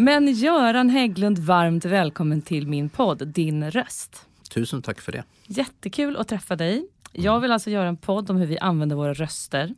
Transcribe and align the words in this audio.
Men 0.00 0.32
Göran 0.32 0.90
Hägglund, 0.90 1.38
varmt 1.38 1.84
välkommen 1.84 2.42
till 2.42 2.66
min 2.66 2.88
podd 2.88 3.28
Din 3.28 3.70
röst. 3.70 4.26
Tusen 4.54 4.82
tack 4.82 5.00
för 5.00 5.12
det. 5.12 5.24
Jättekul 5.46 6.16
att 6.16 6.28
träffa 6.28 6.56
dig. 6.56 6.86
Jag 7.12 7.40
vill 7.40 7.52
alltså 7.52 7.70
göra 7.70 7.88
en 7.88 7.96
podd 7.96 8.30
om 8.30 8.36
hur 8.36 8.46
vi 8.46 8.58
använder 8.58 8.96
våra 8.96 9.14
röster. 9.14 9.74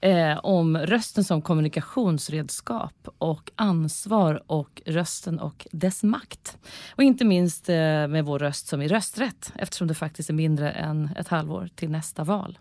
Eh, 0.00 0.38
om 0.38 0.78
rösten 0.78 1.24
som 1.24 1.42
kommunikationsredskap 1.42 3.08
och 3.18 3.50
ansvar 3.54 4.42
och 4.46 4.82
rösten 4.86 5.38
och 5.38 5.66
dess 5.72 6.02
makt. 6.02 6.58
Och 6.90 7.02
inte 7.02 7.24
minst 7.24 7.68
eh, 7.68 7.74
med 8.06 8.24
vår 8.24 8.38
röst 8.38 8.66
som 8.66 8.82
i 8.82 8.88
rösträtt 8.88 9.52
eftersom 9.56 9.88
det 9.88 9.94
faktiskt 9.94 10.30
är 10.30 10.34
mindre 10.34 10.70
än 10.70 11.10
ett 11.16 11.28
halvår 11.28 11.68
till 11.74 11.90
nästa 11.90 12.24
val. 12.24 12.58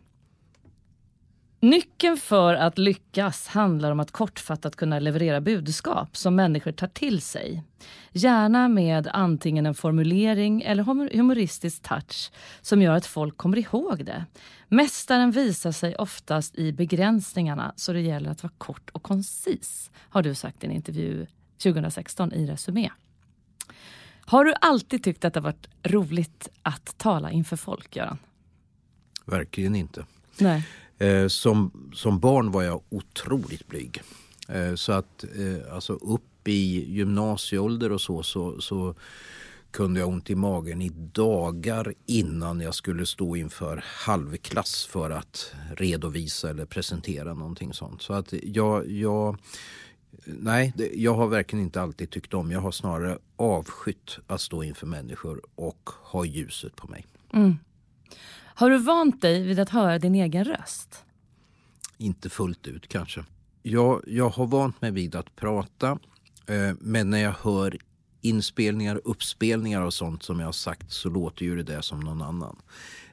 Nyckeln 1.61 2.17
för 2.17 2.53
att 2.53 2.77
lyckas 2.77 3.47
handlar 3.47 3.91
om 3.91 3.99
att 3.99 4.11
kortfattat 4.11 4.75
kunna 4.75 4.99
leverera 4.99 5.41
budskap 5.41 6.17
som 6.17 6.35
människor 6.35 6.71
tar 6.71 6.87
till 6.87 7.21
sig. 7.21 7.63
Gärna 8.11 8.67
med 8.67 9.07
antingen 9.13 9.65
en 9.65 9.73
formulering 9.73 10.61
eller 10.61 10.83
humoristisk 11.15 11.83
touch 11.83 12.31
som 12.61 12.81
gör 12.81 12.93
att 12.93 13.05
folk 13.05 13.37
kommer 13.37 13.57
ihåg 13.57 14.05
det. 14.05 14.25
Mästaren 14.67 15.31
visar 15.31 15.71
sig 15.71 15.95
oftast 15.95 16.55
i 16.55 16.71
begränsningarna 16.71 17.73
så 17.75 17.93
det 17.93 18.01
gäller 18.01 18.29
att 18.29 18.43
vara 18.43 18.53
kort 18.57 18.89
och 18.89 19.03
koncis, 19.03 19.91
har 19.95 20.21
du 20.21 20.35
sagt 20.35 20.63
i 20.63 20.67
en 20.67 20.73
intervju 20.73 21.27
2016 21.63 22.33
i 22.33 22.47
Resumé. 22.47 22.89
Har 24.25 24.45
du 24.45 24.53
alltid 24.61 25.03
tyckt 25.03 25.25
att 25.25 25.33
det 25.33 25.39
varit 25.39 25.67
roligt 25.83 26.49
att 26.61 26.97
tala 26.97 27.31
inför 27.31 27.55
folk, 27.55 27.95
Göran? 27.95 28.17
Verkligen 29.25 29.75
inte. 29.75 30.05
Nej. 30.39 30.67
Eh, 30.99 31.27
som, 31.27 31.89
som 31.93 32.19
barn 32.19 32.51
var 32.51 32.63
jag 32.63 32.81
otroligt 32.89 33.67
blyg. 33.67 34.01
Eh, 34.47 34.75
så 34.75 34.91
att 34.91 35.23
eh, 35.23 35.73
alltså 35.73 35.93
upp 35.93 36.47
i 36.47 36.91
gymnasieålder 36.93 37.91
och 37.91 38.01
så, 38.01 38.23
så, 38.23 38.61
så 38.61 38.95
kunde 39.71 39.99
jag 39.99 40.07
ha 40.07 40.13
ont 40.13 40.29
i 40.29 40.35
magen 40.35 40.81
i 40.81 40.89
dagar 41.13 41.93
innan 42.05 42.59
jag 42.59 42.75
skulle 42.75 43.05
stå 43.05 43.35
inför 43.35 43.83
halvklass 43.85 44.85
för 44.85 45.09
att 45.09 45.53
redovisa 45.75 46.49
eller 46.49 46.65
presentera 46.65 47.33
någonting 47.33 47.73
sånt. 47.73 48.01
Så 48.01 48.13
att 48.13 48.33
jag, 48.43 48.91
jag 48.91 49.37
Nej, 50.25 50.73
det, 50.75 50.91
jag 50.95 51.15
har 51.15 51.27
verkligen 51.27 51.65
inte 51.65 51.81
alltid 51.81 52.09
tyckt 52.09 52.33
om. 52.33 52.51
Jag 52.51 52.59
har 52.59 52.71
snarare 52.71 53.17
avskytt 53.35 54.19
att 54.27 54.41
stå 54.41 54.63
inför 54.63 54.87
människor 54.87 55.41
och 55.55 55.89
ha 56.01 56.25
ljuset 56.25 56.75
på 56.75 56.87
mig. 56.87 57.05
Mm. 57.33 57.57
Har 58.59 58.69
du 58.69 58.77
vant 58.77 59.21
dig 59.21 59.43
vid 59.43 59.59
att 59.59 59.69
höra 59.69 59.99
din 59.99 60.15
egen 60.15 60.45
röst? 60.45 61.03
Inte 61.97 62.29
fullt 62.29 62.67
ut 62.67 62.87
kanske. 62.87 63.25
Jag, 63.63 64.03
jag 64.07 64.29
har 64.29 64.45
vant 64.45 64.81
mig 64.81 64.91
vid 64.91 65.15
att 65.15 65.35
prata 65.35 65.99
eh, 66.45 66.75
men 66.79 67.09
när 67.09 67.17
jag 67.17 67.33
hör 67.41 67.77
inspelningar, 68.21 69.01
uppspelningar 69.03 69.81
och 69.81 69.93
sånt 69.93 70.23
som 70.23 70.39
jag 70.39 70.47
har 70.47 70.51
sagt 70.51 70.91
så 70.91 71.09
låter 71.09 71.45
ju 71.45 71.55
det 71.55 71.73
där 71.73 71.81
som 71.81 71.99
någon 71.99 72.21
annan. 72.21 72.55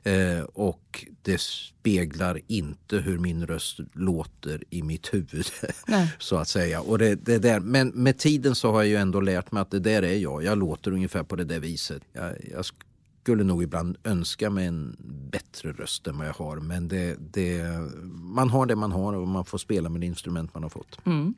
Eh, 0.02 0.40
och 0.40 1.06
det 1.22 1.40
speglar 1.40 2.40
inte 2.46 2.98
hur 2.98 3.18
min 3.18 3.46
röst 3.46 3.80
låter 3.92 4.64
i 4.70 4.82
mitt 4.82 5.14
huvud. 5.14 5.46
så 6.18 6.36
att 6.36 6.48
säga. 6.48 6.80
Och 6.80 6.98
det, 6.98 7.14
det 7.14 7.38
där. 7.38 7.60
Men 7.60 7.88
med 7.88 8.18
tiden 8.18 8.54
så 8.54 8.72
har 8.72 8.82
jag 8.82 8.88
ju 8.88 8.96
ändå 8.96 9.20
lärt 9.20 9.52
mig 9.52 9.60
att 9.60 9.70
det 9.70 9.80
där 9.80 10.02
är 10.02 10.16
jag. 10.16 10.44
Jag 10.44 10.58
låter 10.58 10.92
ungefär 10.92 11.22
på 11.22 11.36
det 11.36 11.44
där 11.44 11.60
viset. 11.60 12.02
Jag, 12.12 12.34
jag 12.52 12.64
skulle 13.26 13.44
nog 13.44 13.62
ibland 13.62 13.96
önska 14.04 14.50
mig 14.50 14.66
en 14.66 14.96
bättre 15.30 15.72
röst 15.72 16.06
än 16.06 16.18
vad 16.18 16.26
jag 16.26 16.32
har. 16.32 16.56
Men 16.56 16.88
det, 16.88 17.16
det, 17.32 17.62
man 18.12 18.50
har 18.50 18.66
det 18.66 18.76
man 18.76 18.92
har 18.92 19.12
och 19.12 19.28
man 19.28 19.44
får 19.44 19.58
spela 19.58 19.88
med 19.88 20.00
det 20.00 20.06
instrument 20.06 20.54
man 20.54 20.62
har 20.62 20.70
fått. 20.70 21.06
Mm. 21.06 21.34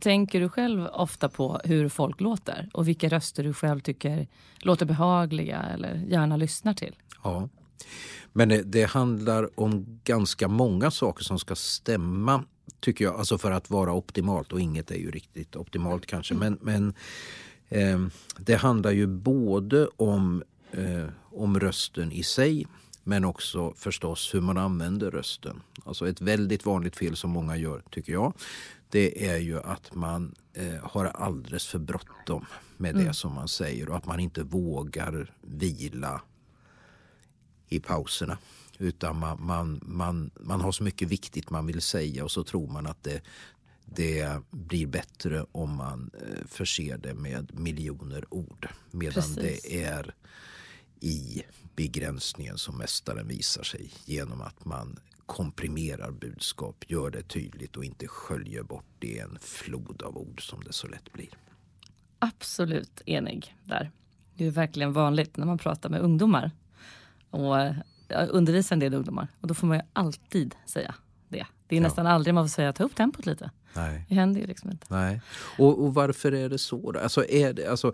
Tänker 0.00 0.40
du 0.40 0.48
själv 0.48 0.86
ofta 0.86 1.28
på 1.28 1.60
hur 1.64 1.88
folk 1.88 2.20
låter 2.20 2.70
och 2.72 2.88
vilka 2.88 3.08
röster 3.08 3.44
du 3.44 3.54
själv 3.54 3.80
tycker 3.80 4.26
låter 4.58 4.86
behagliga 4.86 5.62
eller 5.62 5.94
gärna 5.94 6.36
lyssnar 6.36 6.74
till? 6.74 6.96
Ja. 7.24 7.48
Men 8.32 8.48
det, 8.48 8.62
det 8.62 8.84
handlar 8.84 9.60
om 9.60 10.00
ganska 10.04 10.48
många 10.48 10.90
saker 10.90 11.24
som 11.24 11.38
ska 11.38 11.54
stämma 11.54 12.44
tycker 12.80 13.04
jag, 13.04 13.14
alltså 13.14 13.38
för 13.38 13.50
att 13.50 13.70
vara 13.70 13.92
optimalt 13.92 14.52
och 14.52 14.60
inget 14.60 14.90
är 14.90 14.98
ju 14.98 15.10
riktigt 15.10 15.56
optimalt 15.56 16.06
kanske. 16.06 16.34
Men, 16.34 16.58
men 16.62 16.94
eh, 17.68 17.98
det 18.38 18.54
handlar 18.54 18.90
ju 18.90 19.06
både 19.06 19.88
om 19.96 20.42
eh, 20.72 21.08
om 21.30 21.60
rösten 21.60 22.12
i 22.12 22.22
sig 22.22 22.66
men 23.08 23.24
också 23.24 23.74
förstås 23.76 24.34
hur 24.34 24.40
man 24.40 24.58
använder 24.58 25.10
rösten. 25.10 25.62
Alltså 25.84 26.08
ett 26.08 26.20
väldigt 26.20 26.66
vanligt 26.66 26.96
fel 26.96 27.16
som 27.16 27.30
många 27.30 27.56
gör, 27.56 27.82
tycker 27.90 28.12
jag, 28.12 28.32
det 28.90 29.28
är 29.28 29.38
ju 29.38 29.60
att 29.60 29.94
man 29.94 30.34
eh, 30.52 30.74
har 30.82 31.04
alldeles 31.04 31.66
för 31.66 31.78
bråttom 31.78 32.46
med 32.76 32.90
mm. 32.90 33.06
det 33.06 33.14
som 33.14 33.32
man 33.32 33.48
säger 33.48 33.88
och 33.88 33.96
att 33.96 34.06
man 34.06 34.20
inte 34.20 34.42
vågar 34.42 35.34
vila 35.42 36.22
i 37.68 37.80
pauserna. 37.80 38.38
Utan 38.78 39.18
man, 39.18 39.46
man, 39.46 39.80
man, 39.82 40.30
man 40.40 40.60
har 40.60 40.72
så 40.72 40.82
mycket 40.82 41.08
viktigt 41.08 41.50
man 41.50 41.66
vill 41.66 41.80
säga 41.80 42.24
och 42.24 42.30
så 42.30 42.44
tror 42.44 42.68
man 42.68 42.86
att 42.86 43.02
det, 43.02 43.22
det 43.84 44.40
blir 44.50 44.86
bättre 44.86 45.46
om 45.52 45.76
man 45.76 46.10
eh, 46.14 46.46
förser 46.46 46.98
det 46.98 47.14
med 47.14 47.60
miljoner 47.60 48.24
ord. 48.34 48.68
Medan 48.90 49.14
Precis. 49.14 49.36
det 49.36 49.84
är 49.84 50.14
i 51.00 51.42
begränsningen 51.76 52.58
som 52.58 52.78
mästaren 52.78 53.28
visar 53.28 53.62
sig 53.62 53.90
genom 54.04 54.40
att 54.40 54.64
man 54.64 54.98
komprimerar 55.26 56.10
budskap, 56.10 56.84
gör 56.88 57.10
det 57.10 57.22
tydligt 57.22 57.76
och 57.76 57.84
inte 57.84 58.08
sköljer 58.08 58.62
bort 58.62 59.04
i 59.04 59.18
en 59.18 59.38
flod 59.40 60.02
av 60.02 60.18
ord 60.18 60.48
som 60.48 60.64
det 60.64 60.72
så 60.72 60.86
lätt 60.86 61.12
blir. 61.12 61.28
Absolut 62.18 63.02
enig 63.06 63.56
där. 63.64 63.90
Det 64.34 64.46
är 64.46 64.50
verkligen 64.50 64.92
vanligt 64.92 65.36
när 65.36 65.46
man 65.46 65.58
pratar 65.58 65.88
med 65.88 66.00
ungdomar 66.00 66.50
och 67.30 67.56
undervisar 68.28 68.76
en 68.76 68.80
del 68.80 68.94
ungdomar 68.94 69.28
och 69.40 69.48
då 69.48 69.54
får 69.54 69.66
man 69.66 69.76
ju 69.76 69.82
alltid 69.92 70.54
säga 70.66 70.94
det. 71.28 71.46
Det 71.66 71.76
är 71.76 71.80
ja. 71.80 71.82
nästan 71.82 72.06
aldrig 72.06 72.34
man 72.34 72.44
får 72.44 72.48
säga 72.48 72.72
ta 72.72 72.84
upp 72.84 72.96
tempot 72.96 73.26
lite. 73.26 73.50
Nej. 73.76 74.06
Det 74.08 74.14
händer 74.14 74.40
ju 74.40 74.46
liksom 74.46 74.70
inte. 74.70 74.86
Nej. 74.88 75.20
Och, 75.58 75.84
och 75.84 75.94
varför 75.94 76.32
är 76.32 76.48
det 76.48 76.58
så? 76.58 76.92
Då? 76.92 77.00
Alltså 77.00 77.28
är 77.28 77.52
det, 77.52 77.66
alltså, 77.66 77.92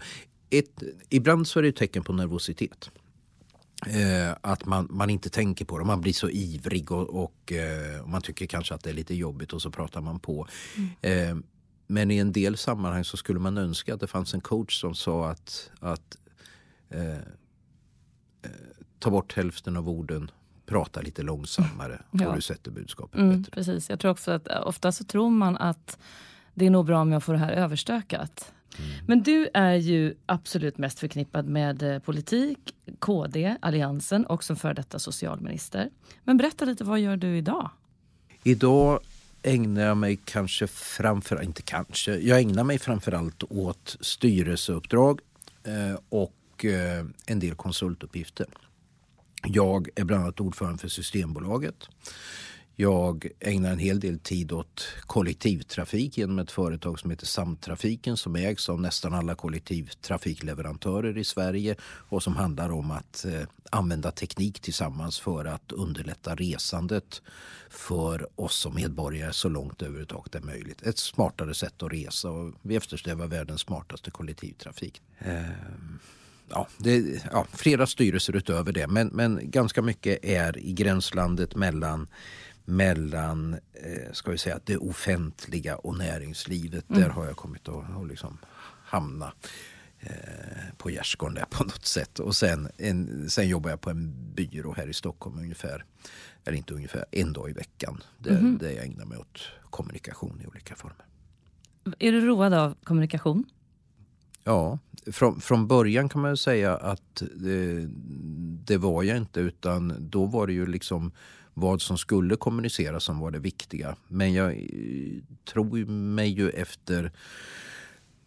ett, 0.59 0.83
ibland 1.09 1.47
så 1.47 1.59
är 1.59 1.63
det 1.63 1.69
ett 1.69 1.77
tecken 1.77 2.05
på 2.05 2.13
nervositet. 2.13 2.91
Eh, 3.87 4.37
att 4.41 4.67
man, 4.67 4.89
man 4.91 5.11
inte 5.11 5.31
tänker 5.31 5.65
på 5.65 5.79
det. 5.79 5.85
Man 5.85 6.01
blir 6.01 6.13
så 6.13 6.31
ivrig 6.31 6.93
och, 6.93 7.25
och 7.25 7.53
eh, 7.53 8.07
man 8.07 8.23
tycker 8.23 8.47
kanske 8.47 8.75
att 8.75 8.83
det 8.83 8.91
är 8.91 8.95
lite 8.95 9.15
jobbigt 9.15 9.53
och 9.53 9.63
så 9.63 9.71
pratar 9.71 10.01
man 10.01 10.19
på. 10.21 10.49
Mm. 10.77 10.91
Eh, 11.39 11.45
men 11.87 12.11
i 12.11 12.19
en 12.19 12.33
del 12.33 12.57
sammanhang 12.57 13.05
så 13.05 13.17
skulle 13.17 13.41
man 13.41 13.59
önska 13.59 13.95
att 13.95 14.01
det 14.01 14.07
fanns 14.07 14.35
en 14.35 14.41
coach 14.41 14.81
som 14.81 14.95
sa 14.95 15.31
att, 15.31 15.71
att 15.81 16.19
eh, 16.91 17.13
eh, 17.13 17.21
ta 18.99 19.11
bort 19.11 19.37
hälften 19.37 19.77
av 19.77 19.89
orden, 19.89 20.31
prata 20.67 21.01
lite 21.01 21.23
långsammare 21.23 22.03
ja. 22.11 22.29
och 22.29 22.35
du 22.35 22.41
sätter 22.41 22.71
budskapet 22.71 23.21
mm, 23.21 23.43
bättre. 23.43 23.51
Precis, 23.51 23.91
jag 23.91 24.01
tror 24.01 24.11
också 24.11 24.31
att 24.31 24.49
ofta 24.49 24.93
så 24.93 25.05
tror 25.05 25.31
man 25.31 25.57
att 25.57 25.99
det 26.55 26.67
är 26.67 26.71
nog 26.71 26.87
bra 26.87 27.01
om 27.01 27.13
jag 27.13 27.23
får 27.23 27.33
det 27.33 27.39
här 27.39 27.53
överstökat. 27.53 28.53
Mm. 28.79 28.91
Men 29.07 29.23
du 29.23 29.49
är 29.55 29.75
ju 29.75 30.15
absolut 30.27 30.79
mest 30.79 30.99
förknippad 30.99 31.47
med 31.47 31.83
eh, 31.83 31.99
politik, 31.99 32.59
KD, 32.99 33.57
Alliansen 33.61 34.27
och 34.27 34.45
som 34.45 34.57
före 34.57 34.75
detta 34.75 34.99
socialminister. 34.99 35.91
Men 36.25 36.37
berätta 36.37 36.65
lite, 36.65 36.85
vad 36.85 37.01
gör 37.01 37.17
du 37.17 37.37
idag? 37.37 37.71
Idag 38.43 39.01
ägnar 39.43 39.83
jag 39.83 39.97
mig 39.97 40.19
kanske 40.25 40.67
framför 40.67 41.43
inte 41.43 41.63
kanske, 41.63 42.17
jag 42.17 42.41
ägnar 42.41 42.65
mig 42.65 42.79
framförallt 42.79 43.43
åt 43.49 43.97
styrelseuppdrag 44.01 45.21
eh, 45.65 45.99
och 46.09 46.65
eh, 46.65 47.07
en 47.27 47.41
del 47.41 47.55
konsultuppgifter. 47.55 48.47
Jag 49.45 49.89
är 49.95 50.05
bland 50.05 50.23
annat 50.23 50.41
ordförande 50.41 50.79
för 50.79 50.89
Systembolaget. 50.89 51.89
Jag 52.83 53.27
ägnar 53.41 53.73
en 53.73 53.79
hel 53.79 54.01
del 54.01 54.19
tid 54.19 54.53
åt 54.53 54.87
kollektivtrafik 55.01 56.19
genom 56.19 56.39
ett 56.39 56.51
företag 56.51 57.01
som 57.01 57.11
heter 57.11 57.27
Samtrafiken 57.27 58.17
som 58.17 58.37
ägs 58.37 58.69
av 58.69 58.81
nästan 58.81 59.15
alla 59.15 59.35
kollektivtrafikleverantörer 59.35 61.19
i 61.19 61.25
Sverige 61.25 61.77
och 61.83 62.23
som 62.23 62.37
handlar 62.37 62.71
om 62.71 62.91
att 62.91 63.25
eh, 63.25 63.43
använda 63.71 64.11
teknik 64.11 64.61
tillsammans 64.61 65.21
för 65.21 65.45
att 65.45 65.73
underlätta 65.73 66.35
resandet 66.35 67.23
för 67.71 68.41
oss 68.41 68.57
som 68.57 68.75
medborgare 68.75 69.33
så 69.33 69.49
långt 69.49 69.83
överhuvudtaget 69.83 70.35
är 70.35 70.41
möjligt. 70.41 70.83
Ett 70.83 70.99
smartare 70.99 71.55
sätt 71.55 71.83
att 71.83 71.93
resa 71.93 72.31
och 72.31 72.55
vi 72.63 72.77
eftersträvar 72.77 73.27
världens 73.27 73.61
smartaste 73.61 74.11
kollektivtrafik. 74.11 75.03
Eh, 75.19 75.43
ja, 76.49 76.69
det, 76.79 77.25
ja, 77.33 77.47
flera 77.53 77.87
styrelser 77.87 78.37
utöver 78.37 78.73
det 78.73 78.87
men, 78.87 79.09
men 79.09 79.41
ganska 79.43 79.83
mycket 79.83 80.25
är 80.25 80.59
i 80.59 80.73
gränslandet 80.73 81.55
mellan 81.55 82.09
mellan 82.65 83.55
eh, 83.55 84.13
ska 84.13 84.31
vi 84.31 84.39
säga, 84.39 84.61
det 84.65 84.77
offentliga 84.77 85.77
och 85.77 85.99
näringslivet. 85.99 86.91
Mm. 86.91 87.03
Där 87.03 87.09
har 87.09 87.27
jag 87.27 87.37
kommit 87.37 87.69
att, 87.69 87.97
att 87.97 88.09
liksom 88.09 88.39
hamna 88.85 89.33
eh, 90.01 90.11
på 90.77 90.91
gärdsgården 90.91 91.35
där 91.35 91.45
på 91.51 91.65
något 91.65 91.87
sätt. 91.87 92.19
Och 92.19 92.37
sen, 92.37 92.69
en, 92.77 93.31
sen 93.31 93.49
jobbar 93.49 93.71
jag 93.71 93.81
på 93.81 93.91
en 93.91 94.35
byrå 94.35 94.75
här 94.77 94.87
i 94.87 94.95
Stockholm 94.95 95.39
ungefär, 95.39 95.85
eller 96.45 96.59
inte 96.59 96.75
ungefär, 96.75 97.05
en 97.11 97.33
dag 97.33 97.51
i 97.51 97.53
veckan. 97.53 98.03
Där, 98.19 98.39
mm. 98.39 98.59
där 98.59 98.71
jag 98.71 98.85
ägnar 98.85 99.05
mig 99.05 99.19
åt 99.19 99.41
kommunikation 99.71 100.41
i 100.45 100.47
olika 100.47 100.75
former. 100.75 101.07
Är 101.99 102.13
du 102.13 102.21
road 102.27 102.55
av 102.55 102.75
kommunikation? 102.85 103.45
Ja, 104.45 104.79
från, 105.07 105.41
från 105.41 105.67
början 105.67 106.09
kan 106.09 106.23
man 106.23 106.37
säga 106.37 106.77
att 106.77 107.23
det, 107.35 107.89
det 108.65 108.77
var 108.77 109.03
jag 109.03 109.17
inte 109.17 109.41
utan 109.41 109.95
då 109.99 110.27
var 110.27 110.47
det 110.47 110.53
ju 110.53 110.67
liksom 110.67 111.13
vad 111.55 111.83
som 111.83 111.99
skulle 111.99 112.37
kommuniceras 112.37 113.05
som 113.05 113.19
var 113.19 113.31
det 113.31 113.39
viktiga. 113.39 113.97
Men 114.09 114.33
jag 114.33 114.53
eh, 114.53 115.23
tror 115.45 115.87
mig 115.87 116.29
ju 116.29 116.51
efter 116.51 117.13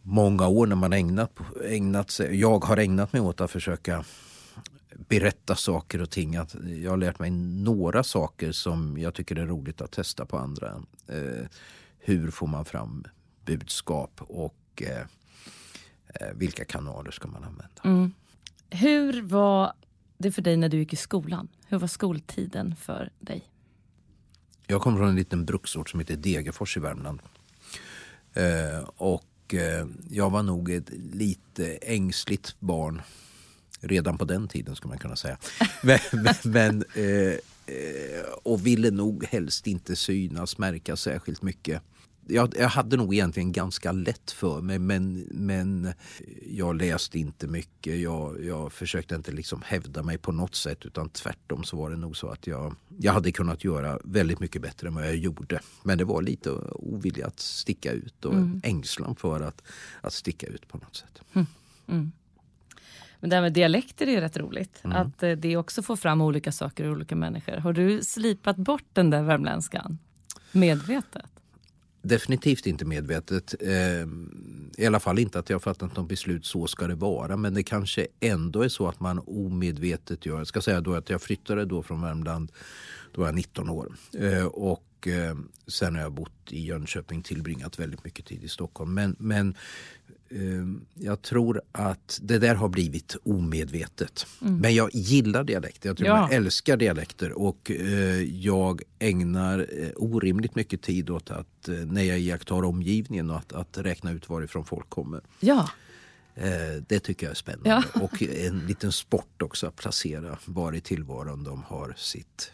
många 0.02 0.48
år 0.48 0.68
när 0.68 0.76
man 0.76 0.94
ägnat, 0.94 1.40
ägnat 1.66 2.12
sig, 2.12 2.40
jag 2.40 2.64
har 2.64 2.78
ägnat 2.78 3.14
mig 3.14 3.22
åt 3.22 3.42
att 3.42 3.52
försöka 3.52 4.06
berätta 4.96 5.56
saker 5.56 6.02
och 6.02 6.10
ting. 6.10 6.36
Att 6.36 6.56
jag 6.84 6.92
har 6.92 6.98
lärt 6.98 7.20
mig 7.20 7.32
några 7.32 8.04
saker 8.04 8.52
som 8.52 8.98
jag 8.98 9.14
tycker 9.14 9.36
är 9.36 9.46
roligt 9.46 9.82
att 9.82 9.92
testa 9.92 10.26
på 10.26 10.38
andra. 10.38 10.84
Eh, 11.08 11.46
hur 12.00 12.32
får 12.32 12.48
man 12.48 12.66
fram 12.66 13.04
budskap 13.46 14.22
och 14.22 14.82
eh, 14.82 15.02
eh 16.08 16.34
vilka 16.36 16.66
kanaler 16.66 17.12
ska 17.12 17.28
man 17.28 17.44
använda? 17.44 17.82
Mm. 17.84 18.14
Hur 18.70 19.22
var 19.22 19.74
det 20.18 20.32
för 20.32 20.42
dig 20.42 20.58
när 20.58 20.70
du 20.70 20.78
gick 20.78 20.94
i 20.94 20.96
skolan? 20.96 21.48
Hur 21.68 21.78
var 21.78 21.88
skoltiden 21.88 22.76
för 22.76 23.10
dig? 23.20 23.44
Jag 24.68 24.82
kommer 24.82 24.98
från 24.98 25.10
en 25.10 25.16
liten 25.16 25.46
bruksort 25.46 25.90
som 25.90 26.00
heter 26.00 26.16
Degerfors 26.16 26.78
i 26.78 26.80
Värmland. 26.80 27.20
Eh, 28.34 28.90
och 28.96 29.54
eh, 29.54 29.88
jag 30.10 30.30
var 30.30 30.44
nog 30.44 30.72
ett 30.72 30.90
lite 31.14 31.76
ängsligt 31.76 32.56
barn 32.60 33.02
redan 33.80 34.18
på 34.18 34.26
den 34.26 34.48
tiden 34.48 34.76
skulle 34.76 34.90
man 34.90 34.98
kunna 34.98 35.16
säga. 35.16 35.38
men, 35.84 36.00
men 36.44 36.84
eh, 36.96 37.38
eh, 37.76 38.26
och 38.44 38.66
ville 38.66 38.92
nog 38.92 39.26
helst 39.26 39.68
inte 39.68 39.96
synas, 39.96 40.58
märka 40.58 40.96
särskilt 40.96 41.42
mycket 41.42 41.82
jag, 42.28 42.54
jag, 42.58 42.70
hade 42.70 42.98
nog 42.98 43.14
egentligen 43.14 43.52
ganska 43.52 43.92
lätt 43.92 44.32
för 44.32 44.62
mig 44.62 44.80
men, 44.80 45.28
men 45.32 45.94
jag 46.46 46.76
läste 46.76 47.20
inte 47.20 47.48
mycket. 47.48 48.00
Jag, 48.00 48.44
jag 48.44 48.74
försökte 48.74 49.16
inte 49.16 49.32
liksom 49.32 49.62
hävda 49.66 50.04
mig 50.04 50.18
på 50.18 50.32
något 50.32 50.56
sätt 50.56 50.86
utan 50.86 51.10
tvärtom 51.10 51.64
så 51.64 51.78
var 51.78 51.90
det 51.90 51.98
nog 51.98 52.18
så 52.18 52.28
att 52.28 52.48
jag, 52.48 52.76
jag 52.98 53.14
hade 53.14 53.32
kunnat 53.32 53.64
göra 53.64 54.00
väldigt 54.04 54.40
mycket 54.40 54.62
bättre 54.62 54.88
än 54.88 54.96
vad 54.96 55.08
jag 55.08 55.16
gjorde. 55.16 55.60
Men 55.84 55.98
det 55.98 56.06
var 56.06 56.22
lite 56.22 56.52
ovilja 56.72 57.28
att 57.28 57.40
sticka 57.40 57.92
ut 57.92 58.26
och 58.26 58.34
mm. 58.34 58.62
ängslan 58.64 59.16
för 59.16 59.42
att, 59.42 59.62
att 60.02 60.14
sticka 60.14 60.48
ut 60.48 60.68
på 60.68 60.78
något 60.78 60.96
sätt. 60.96 61.22
Mm. 61.34 61.48
Mm. 61.88 62.12
Men 63.20 63.30
det 63.30 63.36
här 63.36 63.44
med 63.44 63.54
dialekter 63.54 64.08
är 64.08 64.12
ju 64.12 64.20
rätt 64.20 64.38
roligt. 64.38 64.82
Mm. 64.84 64.98
Att 64.98 65.24
eh, 65.24 65.32
det 65.32 65.58
också 65.58 65.82
får 65.82 65.96
fram 65.96 66.22
olika 66.22 66.52
saker 66.52 66.84
i 66.86 66.90
olika 66.90 67.16
människor. 67.16 67.58
Har 67.58 67.74
du 67.74 68.04
slipat 68.04 68.58
bort 68.58 68.86
den 68.94 69.10
där 69.10 69.24
värmländskan 69.24 69.98
medvetet? 70.52 71.35
Definitivt 72.06 72.66
inte 72.66 72.86
medvetet. 72.86 73.56
Eh, 73.62 74.08
I 74.78 74.86
alla 74.88 75.00
fall 75.00 75.20
inte 75.20 75.40
att 75.40 75.50
jag 75.50 75.64
fattat 75.64 75.96
något 75.96 76.10
beslut, 76.10 76.46
så 76.46 76.68
ska 76.68 76.88
det 76.88 76.96
vara. 76.96 77.38
Men 77.38 77.54
det 77.54 77.64
kanske 77.64 78.08
ändå 78.20 78.62
är 78.62 78.70
så 78.70 78.88
att 78.88 79.00
man 79.00 79.20
omedvetet 79.20 80.26
gör. 80.26 80.38
Jag 80.38 80.48
ska 80.48 80.62
säga 80.62 80.82
då 80.82 80.94
att 80.94 81.10
jag 81.10 81.22
flyttade 81.22 81.66
då 81.66 81.84
från 81.84 82.02
Värmland, 82.02 82.52
då 83.12 83.22
var 83.22 83.28
jag 83.28 83.36
19 83.36 83.70
år. 83.70 83.94
Eh, 84.20 84.46
och 84.46 85.08
eh, 85.08 85.36
sen 85.68 85.96
har 85.96 86.02
jag 86.02 86.12
bott 86.12 86.32
i 86.50 86.66
Jönköping, 86.66 87.22
tillbringat 87.22 87.80
väldigt 87.80 88.04
mycket 88.04 88.26
tid 88.26 88.44
i 88.44 88.48
Stockholm. 88.48 88.94
Men, 88.94 89.16
men 89.20 89.56
jag 90.94 91.22
tror 91.22 91.62
att 91.72 92.20
det 92.22 92.40
där 92.40 92.56
har 92.56 92.70
blivit 92.70 93.16
omedvetet. 93.24 94.28
Mm. 94.42 94.58
Men 94.58 94.76
jag 94.76 94.90
gillar 94.94 95.44
dialekter. 95.44 95.90
Jag 95.90 95.98
tror 95.98 96.10
ja. 96.10 96.18
jag 96.18 96.34
älskar 96.34 96.78
dialekter 96.78 97.32
och 97.32 97.72
eh, 97.72 98.22
jag 98.22 98.82
ägnar 99.00 99.60
eh, 99.60 99.90
orimligt 99.96 100.56
mycket 100.56 100.82
tid 100.82 101.10
åt 101.10 101.32
att 101.32 101.68
eh, 101.68 101.76
när 101.76 102.04
jag 102.04 102.20
iakttar 102.20 102.64
omgivningen 102.64 103.30
och 103.30 103.38
att, 103.38 103.54
att 103.54 103.78
räkna 103.78 104.12
ut 104.12 104.30
varifrån 104.30 104.66
folk 104.66 104.90
kommer. 104.90 105.22
Ja. 105.40 105.70
Det 106.88 107.00
tycker 107.00 107.26
jag 107.26 107.32
är 107.32 107.36
spännande. 107.36 107.70
Ja. 107.70 107.84
Och 108.02 108.22
en 108.22 108.60
liten 108.60 108.92
sport 108.92 109.42
också 109.42 109.68
att 109.68 109.76
placera 109.76 110.38
var 110.46 110.74
i 110.74 110.82
tillvaron 110.82 111.44
de 111.44 111.64
har 111.64 111.94
sitt, 111.98 112.52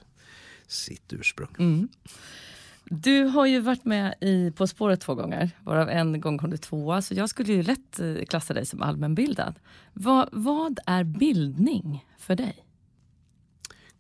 sitt 0.68 1.14
ursprung. 1.14 1.56
Mm. 1.60 1.88
Du 2.94 3.24
har 3.24 3.46
ju 3.46 3.60
varit 3.60 3.86
med 3.86 4.16
i 4.22 4.52
På 4.52 4.68
spåret 4.68 5.02
två 5.02 5.16
gånger, 5.16 5.52
varav 5.64 5.90
en 5.90 6.22
gång 6.22 6.38
kom 6.38 6.50
du 6.50 6.58
tvåa. 6.58 7.02
Så 7.02 7.14
jag 7.14 7.30
skulle 7.30 7.54
ju 7.54 7.64
lätt 7.64 8.00
eh, 8.00 8.26
klassa 8.30 8.54
dig 8.54 8.66
som 8.66 8.82
allmänbildad. 8.82 9.60
Vad, 9.94 10.30
vad 10.32 10.80
är 10.86 11.04
bildning 11.04 12.06
för 12.18 12.36
dig? 12.36 12.66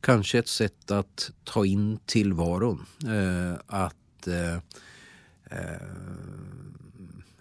Kanske 0.01 0.39
ett 0.39 0.47
sätt 0.47 0.91
att 0.91 1.31
ta 1.43 1.65
in 1.65 1.99
tillvaron. 2.05 2.85
Eh, 3.05 3.59
att 3.67 4.27
eh, 4.27 4.55
eh 5.57 5.81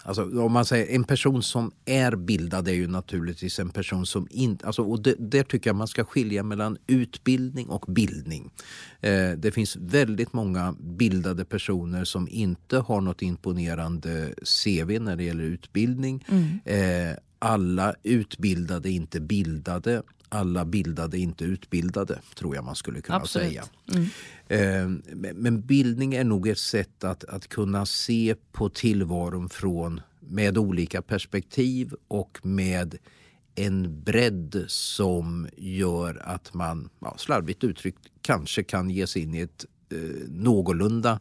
Alltså, 0.02 0.40
om 0.40 0.52
man 0.52 0.64
säger 0.64 0.94
en 0.94 1.04
person 1.04 1.42
som 1.42 1.70
är 1.84 2.16
bildad 2.16 2.68
är 2.68 2.72
ju 2.72 2.86
naturligtvis 2.86 3.58
en 3.58 3.70
person 3.70 4.06
som 4.06 4.28
inte... 4.30 4.66
Alltså, 4.66 4.82
och 4.82 5.02
det, 5.02 5.14
där 5.18 5.42
tycker 5.42 5.70
jag 5.70 5.76
man 5.76 5.88
ska 5.88 6.04
skilja 6.04 6.42
mellan 6.42 6.76
utbildning 6.86 7.68
och 7.68 7.84
bildning. 7.88 8.50
Eh, 9.00 9.30
det 9.30 9.52
finns 9.52 9.76
väldigt 9.76 10.32
många 10.32 10.74
bildade 10.80 11.44
personer 11.44 12.04
som 12.04 12.28
inte 12.30 12.78
har 12.78 13.00
något 13.00 13.22
imponerande 13.22 14.34
CV 14.64 15.00
när 15.00 15.16
det 15.16 15.24
gäller 15.24 15.44
utbildning. 15.44 16.24
Mm. 16.28 16.60
Eh, 16.64 17.16
alla 17.38 17.94
utbildade 18.02 18.90
är 18.90 18.92
inte 18.92 19.20
bildade 19.20 20.02
alla 20.32 20.64
bildade 20.64 21.18
inte 21.18 21.44
utbildade, 21.44 22.18
tror 22.34 22.54
jag 22.54 22.64
man 22.64 22.76
skulle 22.76 23.00
kunna 23.00 23.18
Absolut. 23.18 23.48
säga. 23.48 23.64
Mm. 23.92 24.06
Ehm, 24.50 25.02
men 25.34 25.60
bildning 25.60 26.14
är 26.14 26.24
nog 26.24 26.48
ett 26.48 26.58
sätt 26.58 27.04
att, 27.04 27.24
att 27.24 27.48
kunna 27.48 27.86
se 27.86 28.34
på 28.52 28.68
tillvaron 28.68 29.48
från, 29.48 30.00
med 30.20 30.58
olika 30.58 31.02
perspektiv 31.02 31.94
och 32.08 32.38
med 32.42 32.98
en 33.54 34.02
bredd 34.04 34.64
som 34.66 35.48
gör 35.56 36.22
att 36.24 36.54
man, 36.54 36.90
ja, 36.98 37.14
slarvigt 37.18 37.64
uttryckt, 37.64 37.98
kanske 38.22 38.62
kan 38.62 38.90
ge 38.90 39.06
sig 39.06 39.22
in 39.22 39.34
i 39.34 39.40
ett 39.40 39.64
eh, 39.92 39.98
någorlunda, 40.28 41.20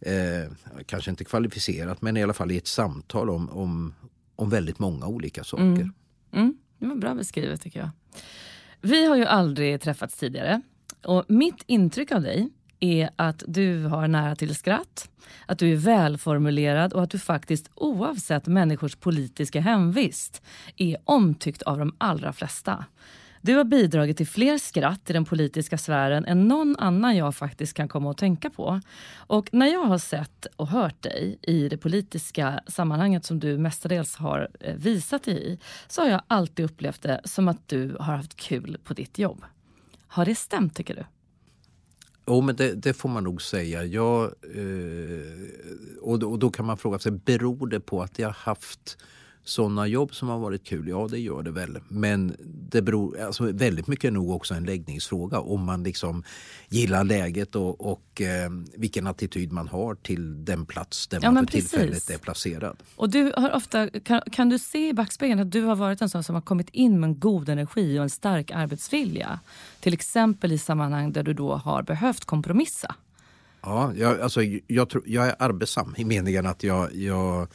eh, 0.00 0.52
kanske 0.86 1.10
inte 1.10 1.24
kvalificerat, 1.24 2.02
men 2.02 2.16
i 2.16 2.22
alla 2.22 2.32
fall 2.32 2.50
i 2.50 2.56
ett 2.56 2.66
samtal 2.66 3.30
om, 3.30 3.50
om, 3.50 3.94
om 4.36 4.50
väldigt 4.50 4.78
många 4.78 5.06
olika 5.06 5.44
saker. 5.44 5.62
Mm. 5.62 5.92
Mm. 6.32 6.56
Det 6.78 6.86
var 6.86 6.96
bra 6.96 7.14
beskrivet 7.14 7.60
tycker 7.60 7.80
jag. 7.80 7.90
Vi 8.80 9.06
har 9.06 9.16
ju 9.16 9.24
aldrig 9.24 9.80
träffats 9.80 10.16
tidigare. 10.16 10.62
Och 11.04 11.24
mitt 11.28 11.62
intryck 11.66 12.12
av 12.12 12.22
dig 12.22 12.48
är 12.80 13.10
att 13.16 13.42
du 13.46 13.84
har 13.84 14.08
nära 14.08 14.36
till 14.36 14.54
skratt, 14.54 15.10
att 15.46 15.58
du 15.58 15.72
är 15.72 15.76
välformulerad 15.76 16.92
och 16.92 17.02
att 17.02 17.10
du 17.10 17.18
faktiskt 17.18 17.70
oavsett 17.74 18.46
människors 18.46 18.96
politiska 18.96 19.60
hemvist 19.60 20.42
är 20.76 20.96
omtyckt 21.04 21.62
av 21.62 21.78
de 21.78 21.94
allra 21.98 22.32
flesta. 22.32 22.84
Du 23.40 23.56
har 23.56 23.64
bidragit 23.64 24.16
till 24.16 24.26
fler 24.26 24.58
skratt 24.58 25.10
i 25.10 25.12
den 25.12 25.24
politiska 25.24 25.78
sfären 25.78 26.24
än 26.24 26.48
någon 26.48 26.76
annan 26.78 27.16
jag 27.16 27.34
faktiskt 27.34 27.74
kan 27.74 27.88
komma 27.88 28.10
att 28.10 28.18
tänka 28.18 28.50
på. 28.50 28.80
Och 29.16 29.48
när 29.52 29.66
jag 29.66 29.84
har 29.84 29.98
sett 29.98 30.46
och 30.56 30.68
hört 30.68 31.02
dig 31.02 31.38
i 31.42 31.68
det 31.68 31.76
politiska 31.76 32.60
sammanhanget 32.66 33.24
som 33.24 33.40
du 33.40 33.58
mestadels 33.58 34.16
har 34.16 34.48
eh, 34.60 34.74
visat 34.74 35.22
dig 35.22 35.52
i, 35.52 35.58
så 35.88 36.02
har 36.02 36.08
jag 36.08 36.22
alltid 36.28 36.64
upplevt 36.64 37.02
det 37.02 37.20
som 37.24 37.48
att 37.48 37.68
du 37.68 37.96
har 38.00 38.16
haft 38.16 38.36
kul 38.36 38.78
på 38.84 38.94
ditt 38.94 39.18
jobb. 39.18 39.44
Har 40.14 40.24
det 40.24 40.34
stämt 40.34 40.76
tycker 40.76 40.94
du? 40.94 41.04
Jo, 42.26 42.40
men 42.40 42.56
det, 42.56 42.74
det, 42.74 42.94
får 42.94 43.08
man 43.08 43.24
nog 43.24 43.42
säga. 43.42 43.84
Jag, 43.84 44.22
eh, 44.24 45.48
och, 46.00 46.18
då, 46.18 46.30
och, 46.30 46.38
då, 46.38 46.50
kan 46.50 46.64
man 46.66 46.78
fråga 46.78 46.98
sig, 46.98 47.12
beror 47.12 47.66
det 47.66 47.80
på 47.80 48.02
att 48.02 48.18
jag 48.18 48.30
haft 48.30 48.98
sådana 49.44 49.86
jobb 49.86 50.14
som 50.14 50.28
har 50.28 50.38
varit 50.38 50.64
kul, 50.64 50.88
ja 50.88 51.08
det 51.10 51.18
gör 51.18 51.42
det 51.42 51.50
väl. 51.50 51.78
Men 51.88 52.36
det 52.70 52.82
beror, 52.82 53.20
alltså, 53.20 53.52
väldigt 53.52 53.86
mycket 53.86 54.04
är 54.08 54.10
nog 54.12 54.30
också 54.30 54.54
en 54.54 54.64
läggningsfråga. 54.64 55.40
Om 55.40 55.64
man 55.64 55.82
liksom 55.82 56.22
gillar 56.68 57.04
läget 57.04 57.56
och, 57.56 57.92
och 57.92 58.20
eh, 58.20 58.50
vilken 58.74 59.06
attityd 59.06 59.52
man 59.52 59.68
har 59.68 59.94
till 59.94 60.44
den 60.44 60.66
plats 60.66 61.06
där 61.06 61.20
Ja, 61.22 61.30
man 61.30 61.46
för 61.46 61.52
precis. 61.52 61.70
tillfället 61.70 62.10
är 62.10 62.18
placerad. 62.18 62.76
Och 62.96 63.10
du 63.10 63.32
har 63.36 63.52
ofta, 63.52 63.90
kan, 63.90 64.20
kan 64.32 64.48
du 64.48 64.58
se 64.58 64.88
i 64.88 64.94
backspegeln 64.94 65.40
att 65.40 65.52
du 65.52 65.62
har 65.62 65.76
varit 65.76 66.02
en 66.02 66.08
sån 66.08 66.24
som 66.24 66.34
har 66.34 66.42
kommit 66.42 66.70
in 66.70 67.00
med 67.00 67.08
en 67.08 67.18
god 67.18 67.48
energi 67.48 67.98
och 67.98 68.02
en 68.02 68.10
stark 68.10 68.50
arbetsvilja? 68.50 69.40
Till 69.80 69.94
exempel 69.94 70.52
i 70.52 70.58
sammanhang 70.58 71.12
där 71.12 71.22
du 71.22 71.32
då 71.32 71.54
har 71.54 71.82
behövt 71.82 72.24
kompromissa. 72.24 72.94
Ja, 73.62 73.92
jag, 73.96 74.20
alltså, 74.20 74.40
jag, 74.66 74.88
tror, 74.88 75.02
jag 75.06 75.26
är 75.26 75.34
arbetsam 75.38 75.94
i 75.96 76.04
meningen 76.04 76.46
att 76.46 76.62
jag, 76.62 76.94
jag, 76.94 77.48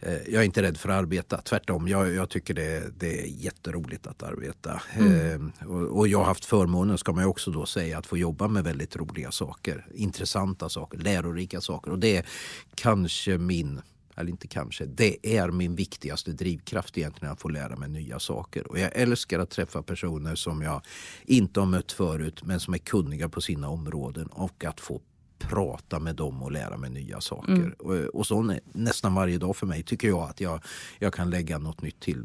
jag 0.00 0.34
är 0.34 0.42
inte 0.42 0.62
rädd 0.62 0.76
för 0.76 0.88
att 0.88 0.98
arbeta. 0.98 1.40
Tvärtom, 1.40 1.88
jag, 1.88 2.14
jag 2.14 2.30
tycker 2.30 2.54
det, 2.54 2.98
det 2.98 3.20
är 3.20 3.26
jätteroligt 3.26 4.06
att 4.06 4.22
arbeta. 4.22 4.82
Eh, 4.98 5.68
och, 5.68 5.98
och 5.98 6.08
jag 6.08 6.18
har 6.18 6.24
haft 6.24 6.44
förmånen, 6.44 6.98
ska 6.98 7.12
man 7.12 7.24
också 7.24 7.50
då 7.50 7.66
säga, 7.66 7.98
att 7.98 8.06
få 8.06 8.16
jobba 8.18 8.48
med 8.48 8.64
väldigt 8.64 8.96
roliga 8.96 9.30
saker. 9.30 9.86
Intressanta 9.94 10.68
saker, 10.68 10.98
lärorika 10.98 11.60
saker. 11.60 11.90
Och 11.90 11.98
det 11.98 12.16
är 12.16 12.26
kanske 12.74 13.38
min 13.38 13.80
eller 14.16 14.30
inte 14.30 14.48
kanske, 14.48 14.84
det 14.84 15.36
är 15.36 15.50
min 15.50 15.74
viktigaste 15.74 16.32
drivkraft 16.32 16.98
egentligen 16.98 17.32
att 17.32 17.40
få 17.40 17.48
lära 17.48 17.76
mig 17.76 17.88
nya 17.88 18.18
saker. 18.18 18.70
Och 18.70 18.78
jag 18.78 18.90
älskar 18.94 19.38
att 19.38 19.50
träffa 19.50 19.82
personer 19.82 20.34
som 20.34 20.62
jag 20.62 20.82
inte 21.24 21.60
har 21.60 21.66
mött 21.66 21.92
förut 21.92 22.44
men 22.44 22.60
som 22.60 22.74
är 22.74 22.78
kunniga 22.78 23.28
på 23.28 23.40
sina 23.40 23.68
områden 23.68 24.26
och 24.26 24.64
att 24.64 24.80
få 24.80 25.00
prata 25.38 25.98
med 25.98 26.16
dem 26.16 26.42
och 26.42 26.52
lära 26.52 26.76
mig 26.76 26.90
nya 26.90 27.20
saker. 27.20 27.74
Och, 27.78 27.94
och 27.94 28.26
så 28.26 28.42
nä, 28.42 28.60
nästan 28.72 29.14
varje 29.14 29.38
dag 29.38 29.56
för 29.56 29.66
mig 29.66 29.82
tycker 29.82 30.08
jag 30.08 30.22
att 30.22 30.40
jag, 30.40 30.60
jag 30.98 31.14
kan 31.14 31.30
lägga 31.30 31.58
något 31.58 31.82
nytt 31.82 32.00
till, 32.00 32.24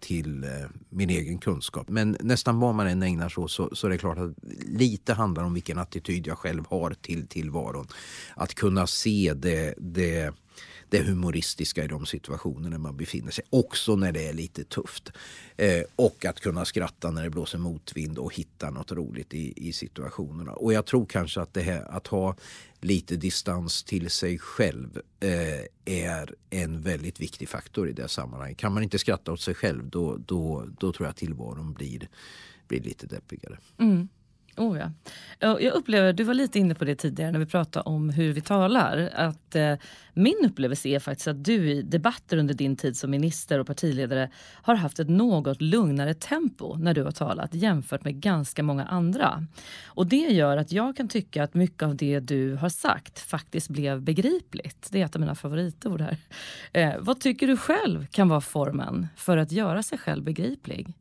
till 0.00 0.44
eh, 0.44 0.50
min 0.88 1.10
egen 1.10 1.38
kunskap. 1.38 1.88
Men 1.88 2.16
nästan 2.20 2.60
vad 2.60 2.74
man 2.74 2.86
än 2.86 3.02
ägnar 3.02 3.28
sig 3.28 3.44
åt 3.44 3.50
så, 3.50 3.70
så 3.72 3.86
är 3.86 3.90
det 3.90 3.98
klart 3.98 4.18
att 4.18 4.32
lite 4.66 5.14
handlar 5.14 5.44
om 5.44 5.54
vilken 5.54 5.78
attityd 5.78 6.26
jag 6.26 6.38
själv 6.38 6.64
har 6.68 6.90
till 6.90 7.26
tillvaron. 7.26 7.86
Att 8.36 8.54
kunna 8.54 8.86
se 8.86 9.34
det, 9.36 9.74
det 9.78 10.34
det 10.94 11.02
humoristiska 11.02 11.84
i 11.84 11.88
de 11.88 12.06
situationer 12.06 12.78
man 12.78 12.96
befinner 12.96 13.30
sig. 13.30 13.44
Också 13.50 13.96
när 13.96 14.12
det 14.12 14.28
är 14.28 14.32
lite 14.32 14.64
tufft. 14.64 15.12
Eh, 15.56 15.82
och 15.96 16.24
att 16.24 16.40
kunna 16.40 16.64
skratta 16.64 17.10
när 17.10 17.22
det 17.22 17.30
blåser 17.30 17.58
motvind 17.58 18.18
och 18.18 18.34
hitta 18.34 18.70
något 18.70 18.92
roligt 18.92 19.34
i, 19.34 19.68
i 19.68 19.72
situationerna. 19.72 20.52
Och 20.52 20.72
jag 20.72 20.86
tror 20.86 21.06
kanske 21.06 21.40
att 21.40 21.54
det 21.54 21.60
här 21.62 21.96
att 21.96 22.06
ha 22.06 22.36
lite 22.80 23.16
distans 23.16 23.82
till 23.82 24.10
sig 24.10 24.38
själv 24.38 25.00
eh, 25.20 25.94
är 25.94 26.34
en 26.50 26.80
väldigt 26.80 27.20
viktig 27.20 27.48
faktor 27.48 27.88
i 27.88 27.92
det 27.92 28.08
sammanhanget. 28.08 28.58
Kan 28.58 28.72
man 28.72 28.82
inte 28.82 28.98
skratta 28.98 29.32
åt 29.32 29.40
sig 29.40 29.54
själv 29.54 29.90
då, 29.90 30.16
då, 30.16 30.66
då 30.78 30.92
tror 30.92 31.08
jag 31.08 31.16
tillvaron 31.16 31.72
blir, 31.72 32.08
blir 32.68 32.80
lite 32.80 33.06
deppigare. 33.06 33.58
Mm. 33.78 34.08
Oh 34.56 34.78
ja. 34.78 34.90
Jag 35.38 35.72
upplever, 35.74 36.12
du 36.12 36.24
var 36.24 36.34
lite 36.34 36.58
inne 36.58 36.74
på 36.74 36.84
det 36.84 36.94
tidigare 36.94 37.32
när 37.32 37.38
vi 37.38 37.46
pratade 37.46 37.82
om 37.82 38.10
hur 38.10 38.32
vi 38.32 38.40
talar. 38.40 39.10
Att 39.14 39.56
eh, 39.56 39.76
Min 40.16 40.36
upplevelse 40.44 40.88
är 40.88 40.98
faktiskt 40.98 41.28
att 41.28 41.44
du 41.44 41.70
i 41.70 41.82
debatter 41.82 42.36
under 42.36 42.54
din 42.54 42.76
tid 42.76 42.96
som 42.96 43.10
minister 43.10 43.58
och 43.58 43.66
partiledare 43.66 44.30
har 44.62 44.74
haft 44.74 44.98
ett 44.98 45.08
något 45.08 45.60
lugnare 45.60 46.14
tempo 46.14 46.76
när 46.76 46.94
du 46.94 47.02
har 47.02 47.10
talat 47.10 47.54
jämfört 47.54 48.04
med 48.04 48.14
ganska 48.14 48.62
många 48.62 48.84
andra. 48.84 49.46
Och 49.86 50.06
Det 50.06 50.16
gör 50.16 50.56
att 50.56 50.72
jag 50.72 50.96
kan 50.96 51.08
tycka 51.08 51.44
att 51.44 51.54
mycket 51.54 51.82
av 51.82 51.96
det 51.96 52.20
du 52.20 52.54
har 52.54 52.68
sagt 52.68 53.18
faktiskt 53.18 53.68
blev 53.68 54.02
begripligt. 54.02 54.88
Det 54.90 55.00
är 55.00 55.04
ett 55.04 55.14
av 55.14 55.20
mina 55.20 55.34
favoritord 55.34 56.00
här. 56.00 56.16
Eh, 56.72 56.94
vad 56.98 57.20
tycker 57.20 57.46
du 57.46 57.56
själv 57.56 58.06
kan 58.06 58.28
vara 58.28 58.40
formen 58.40 59.06
för 59.16 59.36
att 59.36 59.52
göra 59.52 59.82
sig 59.82 59.98
själv 59.98 60.24
begriplig? 60.24 60.94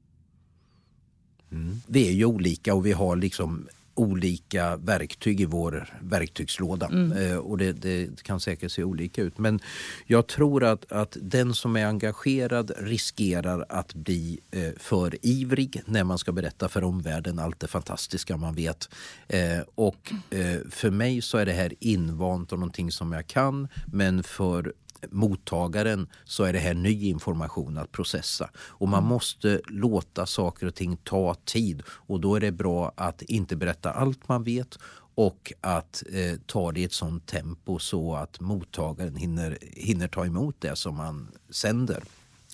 Vi 1.88 2.08
är 2.08 2.12
ju 2.12 2.26
olika 2.26 2.74
och 2.74 2.86
vi 2.86 2.92
har 2.92 3.16
liksom 3.16 3.68
olika 3.96 4.78
verktyg 4.78 5.42
i 5.42 5.46
vår 5.46 5.90
verktygslåda. 6.02 6.90
Eh, 7.20 7.38
och 7.38 7.58
det, 7.58 7.72
det 7.72 8.24
kan 8.24 8.40
säkert 8.40 8.72
se 8.72 8.84
olika 8.84 9.22
ut. 9.22 9.38
Men 9.38 9.60
jag 10.06 10.28
tror 10.28 10.64
att, 10.64 10.92
att 10.92 11.18
den 11.22 11.54
som 11.54 11.76
är 11.76 11.86
engagerad 11.86 12.72
riskerar 12.78 13.66
att 13.70 13.94
bli 13.94 14.40
eh, 14.52 14.72
för 14.78 15.18
ivrig 15.22 15.82
när 15.86 16.04
man 16.04 16.18
ska 16.18 16.32
berätta 16.32 16.70
för 16.70 16.84
omvärlden 16.84 17.40
allt 17.40 17.60
det 17.60 17.68
fantastiska 17.68 18.38
man 18.38 18.56
vet. 18.56 18.90
Eh, 19.28 19.60
och 19.76 20.14
eh, 20.30 20.60
för 20.70 20.90
mig 20.90 21.22
så 21.22 21.38
är 21.38 21.46
det 21.46 21.54
här 21.54 21.74
invant 21.80 22.52
och 22.52 22.60
någonting 22.60 22.92
som 22.92 23.12
jag 23.12 23.28
kan. 23.28 23.68
Men 23.86 24.24
för 24.24 24.74
mottagaren 25.12 26.08
så 26.24 26.44
är 26.44 26.54
det 26.54 26.60
här 26.60 26.74
ny 26.74 27.10
information 27.10 27.78
att 27.78 27.92
processa. 27.92 28.50
Och 28.58 28.88
man 28.88 29.04
måste 29.04 29.62
låta 29.68 30.26
saker 30.26 30.68
och 30.68 30.76
ting 30.76 30.98
ta 30.98 31.36
tid. 31.46 31.84
Och 31.88 32.20
då 32.20 32.36
är 32.36 32.40
det 32.40 32.52
bra 32.52 32.92
att 32.96 33.22
inte 33.22 33.56
berätta 33.56 33.92
allt 33.92 34.28
man 34.28 34.44
vet 34.44 34.80
och 35.16 35.54
att 35.62 36.04
eh, 36.14 36.40
ta 36.46 36.72
det 36.72 36.80
i 36.80 36.84
ett 36.84 36.94
sånt 36.94 37.26
tempo 37.26 37.80
så 37.80 38.16
att 38.16 38.40
mottagaren 38.40 39.16
hinner, 39.16 39.58
hinner 39.62 40.08
ta 40.08 40.26
emot 40.26 40.56
det 40.60 40.76
som 40.76 40.96
man 40.96 41.28
sänder. 41.50 42.04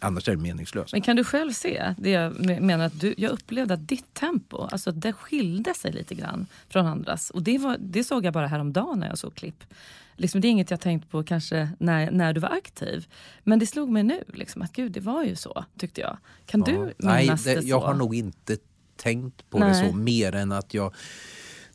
Annars 0.02 0.28
är 0.28 0.32
det 0.32 0.42
meningslöst. 0.42 0.92
Men 0.94 1.02
kan 1.02 1.16
du 1.16 1.24
själv 1.24 1.52
se 1.52 1.96
det 1.98 2.10
jag 2.10 2.34
me- 2.34 2.60
menar 2.60 2.86
att 2.86 3.00
du, 3.00 3.14
jag 3.18 3.32
upplevde 3.32 3.74
att 3.74 3.88
ditt 3.88 4.14
tempo, 4.14 4.68
alltså 4.72 4.92
det 4.92 5.14
skilde 5.14 5.74
sig 5.74 5.92
lite 5.92 6.16
grann 6.16 6.48
från 6.70 6.86
andras. 6.86 7.30
Och 7.30 7.44
det, 7.44 7.58
var, 7.58 7.78
det 7.80 8.04
såg 8.04 8.26
jag 8.26 8.34
bara 8.34 8.48
häromdagen 8.48 9.00
när 9.00 9.08
jag 9.08 9.18
såg 9.18 9.36
klipp. 9.36 9.64
Liksom, 10.20 10.42
det 10.42 10.48
är 10.48 10.50
inget 10.50 10.72
jag 10.72 10.80
tänkt 10.80 11.10
på 11.10 11.24
kanske 11.24 11.70
när, 11.80 12.12
när 12.12 12.34
du 12.34 12.40
var 12.40 12.50
aktiv. 12.50 13.08
Men 13.44 13.60
det 13.60 13.66
slog 13.66 13.90
mig 13.90 14.04
nu, 14.04 14.24
liksom, 14.34 14.62
att 14.62 14.74
gud 14.74 14.92
det 14.92 15.00
var 15.00 15.24
ju 15.24 15.36
så 15.36 15.66
tyckte 15.78 16.02
jag. 16.02 16.18
Kan 16.46 16.62
du 16.62 16.72
minnas 16.72 16.96
Nej, 16.98 17.28
det, 17.28 17.56
det, 17.56 17.62
så? 17.62 17.68
jag 17.68 17.80
har 17.80 17.94
nog 17.94 18.16
inte 18.16 18.58
tänkt 18.96 19.50
på 19.50 19.60
det 19.60 19.68
Nej. 19.68 19.90
så 19.90 19.96
mer 19.96 20.36
än 20.36 20.52
att 20.52 20.74
jag 20.74 20.94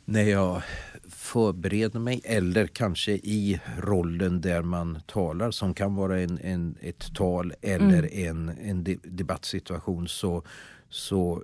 när 0.05 0.23
jag 0.23 0.63
förbereder 1.09 2.01
mig 2.01 2.21
eller 2.25 2.67
kanske 2.67 3.13
i 3.13 3.61
rollen 3.79 4.41
där 4.41 4.63
man 4.63 5.01
talar 5.07 5.51
som 5.51 5.75
kan 5.75 5.95
vara 5.95 6.21
en, 6.21 6.39
en, 6.39 6.77
ett 6.81 7.15
tal 7.15 7.55
eller 7.63 8.15
en, 8.15 8.49
en 8.49 8.85
de, 8.85 8.99
debattsituation 9.03 10.09
så, 10.09 10.43
så 10.89 11.43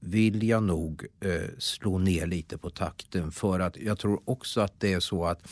vill 0.00 0.42
jag 0.42 0.62
nog 0.62 1.06
eh, 1.20 1.50
slå 1.58 1.98
ner 1.98 2.26
lite 2.26 2.58
på 2.58 2.70
takten 2.70 3.32
för 3.32 3.60
att 3.60 3.76
jag 3.76 3.98
tror 3.98 4.20
också 4.24 4.60
att 4.60 4.80
det 4.80 4.92
är 4.92 5.00
så 5.00 5.24
att, 5.24 5.50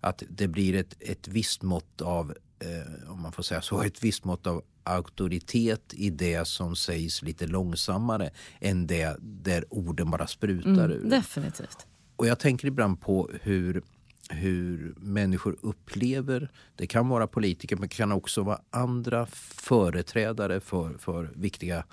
att 0.00 0.22
det 0.28 0.48
blir 0.48 0.74
ett, 0.74 0.96
ett 1.00 1.28
visst 1.28 1.62
mått 1.62 2.00
av 2.00 2.34
eh, 2.58 3.10
om 3.10 3.22
man 3.22 3.32
får 3.32 3.42
säga 3.42 3.62
så, 3.62 3.82
ett 3.82 4.04
visst 4.04 4.24
mått 4.24 4.46
av 4.46 4.62
auktoritet 4.82 5.94
i 5.94 6.10
det 6.10 6.48
som 6.48 6.76
sägs 6.76 7.22
lite 7.22 7.46
långsammare 7.46 8.30
än 8.60 8.86
det 8.86 9.16
där 9.20 9.64
orden 9.70 10.10
bara 10.10 10.26
sprutar 10.26 10.90
ur. 10.90 10.96
Mm, 10.96 11.08
definitivt. 11.08 11.86
Och 12.16 12.26
jag 12.26 12.38
tänker 12.38 12.68
ibland 12.68 13.00
på 13.00 13.30
hur, 13.42 13.82
hur 14.30 14.94
människor 14.96 15.56
upplever, 15.60 16.50
det 16.76 16.86
kan 16.86 17.08
vara 17.08 17.26
politiker 17.26 17.76
men 17.76 17.88
det 17.88 17.94
kan 17.94 18.12
också 18.12 18.42
vara 18.42 18.60
andra 18.70 19.26
företrädare 19.26 20.60
för, 20.60 20.98
för 20.98 21.30
viktiga, 21.34 21.84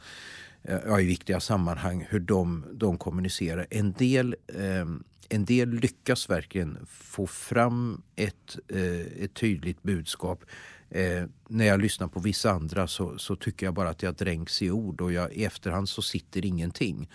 eh, 0.63 0.79
ja, 0.85 1.01
i 1.01 1.05
viktiga 1.05 1.39
sammanhang, 1.39 2.07
hur 2.09 2.19
de, 2.19 2.65
de 2.73 2.97
kommunicerar. 2.97 3.67
En 3.69 3.93
del, 3.93 4.35
eh, 4.47 4.85
en 5.29 5.45
del 5.45 5.69
lyckas 5.69 6.29
verkligen 6.29 6.77
få 6.87 7.27
fram 7.27 8.01
ett, 8.15 8.57
eh, 8.67 9.23
ett 9.23 9.33
tydligt 9.33 9.83
budskap. 9.83 10.45
Eh, 10.89 11.23
när 11.47 11.65
jag 11.65 11.81
lyssnar 11.81 12.07
på 12.07 12.19
vissa 12.19 12.51
andra 12.51 12.87
så, 12.87 13.17
så 13.17 13.35
tycker 13.35 13.65
jag 13.65 13.73
bara 13.73 13.89
att 13.89 14.03
jag 14.03 14.15
dränks 14.15 14.61
i 14.61 14.71
ord 14.71 15.01
och 15.01 15.11
jag, 15.11 15.33
i 15.33 15.45
efterhand 15.45 15.89
så 15.89 16.01
sitter 16.01 16.45
ingenting. 16.45 17.09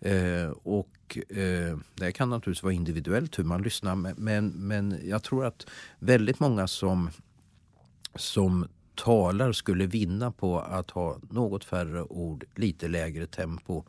Eh, 0.00 0.50
och 0.50 1.18
eh, 1.28 1.78
Det 1.94 2.12
kan 2.12 2.30
naturligtvis 2.30 2.62
vara 2.62 2.72
individuellt 2.72 3.38
hur 3.38 3.44
man 3.44 3.62
lyssnar 3.62 3.94
men, 4.16 4.46
men 4.48 5.00
jag 5.04 5.22
tror 5.22 5.44
att 5.44 5.66
väldigt 5.98 6.40
många 6.40 6.66
som, 6.66 7.10
som 8.14 8.68
talar 8.94 9.52
skulle 9.52 9.86
vinna 9.86 10.30
på 10.30 10.60
att 10.60 10.90
ha 10.90 11.18
något 11.30 11.64
färre 11.64 12.02
ord, 12.02 12.44
lite 12.54 12.88
lägre 12.88 13.26
tempo. 13.26 13.84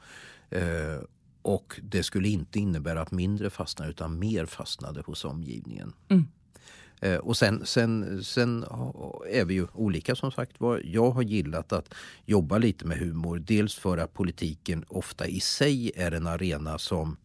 Eh, 0.49 0.99
och 1.47 1.79
det 1.83 2.03
skulle 2.03 2.29
inte 2.29 2.59
innebära 2.59 3.01
att 3.01 3.11
mindre 3.11 3.49
fastnar 3.49 3.89
utan 3.89 4.19
mer 4.19 4.45
fastnade 4.45 5.01
hos 5.01 5.25
omgivningen. 5.25 5.93
Eh, 7.01 7.15
och 7.15 7.37
sen, 7.37 7.65
sen, 7.65 8.23
sen 8.23 8.63
är 9.29 9.45
vi 9.45 9.53
ju 9.53 9.67
olika 9.73 10.15
som 10.15 10.31
sagt 10.31 10.59
var. 10.59 10.81
Jag 10.85 11.11
har 11.11 11.21
gillat 11.21 11.73
att 11.73 11.93
jobba 12.25 12.57
lite 12.57 12.85
med 12.85 12.97
humor. 12.97 13.39
Dels 13.39 13.75
för 13.75 13.97
att 13.97 14.13
politiken 14.13 14.85
ofta 14.87 15.27
i 15.27 15.39
sig 15.39 15.91
är 15.95 16.11
en 16.11 16.27
arena 16.27 16.77
som 16.77 17.17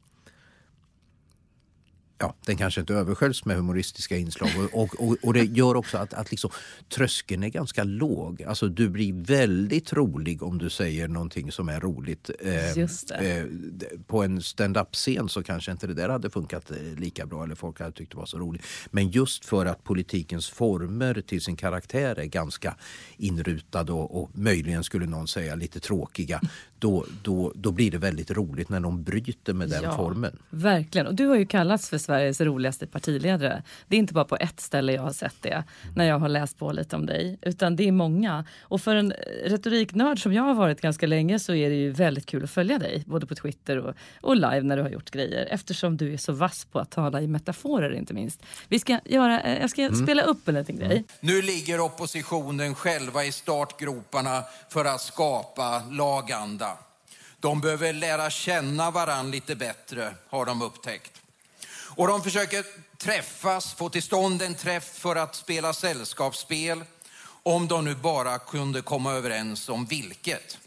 ja, 2.22 2.34
den 2.46 2.56
kanske 2.56 2.80
inte 2.80 2.94
översköljs 2.94 3.44
med 3.44 3.56
humoristiska 3.56 4.16
inslag. 4.16 4.50
Och, 4.72 5.00
och, 5.00 5.16
och, 5.22 5.34
det 5.34 5.44
gör 5.44 5.76
också 5.76 5.98
att, 5.98 6.14
att 6.14 6.30
liksom, 6.30 6.50
tröskeln 6.88 7.42
är 7.42 7.48
ganska 7.48 7.84
låg. 7.84 8.42
Alltså, 8.42 8.68
du 8.68 8.88
blir 8.88 9.12
väldigt 9.12 9.92
rolig 9.92 10.42
om 10.42 10.58
du 10.58 10.70
säger 10.70 11.08
någonting 11.08 11.52
som 11.52 11.68
är 11.68 11.80
roligt. 11.80 12.30
Eh, 12.40 12.78
eh, 13.26 13.46
på 14.06 14.22
en 14.22 14.42
stand-up-scen 14.42 15.28
så 15.28 15.42
kanske 15.42 15.72
inte 15.72 15.86
det 15.86 15.94
där 15.94 16.08
hade 16.08 16.30
funkat 16.30 16.70
eh, 16.70 16.76
lika 16.96 17.26
bra 17.26 17.44
eller 17.44 17.54
folk 17.54 17.80
hade 17.80 17.92
tyckt 17.92 18.12
det 18.12 18.18
var 18.18 18.26
så 18.26 18.38
roligt. 18.38 18.62
Men 18.90 19.10
just 19.10 19.44
för 19.44 19.66
att 19.66 19.84
politikens 19.84 20.48
former 20.48 21.22
till 21.26 21.40
sin 21.40 21.56
karaktär 21.56 22.18
är 22.18 22.24
ganska 22.24 22.76
inrutade 23.16 23.92
och, 23.92 24.22
och 24.22 24.30
möjligen 24.38 24.84
skulle 24.84 25.06
någon 25.06 25.28
säga 25.28 25.54
lite 25.54 25.80
tråkiga 25.80 26.40
då, 26.82 27.06
då, 27.22 27.52
då 27.54 27.70
blir 27.70 27.90
det 27.90 27.98
väldigt 27.98 28.30
roligt 28.30 28.68
när 28.68 28.80
de 28.80 29.02
bryter 29.02 29.52
med 29.52 29.68
den 29.68 29.82
ja, 29.82 29.96
formen. 29.96 30.38
Verkligen. 30.50 31.06
Och 31.06 31.14
du 31.14 31.26
har 31.26 31.36
ju 31.36 31.46
kallats 31.46 31.88
för 31.88 31.98
Sveriges 32.12 32.40
roligaste 32.40 32.86
partiledare. 32.86 33.62
Det 33.88 33.96
är 33.96 33.98
inte 33.98 34.14
bara 34.14 34.24
på 34.24 34.36
ett 34.36 34.60
ställe 34.60 34.92
jag 34.92 35.02
har 35.02 35.12
sett 35.12 35.34
det 35.40 35.64
när 35.96 36.04
jag 36.04 36.18
har 36.18 36.28
läst 36.28 36.58
på 36.58 36.72
lite 36.72 36.96
om 36.96 37.06
dig, 37.06 37.38
utan 37.42 37.76
det 37.76 37.88
är 37.88 37.92
många. 37.92 38.44
Och 38.62 38.80
för 38.80 38.96
en 38.96 39.12
retoriknörd 39.44 40.22
som 40.22 40.32
jag 40.32 40.42
har 40.42 40.54
varit 40.54 40.80
ganska 40.80 41.06
länge 41.06 41.38
så 41.38 41.54
är 41.54 41.70
det 41.70 41.76
ju 41.76 41.90
väldigt 41.90 42.26
kul 42.26 42.44
att 42.44 42.50
följa 42.50 42.78
dig, 42.78 43.02
både 43.06 43.26
på 43.26 43.34
Twitter 43.34 43.78
och, 43.78 43.94
och 44.20 44.36
live 44.36 44.62
när 44.62 44.76
du 44.76 44.82
har 44.82 44.90
gjort 44.90 45.10
grejer, 45.10 45.48
eftersom 45.50 45.96
du 45.96 46.12
är 46.12 46.16
så 46.16 46.32
vass 46.32 46.64
på 46.64 46.78
att 46.78 46.90
tala 46.90 47.20
i 47.20 47.26
metaforer 47.26 47.94
inte 47.94 48.14
minst. 48.14 48.42
Vi 48.68 48.78
ska 48.78 49.00
göra, 49.04 49.40
eh, 49.40 49.60
jag 49.60 49.70
ska 49.70 49.82
mm. 49.82 50.02
spela 50.02 50.22
upp 50.22 50.48
en 50.48 50.54
liten 50.54 50.76
grej. 50.76 50.92
Mm. 50.92 51.04
Nu 51.20 51.42
ligger 51.42 51.80
oppositionen 51.80 52.74
själva 52.74 53.24
i 53.24 53.32
startgroparna 53.32 54.42
för 54.68 54.84
att 54.84 55.00
skapa 55.00 55.82
laganda. 55.90 56.78
De 57.40 57.60
behöver 57.60 57.92
lära 57.92 58.30
känna 58.30 58.90
varann 58.90 59.30
lite 59.30 59.56
bättre, 59.56 60.14
har 60.28 60.46
de 60.46 60.62
upptäckt. 60.62 61.21
Och 61.96 62.06
de 62.06 62.22
försöker 62.22 62.64
träffas, 62.98 63.74
få 63.74 63.88
till 63.88 64.02
stånd 64.02 64.42
en 64.42 64.54
träff 64.54 64.98
för 64.98 65.16
att 65.16 65.34
spela 65.34 65.72
sällskapsspel, 65.72 66.84
om 67.42 67.68
de 67.68 67.84
nu 67.84 67.94
bara 67.94 68.38
kunde 68.38 68.82
komma 68.82 69.12
överens 69.12 69.68
om 69.68 69.86
vilket. 69.86 70.58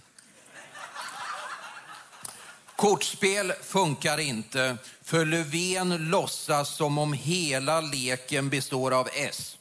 Kortspel 2.76 3.54
funkar 3.64 4.18
inte, 4.18 4.78
för 5.04 5.26
Löfven 5.26 6.10
låtsas 6.10 6.76
som 6.76 6.98
om 6.98 7.14
hela 7.14 7.82
leken 7.82 8.50
består 8.50 8.92
av 8.92 9.10
S. 9.14 9.58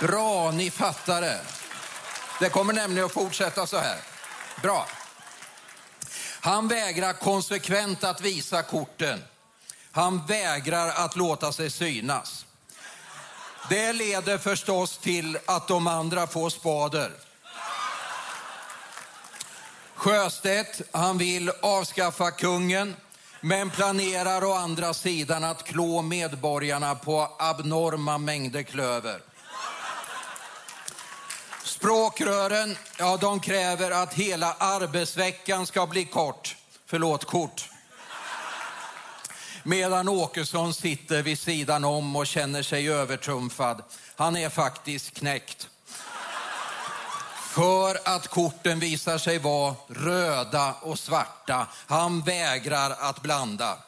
Bra, 0.00 0.50
ni 0.50 0.70
fattar 0.70 1.20
det. 1.20 1.40
Det 2.40 2.48
kommer 2.48 2.72
nämligen 2.72 3.06
att 3.06 3.12
fortsätta 3.12 3.66
så 3.66 3.78
här. 3.78 3.98
Bra. 4.62 4.86
Han 6.40 6.68
vägrar 6.68 7.12
konsekvent 7.12 8.04
att 8.04 8.20
visa 8.20 8.62
korten. 8.62 9.22
Han 9.92 10.26
vägrar 10.26 10.88
att 10.88 11.16
låta 11.16 11.52
sig 11.52 11.70
synas. 11.70 12.46
Det 13.68 13.92
leder 13.92 14.38
förstås 14.38 14.98
till 14.98 15.38
att 15.46 15.68
de 15.68 15.86
andra 15.86 16.26
får 16.26 16.50
spader. 16.50 17.12
Sjöstedt, 19.94 20.80
han 20.92 21.18
vill 21.18 21.50
avskaffa 21.62 22.30
kungen 22.30 22.96
men 23.40 23.70
planerar 23.70 24.44
å 24.44 24.52
andra 24.52 24.94
sidan 24.94 25.44
att 25.44 25.64
klå 25.64 26.02
medborgarna 26.02 26.94
på 26.94 27.28
abnorma 27.38 28.18
mängder 28.18 28.62
klöver. 28.62 29.20
Språkrören, 31.64 32.76
ja 32.98 33.16
de 33.16 33.40
kräver 33.40 33.90
att 33.90 34.14
hela 34.14 34.52
arbetsveckan 34.52 35.66
ska 35.66 35.86
bli 35.86 36.04
kort. 36.04 36.56
Förlåt, 36.86 37.24
kort. 37.24 37.68
Medan 39.62 40.08
Åkesson 40.08 40.74
sitter 40.74 41.22
vid 41.22 41.38
sidan 41.38 41.84
om 41.84 42.16
och 42.16 42.26
känner 42.26 42.62
sig 42.62 42.90
övertrumfad. 42.90 43.82
Han 44.16 44.36
är 44.36 44.48
faktiskt 44.48 45.18
knäckt. 45.18 45.68
För 47.54 48.16
att 48.16 48.28
korten 48.28 48.78
visar 48.78 49.18
sig 49.18 49.38
vara 49.38 49.74
röda 49.88 50.74
och 50.82 50.98
svarta. 50.98 51.66
Han 51.86 52.20
vägrar 52.20 52.90
att 52.98 53.22
blanda. 53.22 53.78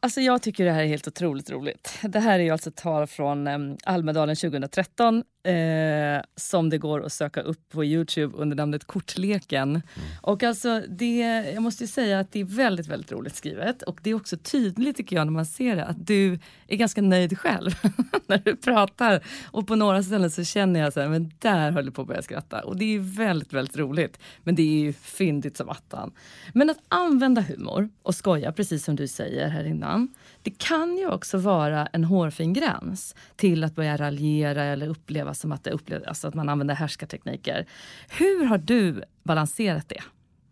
Alltså 0.00 0.20
jag 0.20 0.42
tycker 0.42 0.64
det 0.64 0.72
här 0.72 0.82
är 0.82 0.86
helt 0.86 1.08
otroligt 1.08 1.50
roligt. 1.50 1.98
Det 2.02 2.20
här 2.20 2.38
är 2.38 2.42
ju 2.42 2.50
alltså 2.50 2.70
tal 2.70 3.06
från 3.06 3.46
ehm, 3.46 3.76
Almedalen 3.84 4.36
2013 4.36 5.24
eh, 5.44 6.22
som 6.36 6.70
det 6.70 6.78
går 6.78 7.04
att 7.04 7.12
söka 7.12 7.40
upp 7.40 7.68
på 7.68 7.84
Youtube 7.84 8.36
under 8.36 8.56
namnet 8.56 8.84
Kortleken. 8.84 9.70
Mm. 9.70 9.82
Och 10.22 10.42
alltså 10.42 10.82
det, 10.88 11.18
jag 11.54 11.62
måste 11.62 11.86
säga 11.86 12.20
att 12.20 12.32
det 12.32 12.40
är 12.40 12.44
väldigt, 12.44 12.86
väldigt 12.86 13.12
roligt 13.12 13.36
skrivet 13.36 13.82
och 13.82 13.98
det 14.02 14.10
är 14.10 14.14
också 14.14 14.36
tydligt 14.36 14.96
tycker 14.96 15.16
jag 15.16 15.26
när 15.26 15.32
man 15.32 15.46
ser 15.46 15.76
det 15.76 15.84
att 15.84 16.06
du 16.06 16.38
är 16.68 16.76
ganska 16.76 17.02
nöjd 17.02 17.38
själv 17.38 17.70
när 18.26 18.38
du 18.38 18.56
pratar. 18.56 19.24
Och 19.44 19.66
på 19.66 19.76
några 19.76 20.02
ställen 20.02 20.30
så 20.30 20.44
känner 20.44 20.80
jag 20.80 20.92
så 20.92 21.00
här, 21.00 21.08
men 21.08 21.32
där 21.38 21.70
höll 21.70 21.84
jag 21.84 21.94
på 21.94 22.02
att 22.02 22.08
börja 22.08 22.22
skratta. 22.22 22.60
Och 22.60 22.76
det 22.76 22.94
är 22.94 22.98
väldigt, 22.98 23.52
väldigt 23.52 23.76
roligt. 23.76 24.18
Men 24.42 24.54
det 24.54 24.62
är 24.62 24.84
ju 24.84 24.92
fyndigt 24.92 25.56
som 25.56 25.68
attan. 25.68 26.12
Men 26.52 26.70
att 26.70 26.78
använda 26.88 27.40
humor 27.40 27.88
och 28.02 28.14
skoja, 28.14 28.52
precis 28.52 28.84
som 28.84 28.96
du 28.96 29.08
säger 29.08 29.48
här 29.48 29.64
innan, 29.64 30.14
det 30.44 30.58
kan 30.58 30.96
ju 30.96 31.10
också 31.10 31.38
vara 31.38 31.86
en 31.86 32.04
hårfin 32.04 32.52
gräns 32.52 33.14
till 33.36 33.64
att 33.64 33.74
börja 33.74 33.96
raljera 33.96 34.64
eller 34.64 34.88
uppleva 34.88 35.34
som 35.34 35.52
att, 35.52 35.64
det 35.64 35.70
upplevs, 35.70 36.04
alltså 36.04 36.28
att 36.28 36.34
man 36.34 36.48
använder 36.48 36.74
härskartekniker. 36.74 37.66
Hur 38.08 38.44
har 38.44 38.58
du 38.58 39.02
balanserat 39.22 39.88
det? 39.88 40.02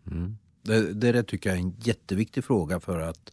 Mm. 0.07 0.37
Det, 0.63 1.13
det 1.13 1.23
tycker 1.23 1.51
jag 1.51 1.59
är 1.59 1.63
en 1.63 1.75
jätteviktig 1.79 2.45
fråga 2.45 2.81
för 2.81 3.01
att 3.01 3.33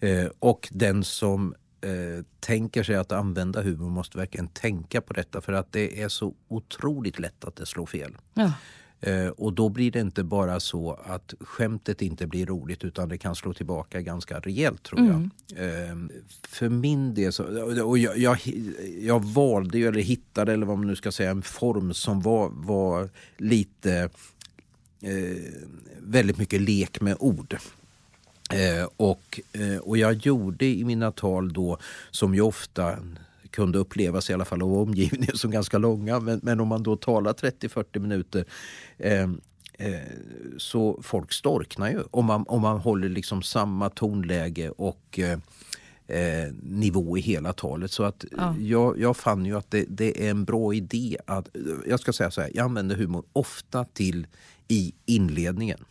eh, 0.00 0.26
och 0.38 0.68
den 0.72 1.04
som 1.04 1.54
eh, 1.80 2.24
tänker 2.40 2.82
sig 2.82 2.96
att 2.96 3.12
använda 3.12 3.62
humor 3.62 3.90
måste 3.90 4.18
verkligen 4.18 4.48
tänka 4.48 5.00
på 5.00 5.12
detta 5.12 5.40
för 5.40 5.52
att 5.52 5.72
det 5.72 6.02
är 6.02 6.08
så 6.08 6.34
otroligt 6.48 7.18
lätt 7.18 7.44
att 7.44 7.56
det 7.56 7.66
slår 7.66 7.86
fel. 7.86 8.16
Ja. 8.34 8.52
Eh, 9.00 9.28
och 9.28 9.52
då 9.52 9.68
blir 9.68 9.90
det 9.90 10.00
inte 10.00 10.24
bara 10.24 10.60
så 10.60 10.98
att 11.04 11.34
skämtet 11.40 12.02
inte 12.02 12.26
blir 12.26 12.46
roligt 12.46 12.84
utan 12.84 13.08
det 13.08 13.18
kan 13.18 13.34
slå 13.34 13.54
tillbaka 13.54 14.00
ganska 14.00 14.40
rejält 14.40 14.82
tror 14.82 15.00
jag. 15.00 15.30
Mm. 15.58 16.10
Eh, 16.10 16.18
för 16.48 16.68
min 16.68 17.14
del 17.14 17.32
så, 17.32 17.44
och 17.84 17.98
jag, 17.98 18.18
jag, 18.18 18.38
jag, 19.00 19.24
valde 19.24 19.78
eller 19.78 20.00
hittade 20.00 20.52
eller 20.52 20.66
vad 20.66 20.78
man 20.78 20.86
nu 20.86 20.96
ska 20.96 21.12
säga 21.12 21.30
en 21.30 21.42
form 21.42 21.94
som 21.94 22.20
var, 22.20 22.50
var 22.54 23.08
lite 23.36 24.10
eh, 25.02 25.36
väldigt 25.98 26.38
mycket 26.38 26.60
lek 26.60 27.00
med 27.00 27.16
ord. 27.20 27.56
Eh, 28.50 28.88
och, 28.96 29.40
eh, 29.52 29.78
och 29.78 29.98
jag 29.98 30.12
gjorde 30.14 30.64
i 30.64 30.84
mina 30.84 31.12
tal 31.12 31.52
då, 31.52 31.78
som 32.10 32.34
ju 32.34 32.40
ofta 32.40 32.96
kunde 33.50 33.78
upplevas 33.78 34.30
i 34.30 34.34
alla 34.34 34.44
fall 34.44 34.62
av 34.62 34.72
omgivningen 34.72 35.36
som 35.36 35.50
ganska 35.50 35.78
långa. 35.78 36.20
Men, 36.20 36.40
men 36.42 36.60
om 36.60 36.68
man 36.68 36.82
då 36.82 36.96
talar 36.96 37.32
30-40 37.32 37.98
minuter 37.98 38.44
eh, 38.98 39.22
eh, 39.78 40.00
så 40.56 41.00
folk 41.02 41.32
storknar 41.32 41.90
ju 41.90 42.02
om 42.10 42.24
man, 42.24 42.44
om 42.48 42.62
man 42.62 42.78
håller 42.78 43.08
liksom 43.08 43.42
samma 43.42 43.90
tonläge 43.90 44.70
och 44.70 45.18
eh, 45.18 45.38
eh 46.08 46.52
nivå 46.62 47.18
i 47.18 47.20
hela 47.20 47.52
talet. 47.52 47.90
Så 47.90 48.04
att 48.04 48.24
ja. 48.36 48.54
jag, 48.58 48.98
jag 49.00 49.16
fann 49.16 49.46
ju 49.46 49.58
att 49.58 49.70
det, 49.70 49.84
det, 49.88 50.26
är 50.26 50.30
en 50.30 50.44
bra 50.44 50.74
idé 50.74 51.16
att, 51.26 51.48
jag 51.86 52.00
ska 52.00 52.12
säga 52.12 52.30
så 52.30 52.40
här, 52.40 52.50
jag 52.54 52.64
använder 52.64 52.96
humor 52.96 53.24
ofta 53.32 53.84
till 53.84 54.26
i 54.68 54.94
inledningen. 55.06 55.84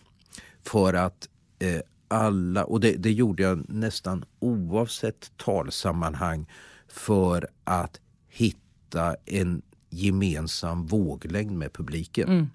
För 0.64 0.94
att 0.94 1.30
eh, 1.60 1.82
alla, 2.08 2.64
och 2.66 2.80
det, 2.80 2.92
det, 2.92 3.12
gjorde 3.12 3.44
jag 3.44 3.70
nästan 3.70 4.26
oavsett 4.40 5.32
talsammanhang 5.38 6.46
för 6.88 7.48
att 7.64 8.00
hitta 8.30 9.16
en 9.26 9.62
gemensam 9.90 10.86
våglängd 10.86 11.52
med 11.52 11.74
publiken. 11.74 12.30
Mm. 12.30 12.48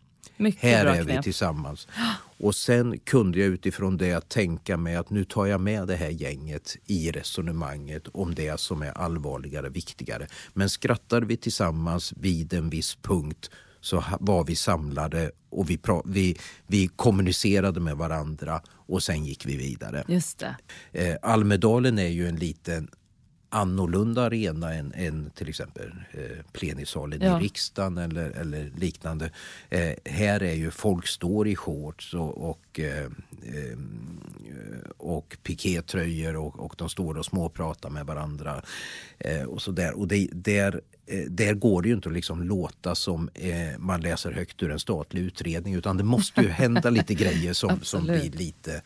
Här 0.58 0.86
är 0.86 1.02
vi 1.02 1.22
tillsammans. 1.22 1.88
Och 2.38 2.54
sen 2.54 2.98
kunde 2.98 3.38
jag 3.38 3.48
utifrån 3.48 3.96
det 3.96 4.28
tänka 4.28 4.76
mig 4.76 4.96
att 4.96 5.10
nu 5.10 5.24
tar 5.24 5.46
jag 5.46 5.60
med 5.60 5.86
det 5.86 5.96
här 5.96 6.08
gänget 6.08 6.76
i 6.86 7.10
resonemanget 7.10 8.08
om 8.08 8.34
det 8.34 8.60
som 8.60 8.82
är 8.82 8.98
allvarligare, 8.98 9.68
viktigare. 9.68 10.26
Men 10.52 10.70
skrattar 10.70 11.22
vi 11.22 11.36
tillsammans 11.36 12.12
vid 12.16 12.52
en 12.52 12.70
viss 12.70 12.94
punkt 13.02 13.50
så 13.80 14.04
var 14.20 14.44
vi 14.44 14.56
samlade 14.56 15.30
och 15.50 15.70
vi, 15.70 15.78
vi, 16.04 16.36
vi 16.66 16.88
kommunicerade 16.88 17.80
med 17.80 17.96
varandra 17.96 18.60
och 18.68 19.02
sen 19.02 19.24
gick 19.24 19.46
vi 19.46 19.56
vidare. 19.56 20.04
Just 20.08 20.38
det. 20.38 20.56
Eh, 20.92 21.16
Almedalen 21.22 21.98
är 21.98 22.08
ju 22.08 22.28
en 22.28 22.36
liten 22.36 22.88
annorlunda 23.52 24.22
arena 24.22 24.74
än, 24.74 24.92
än 24.96 25.30
till 25.34 25.48
exempel 25.48 25.92
eh, 26.10 26.44
plenisalen 26.52 27.20
ja. 27.22 27.40
i 27.40 27.44
riksdagen 27.44 27.98
eller, 27.98 28.30
eller 28.30 28.70
liknande. 28.76 29.30
Eh, 29.70 29.92
här 30.04 30.42
är 30.42 30.54
ju 30.54 30.70
folk 30.70 31.06
står 31.06 31.48
i 31.48 31.56
shorts 31.56 32.14
och, 32.14 32.50
och, 32.50 32.80
eh, 32.80 33.04
eh 33.42 33.78
och 34.96 35.36
pikétröjor 35.42 36.36
och, 36.36 36.60
och 36.60 36.74
de 36.78 36.88
står 36.88 37.18
och 37.18 37.24
småpratar 37.24 37.90
med 37.90 38.06
varandra. 38.06 38.62
Eh, 39.18 39.42
och 39.42 39.62
så 39.62 39.70
där. 39.70 39.98
Och 39.98 40.08
det, 40.08 40.28
där, 40.32 40.80
eh, 41.06 41.24
där 41.28 41.54
går 41.54 41.82
det 41.82 41.88
ju 41.88 41.94
inte 41.94 42.08
att 42.08 42.14
liksom 42.14 42.42
låta 42.42 42.94
som 42.94 43.30
eh, 43.34 43.78
man 43.78 44.00
läser 44.00 44.32
högt 44.32 44.62
ur 44.62 44.70
en 44.70 44.78
statlig 44.78 45.22
utredning 45.22 45.74
utan 45.74 45.96
det 45.96 46.04
måste 46.04 46.40
ju 46.40 46.48
hända 46.48 46.90
lite 46.90 47.14
grejer 47.14 47.52
som, 47.52 47.80
som 47.82 48.04
blir 48.04 48.30
lite 48.30 48.82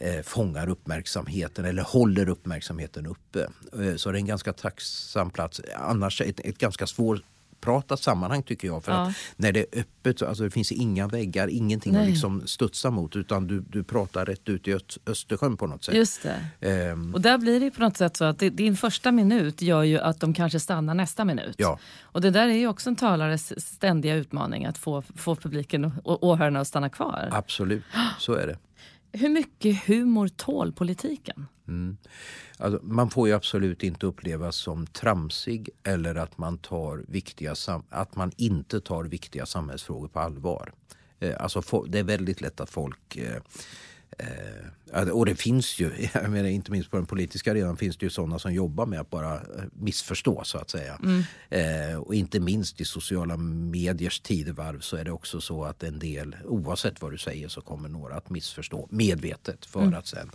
eh, 0.00 0.22
fångar 0.22 0.68
uppmärksamheten 0.68 1.64
eller 1.64 1.82
håller 1.82 2.28
uppmärksamheten 2.28 3.06
uppe. 3.06 3.48
Eh, 3.82 3.96
så 3.96 4.10
det 4.10 4.18
är 4.18 4.20
en 4.20 4.26
ganska 4.26 4.52
tacksam 4.52 5.30
plats. 5.30 5.60
Annars 5.76 6.20
ett, 6.20 6.40
ett 6.40 6.58
ganska 6.58 6.86
svårt 6.86 7.22
pratat 7.60 8.00
sammanhang 8.00 8.42
tycker 8.42 8.68
jag. 8.68 8.84
För 8.84 8.92
ja. 8.92 9.08
att 9.08 9.14
när 9.36 9.52
det 9.52 9.60
är 9.60 9.80
öppet, 9.80 10.22
alltså 10.22 10.44
det 10.44 10.50
finns 10.50 10.72
inga 10.72 11.08
väggar, 11.08 11.48
ingenting 11.48 11.92
Nej. 11.92 12.02
att 12.02 12.08
liksom 12.08 12.46
studsa 12.46 12.90
mot 12.90 13.16
utan 13.16 13.46
du, 13.46 13.60
du 13.60 13.84
pratar 13.84 14.26
rätt 14.26 14.48
ut 14.48 14.68
i 14.68 14.78
Östersjön 15.06 15.56
på 15.56 15.66
något 15.66 15.84
sätt. 15.84 15.94
Just 15.94 16.26
det. 16.60 16.92
Um, 16.92 17.14
och 17.14 17.20
där 17.20 17.38
blir 17.38 17.60
det 17.60 17.70
på 17.70 17.80
något 17.80 17.96
sätt 17.96 18.16
så 18.16 18.24
att 18.24 18.38
din 18.38 18.76
första 18.76 19.12
minut 19.12 19.62
gör 19.62 19.82
ju 19.82 19.98
att 19.98 20.20
de 20.20 20.34
kanske 20.34 20.60
stannar 20.60 20.94
nästa 20.94 21.24
minut. 21.24 21.54
Ja. 21.58 21.78
Och 22.02 22.20
det 22.20 22.30
där 22.30 22.48
är 22.48 22.54
ju 22.54 22.68
också 22.68 22.90
en 22.90 22.96
talares 22.96 23.66
ständiga 23.66 24.14
utmaning 24.14 24.66
att 24.66 24.78
få, 24.78 25.02
få 25.16 25.36
publiken 25.36 25.92
och 26.04 26.24
åhörarna 26.24 26.60
att 26.60 26.68
stanna 26.68 26.88
kvar. 26.88 27.28
Absolut, 27.32 27.84
så 28.18 28.34
är 28.34 28.46
det. 28.46 28.58
Hur 29.12 29.28
mycket 29.28 29.86
humor 29.86 30.28
tål 30.28 30.72
politiken? 30.72 31.46
Mm. 31.68 31.96
Alltså, 32.58 32.80
man 32.82 33.10
får 33.10 33.28
ju 33.28 33.34
absolut 33.34 33.82
inte 33.82 34.06
upplevas 34.06 34.56
som 34.56 34.86
tramsig 34.86 35.70
eller 35.82 36.14
att 36.14 36.38
man, 36.38 36.58
tar 36.58 37.04
viktiga, 37.08 37.54
att 37.88 38.16
man 38.16 38.32
inte 38.36 38.80
tar 38.80 39.04
viktiga 39.04 39.46
samhällsfrågor 39.46 40.08
på 40.08 40.20
allvar. 40.20 40.72
Eh, 41.20 41.34
alltså, 41.40 41.84
det 41.88 41.98
är 41.98 42.04
väldigt 42.04 42.40
lätt 42.40 42.60
att 42.60 42.70
folk 42.70 43.16
eh, 43.16 43.42
Eh, 44.18 44.66
och 44.92 45.26
det 45.26 45.34
finns 45.34 45.78
ju, 45.78 45.90
jag 46.14 46.30
menar, 46.30 46.48
inte 46.48 46.70
minst 46.70 46.90
på 46.90 46.96
den 46.96 47.06
politiska 47.06 47.50
arenan 47.50 47.76
finns 47.76 47.96
det 47.96 48.06
ju 48.06 48.10
sådana 48.10 48.38
som 48.38 48.54
jobbar 48.54 48.86
med 48.86 49.00
att 49.00 49.10
bara 49.10 49.34
eh, 49.34 49.40
missförstå 49.72 50.44
så 50.44 50.58
att 50.58 50.70
säga. 50.70 50.98
Mm. 51.02 51.22
Eh, 51.50 51.98
och 51.98 52.14
inte 52.14 52.40
minst 52.40 52.80
i 52.80 52.84
sociala 52.84 53.36
mediers 53.36 54.20
tidevarv 54.20 54.80
så 54.80 54.96
är 54.96 55.04
det 55.04 55.12
också 55.12 55.40
så 55.40 55.64
att 55.64 55.82
en 55.82 55.98
del, 55.98 56.36
oavsett 56.44 57.02
vad 57.02 57.12
du 57.12 57.18
säger 57.18 57.48
så 57.48 57.60
kommer 57.60 57.88
några 57.88 58.14
att 58.14 58.30
missförstå 58.30 58.88
medvetet 58.90 59.66
för 59.66 59.82
mm. 59.82 59.94
att 59.94 60.06
sen 60.06 60.30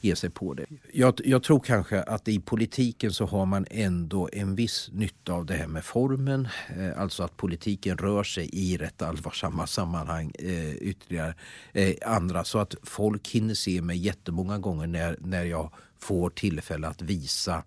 ge 0.00 0.16
sig 0.16 0.30
på 0.30 0.54
det. 0.54 0.66
Jag, 0.92 1.20
jag, 1.24 1.42
tror 1.42 1.60
kanske 1.60 2.02
att 2.02 2.28
i 2.28 2.40
politiken 2.40 3.12
så 3.12 3.26
har 3.26 3.46
man 3.46 3.66
ändå 3.70 4.28
en 4.32 4.54
viss 4.54 4.88
nytta 4.92 5.32
av 5.32 5.46
det 5.46 5.54
här 5.54 5.66
med 5.66 5.84
formen. 5.84 6.48
Eh, 6.78 7.00
alltså 7.00 7.22
att 7.22 7.36
politiken 7.36 7.98
rör 7.98 8.24
sig 8.24 8.50
i 8.52 8.76
rätt 8.76 9.02
allvarsamma 9.02 9.66
sammanhang 9.66 10.32
eh, 10.38 10.74
ytterligare 10.74 11.34
eh, 11.72 11.94
andra 12.06 12.44
så 12.44 12.58
att 12.58 12.74
folk 12.82 13.28
hinner 13.28 13.54
se 13.54 13.82
mig 13.82 13.99
jättemånga 14.00 14.58
gånger 14.58 14.86
när, 14.86 15.16
när 15.20 15.44
jag 15.44 15.72
får 15.98 16.30
tillfälle 16.30 16.88
att 16.88 17.02
visa 17.02 17.64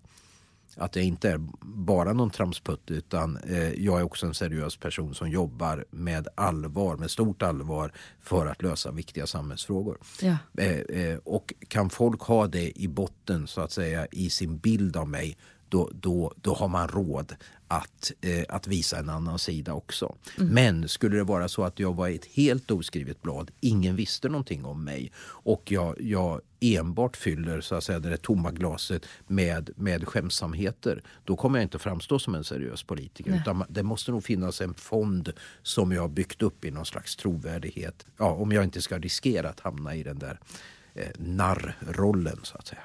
att 0.76 0.96
jag 0.96 1.04
inte 1.04 1.30
är 1.30 1.38
bara 1.62 2.12
någon 2.12 2.30
tramsputt 2.30 2.90
utan 2.90 3.36
eh, 3.36 3.84
jag 3.84 4.00
är 4.00 4.02
också 4.02 4.26
en 4.26 4.34
seriös 4.34 4.76
person 4.76 5.14
som 5.14 5.30
jobbar 5.30 5.84
med 5.90 6.28
allvar, 6.34 6.96
med 6.96 7.10
stort 7.10 7.42
allvar 7.42 7.92
för 8.20 8.46
att 8.46 8.62
lösa 8.62 8.90
viktiga 8.90 9.26
samhällsfrågor. 9.26 9.98
Ja. 10.22 10.36
Eh, 10.58 10.78
eh, 10.78 11.18
och 11.24 11.54
kan 11.68 11.90
folk 11.90 12.20
ha 12.20 12.46
det 12.46 12.80
i 12.80 12.88
botten 12.88 13.46
så 13.46 13.60
att 13.60 13.72
säga 13.72 14.06
i 14.10 14.30
sin 14.30 14.58
bild 14.58 14.96
av 14.96 15.08
mig 15.08 15.36
då, 15.68 15.90
då, 15.94 16.32
då 16.42 16.54
har 16.54 16.68
man 16.68 16.88
råd 16.88 17.36
att, 17.68 18.12
eh, 18.20 18.44
att 18.48 18.66
visa 18.66 18.98
en 18.98 19.08
annan 19.08 19.38
sida 19.38 19.72
också. 19.72 20.16
Mm. 20.38 20.54
Men 20.54 20.88
skulle 20.88 21.16
det 21.16 21.24
vara 21.24 21.48
så 21.48 21.64
att 21.64 21.78
jag 21.78 21.94
var 21.94 22.08
ett 22.08 22.24
helt 22.24 22.70
oskrivet 22.70 23.22
blad, 23.22 23.50
ingen 23.60 23.96
visste 23.96 24.28
någonting 24.28 24.64
om 24.64 24.84
mig 24.84 25.12
och 25.26 25.72
jag, 25.72 26.00
jag 26.00 26.40
enbart 26.60 27.16
fyller 27.16 27.60
så 27.60 27.74
att 27.74 27.84
säga, 27.84 27.98
det 27.98 28.16
tomma 28.16 28.50
glaset 28.50 29.06
med, 29.26 29.70
med 29.76 30.08
skämsamheter, 30.08 31.02
då 31.24 31.36
kommer 31.36 31.58
jag 31.58 31.64
inte 31.64 31.78
framstå 31.78 32.18
som 32.18 32.34
en 32.34 32.44
seriös 32.44 32.82
politiker. 32.82 33.30
Nej. 33.30 33.40
Utan 33.40 33.64
det 33.68 33.82
måste 33.82 34.10
nog 34.10 34.24
finnas 34.24 34.60
en 34.60 34.74
fond 34.74 35.32
som 35.62 35.92
jag 35.92 36.00
har 36.00 36.08
byggt 36.08 36.42
upp 36.42 36.64
i 36.64 36.70
någon 36.70 36.86
slags 36.86 37.16
trovärdighet. 37.16 38.06
Ja, 38.18 38.30
om 38.30 38.52
jag 38.52 38.64
inte 38.64 38.82
ska 38.82 38.98
riskera 38.98 39.48
att 39.48 39.60
hamna 39.60 39.94
i 39.94 40.02
den 40.02 40.18
där 40.18 40.40
eh, 40.94 41.08
narrrollen 41.18 42.38
så 42.42 42.58
att 42.58 42.66
säga. 42.66 42.82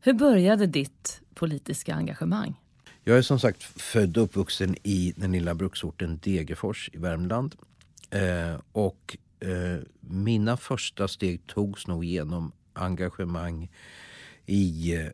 Hur 0.00 0.12
började 0.12 0.66
ditt 0.66 1.20
politiska 1.34 1.94
engagemang? 1.94 2.54
Jag 3.04 3.18
är 3.18 3.22
som 3.22 3.38
sagt 3.38 3.62
född 3.62 4.16
och 4.16 4.22
uppvuxen 4.22 4.76
i 4.82 5.14
den 5.16 5.32
lilla 5.32 5.54
bruksorten 5.54 6.18
Degerfors 6.22 6.90
i 6.92 6.98
Värmland. 6.98 7.54
Eh, 8.10 8.60
och 8.72 9.16
eh, 9.40 9.78
mina 10.00 10.56
första 10.56 11.08
steg 11.08 11.46
togs 11.46 11.86
nog 11.86 12.04
genom 12.04 12.52
engagemang 12.72 13.70
i 14.46 14.94
eh, 14.94 15.06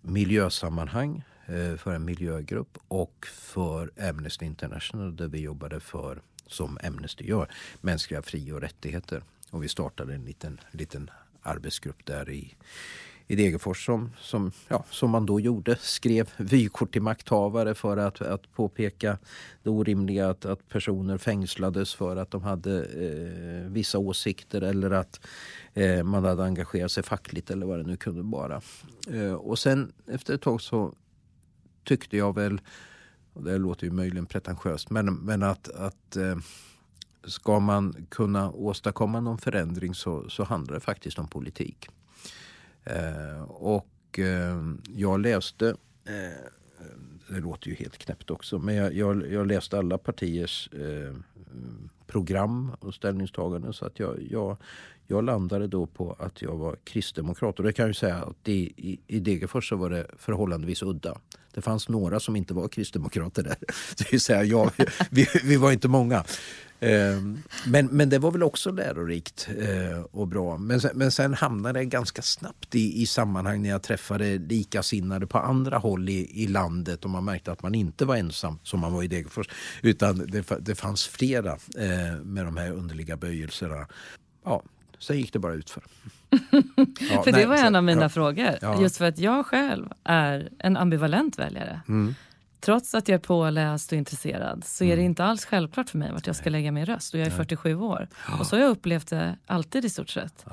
miljösammanhang 0.00 1.24
eh, 1.46 1.76
för 1.76 1.94
en 1.94 2.04
miljögrupp 2.04 2.78
och 2.88 3.26
för 3.32 3.90
Amnesty 4.08 4.46
International 4.46 5.16
där 5.16 5.28
vi 5.28 5.40
jobbade 5.40 5.80
för, 5.80 6.22
som 6.46 6.78
Amnesty 6.82 7.24
gör, 7.24 7.48
mänskliga 7.80 8.22
fri 8.22 8.52
och 8.52 8.60
rättigheter. 8.60 9.22
Och 9.50 9.62
vi 9.64 9.68
startade 9.68 10.14
en 10.14 10.24
liten, 10.24 10.60
liten 10.70 11.10
arbetsgrupp 11.42 12.06
där 12.06 12.30
i 12.30 12.54
i 13.26 13.36
Degerfors 13.36 13.86
som, 13.86 14.10
som, 14.20 14.52
ja, 14.68 14.84
som 14.90 15.10
man 15.10 15.26
då 15.26 15.40
gjorde. 15.40 15.76
Skrev 15.80 16.30
vykort 16.36 16.92
till 16.92 17.02
makthavare 17.02 17.74
för 17.74 17.96
att, 17.96 18.20
att 18.20 18.52
påpeka 18.52 19.18
det 19.62 19.70
orimliga 19.70 20.30
att, 20.30 20.44
att 20.44 20.68
personer 20.68 21.18
fängslades 21.18 21.94
för 21.94 22.16
att 22.16 22.30
de 22.30 22.42
hade 22.42 22.84
eh, 22.84 23.70
vissa 23.70 23.98
åsikter 23.98 24.62
eller 24.62 24.90
att 24.90 25.20
eh, 25.74 26.02
man 26.02 26.24
hade 26.24 26.44
engagerat 26.44 26.92
sig 26.92 27.02
fackligt 27.02 27.50
eller 27.50 27.66
vad 27.66 27.78
det 27.78 27.86
nu 27.86 27.96
kunde 27.96 28.22
vara. 28.22 28.60
Eh, 29.10 29.34
och 29.34 29.58
sen 29.58 29.92
efter 30.06 30.34
ett 30.34 30.42
tag 30.42 30.60
så 30.60 30.94
tyckte 31.84 32.16
jag 32.16 32.34
väl, 32.34 32.60
och 33.32 33.42
det 33.42 33.58
låter 33.58 33.86
ju 33.86 33.92
möjligen 33.92 34.26
pretentiöst, 34.26 34.90
men, 34.90 35.14
men 35.14 35.42
att, 35.42 35.68
att 35.68 36.16
eh, 36.16 36.36
ska 37.24 37.60
man 37.60 38.06
kunna 38.08 38.50
åstadkomma 38.50 39.20
någon 39.20 39.38
förändring 39.38 39.94
så, 39.94 40.30
så 40.30 40.44
handlar 40.44 40.74
det 40.74 40.80
faktiskt 40.80 41.18
om 41.18 41.28
politik. 41.28 41.88
Eh, 42.84 43.42
och 43.42 44.18
eh, 44.18 44.62
jag 44.96 45.20
läste, 45.20 45.68
eh, 46.04 46.48
det 47.28 47.40
låter 47.40 47.68
ju 47.68 47.74
helt 47.74 47.98
knäppt 47.98 48.30
också, 48.30 48.58
men 48.58 48.74
jag, 48.74 48.94
jag, 48.94 49.32
jag 49.32 49.46
läste 49.46 49.78
alla 49.78 49.98
partiers 49.98 50.70
eh, 50.72 51.14
program 52.06 52.72
och 52.80 52.94
ställningstaganden. 52.94 53.72
Så 53.72 53.86
att 53.86 53.98
jag, 53.98 54.26
jag, 54.30 54.56
jag 55.06 55.24
landade 55.24 55.66
då 55.66 55.86
på 55.86 56.16
att 56.18 56.42
jag 56.42 56.56
var 56.56 56.76
kristdemokrat. 56.84 57.58
Och 57.58 57.64
det 57.64 57.72
kan 57.72 57.82
jag 57.82 57.90
ju 57.90 57.94
säga 57.94 58.16
att 58.16 58.36
det, 58.42 58.52
i, 58.76 59.00
i 59.06 59.20
Degerfors 59.20 59.68
så 59.68 59.76
var 59.76 59.90
det 59.90 60.06
förhållandevis 60.18 60.82
udda. 60.82 61.18
Det 61.54 61.60
fanns 61.60 61.88
några 61.88 62.20
som 62.20 62.36
inte 62.36 62.54
var 62.54 62.68
kristdemokrater 62.68 63.42
där. 63.42 63.56
Det 63.98 64.12
vill 64.12 64.20
säga, 64.20 64.44
jag, 64.44 64.70
vi, 65.10 65.26
vi 65.44 65.56
var 65.56 65.72
inte 65.72 65.88
många. 65.88 66.24
Ehm, 66.84 67.42
men, 67.66 67.86
men 67.86 68.08
det 68.08 68.18
var 68.18 68.30
väl 68.30 68.42
också 68.42 68.70
lärorikt 68.70 69.48
eh, 69.58 70.00
och 70.00 70.28
bra. 70.28 70.58
Men 70.58 70.80
sen, 70.80 70.90
men 70.94 71.12
sen 71.12 71.34
hamnade 71.34 71.80
det 71.80 71.84
ganska 71.84 72.22
snabbt 72.22 72.74
i, 72.74 73.02
i 73.02 73.06
sammanhang 73.06 73.62
när 73.62 73.70
jag 73.70 73.82
träffade 73.82 74.38
likasinnade 74.38 75.26
på 75.26 75.38
andra 75.38 75.78
håll 75.78 76.08
i, 76.08 76.42
i 76.42 76.46
landet 76.46 77.04
och 77.04 77.10
man 77.10 77.24
märkte 77.24 77.52
att 77.52 77.62
man 77.62 77.74
inte 77.74 78.04
var 78.04 78.16
ensam 78.16 78.58
som 78.62 78.80
man 78.80 78.92
var 78.92 79.02
i 79.02 79.08
Degerfors. 79.08 79.46
Utan 79.82 80.18
det, 80.18 80.44
det 80.60 80.74
fanns 80.74 81.06
flera 81.06 81.52
eh, 81.52 82.22
med 82.22 82.44
de 82.44 82.56
här 82.56 82.70
underliga 82.70 83.16
böjelserna. 83.16 83.86
Ja, 84.44 84.62
sen 84.98 85.16
gick 85.16 85.32
det 85.32 85.38
bara 85.38 85.54
utför. 85.54 85.82
ja, 87.10 87.22
för 87.22 87.32
det 87.32 87.46
var 87.46 87.56
en 87.56 87.76
av 87.76 87.84
mina 87.84 88.02
ja, 88.02 88.08
frågor. 88.08 88.58
Ja. 88.60 88.80
Just 88.80 88.96
för 88.96 89.04
att 89.04 89.18
jag 89.18 89.46
själv 89.46 89.86
är 90.04 90.48
en 90.58 90.76
ambivalent 90.76 91.38
väljare. 91.38 91.80
Mm. 91.88 92.14
Trots 92.64 92.94
att 92.94 93.08
jag 93.08 93.14
är 93.14 93.18
påläst 93.18 93.92
och 93.92 93.98
intresserad 93.98 94.64
så 94.64 94.84
är 94.84 94.88
det 94.88 94.92
mm. 94.92 95.04
inte 95.04 95.24
alls 95.24 95.44
självklart 95.44 95.90
för 95.90 95.98
mig 95.98 96.12
vart 96.12 96.26
jag 96.26 96.36
ska 96.36 96.50
lägga 96.50 96.72
min 96.72 96.86
röst. 96.86 97.14
Och 97.14 97.20
jag 97.20 97.26
är 97.26 97.30
47 97.30 97.74
år. 97.74 98.08
Och 98.40 98.46
så 98.46 98.56
har 98.56 98.60
jag 98.60 98.70
upplevt 98.70 99.08
det 99.08 99.38
alltid 99.46 99.84
i 99.84 99.90
stort 99.90 100.10
sett. 100.10 100.46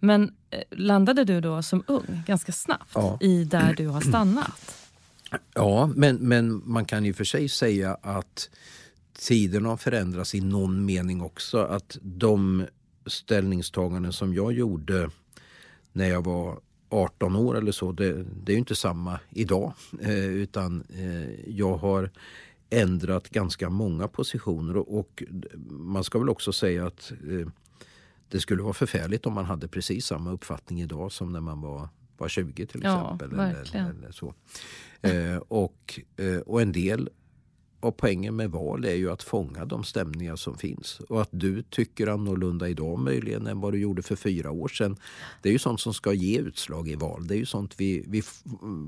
Men 0.00 0.34
eh, 0.50 0.60
landade 0.70 1.24
du 1.24 1.40
då 1.40 1.62
som 1.62 1.84
ung 1.86 2.22
ganska 2.26 2.52
snabbt 2.52 2.92
ja. 2.94 3.18
i 3.20 3.44
där 3.44 3.74
du 3.74 3.86
har 3.86 4.00
stannat? 4.00 4.76
Ja, 5.54 5.90
men, 5.94 6.16
men 6.16 6.62
man 6.64 6.84
kan 6.84 7.04
ju 7.04 7.14
för 7.14 7.24
sig 7.24 7.48
säga 7.48 7.98
att 8.02 8.50
tiden 9.18 9.64
har 9.64 9.76
förändrats 9.76 10.34
i 10.34 10.40
någon 10.40 10.84
mening 10.84 11.22
också. 11.22 11.58
Att 11.58 11.98
de 12.02 12.66
ställningstaganden 13.06 14.12
som 14.12 14.34
jag 14.34 14.52
gjorde 14.52 15.10
när 15.92 16.08
jag 16.08 16.24
var 16.24 16.58
18 16.94 17.36
år 17.36 17.56
eller 17.56 17.72
så, 17.72 17.92
det, 17.92 18.24
det 18.42 18.52
är 18.52 18.54
ju 18.54 18.58
inte 18.58 18.76
samma 18.76 19.20
idag. 19.30 19.72
Eh, 20.00 20.26
utan 20.26 20.84
eh, 20.88 21.50
jag 21.50 21.76
har 21.76 22.10
ändrat 22.70 23.28
ganska 23.28 23.70
många 23.70 24.08
positioner 24.08 24.76
och, 24.76 24.98
och, 24.98 25.22
man 25.68 26.04
ska 26.04 26.18
väl 26.18 26.28
också 26.28 26.52
säga 26.52 26.86
att 26.86 27.12
eh, 27.12 27.48
det 28.28 28.40
skulle 28.40 28.62
vara 28.62 28.72
förfärligt 28.72 29.26
om 29.26 29.32
man 29.32 29.44
hade 29.44 29.68
precis 29.68 30.06
samma 30.06 30.32
uppfattning 30.32 30.82
idag 30.82 31.12
som 31.12 31.32
när 31.32 31.40
man 31.40 31.60
var, 31.60 31.88
var 32.16 32.28
20 32.28 32.66
till 32.66 32.80
exempel. 32.80 33.30
Ja. 33.32 33.42
Eller, 33.42 33.90
eller 33.90 34.12
så. 34.12 34.34
Eh, 35.02 35.36
och, 35.36 36.00
eh, 36.16 36.38
och 36.38 36.62
en 36.62 36.72
del 36.72 37.08
och 37.84 37.96
poängen 37.96 38.36
med 38.36 38.50
val 38.50 38.84
är 38.84 38.94
ju 38.94 39.10
att 39.10 39.22
fånga 39.22 39.64
de 39.64 39.84
stämningar 39.84 40.36
som 40.36 40.58
finns. 40.58 41.00
Och 41.00 41.22
att 41.22 41.28
du 41.30 41.62
tycker 41.62 42.06
annorlunda 42.06 42.68
idag 42.68 42.98
möjligen 42.98 43.46
än 43.46 43.60
vad 43.60 43.72
du 43.72 43.78
gjorde 43.78 44.02
för 44.02 44.16
fyra 44.16 44.50
år 44.50 44.68
sedan. 44.68 44.96
Det 45.42 45.48
är 45.48 45.52
ju 45.52 45.58
sånt 45.58 45.80
som 45.80 45.94
ska 45.94 46.12
ge 46.12 46.38
utslag 46.38 46.88
i 46.88 46.94
val. 46.94 47.26
Det 47.26 47.34
är 47.34 47.38
ju 47.38 47.46
sånt 47.46 47.74
vi, 47.76 48.04
vi 48.08 48.22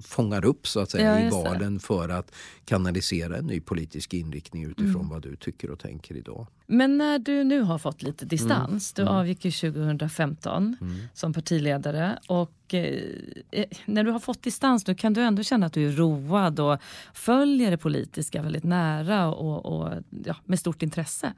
fångar 0.04 0.44
upp 0.44 0.66
så 0.66 0.80
att 0.80 0.90
säga 0.90 1.20
ja, 1.20 1.26
i 1.26 1.30
valen 1.30 1.80
för 1.80 2.08
att 2.08 2.32
kanalisera 2.64 3.36
en 3.36 3.46
ny 3.46 3.60
politisk 3.60 4.14
inriktning 4.14 4.64
utifrån 4.64 4.94
mm. 4.94 5.08
vad 5.08 5.22
du 5.22 5.36
tycker 5.36 5.70
och 5.70 5.78
tänker 5.78 6.16
idag. 6.16 6.46
Men 6.66 6.98
när 6.98 7.18
du 7.18 7.44
nu 7.44 7.60
har 7.60 7.78
fått 7.78 8.02
lite 8.02 8.24
distans, 8.24 8.94
mm. 8.98 9.06
du 9.06 9.10
mm. 9.10 9.14
avgick 9.14 9.44
ju 9.44 9.50
2015 9.50 10.76
mm. 10.80 10.96
som 11.14 11.32
partiledare 11.32 12.18
och 12.26 12.74
eh, 12.74 13.02
eh, 13.50 13.64
när 13.84 14.04
du 14.04 14.10
har 14.10 14.20
fått 14.20 14.42
distans 14.42 14.86
nu 14.86 14.94
kan 14.94 15.12
du 15.12 15.20
ändå 15.20 15.42
känna 15.42 15.66
att 15.66 15.72
du 15.72 15.88
är 15.88 15.92
road 15.92 16.60
och 16.60 16.78
följer 17.14 17.70
det 17.70 17.78
politiska 17.78 18.42
väldigt 18.42 18.64
nära 18.64 19.28
och, 19.28 19.66
och 19.66 20.02
ja, 20.24 20.36
med 20.44 20.58
stort 20.58 20.82
intresse? 20.82 21.32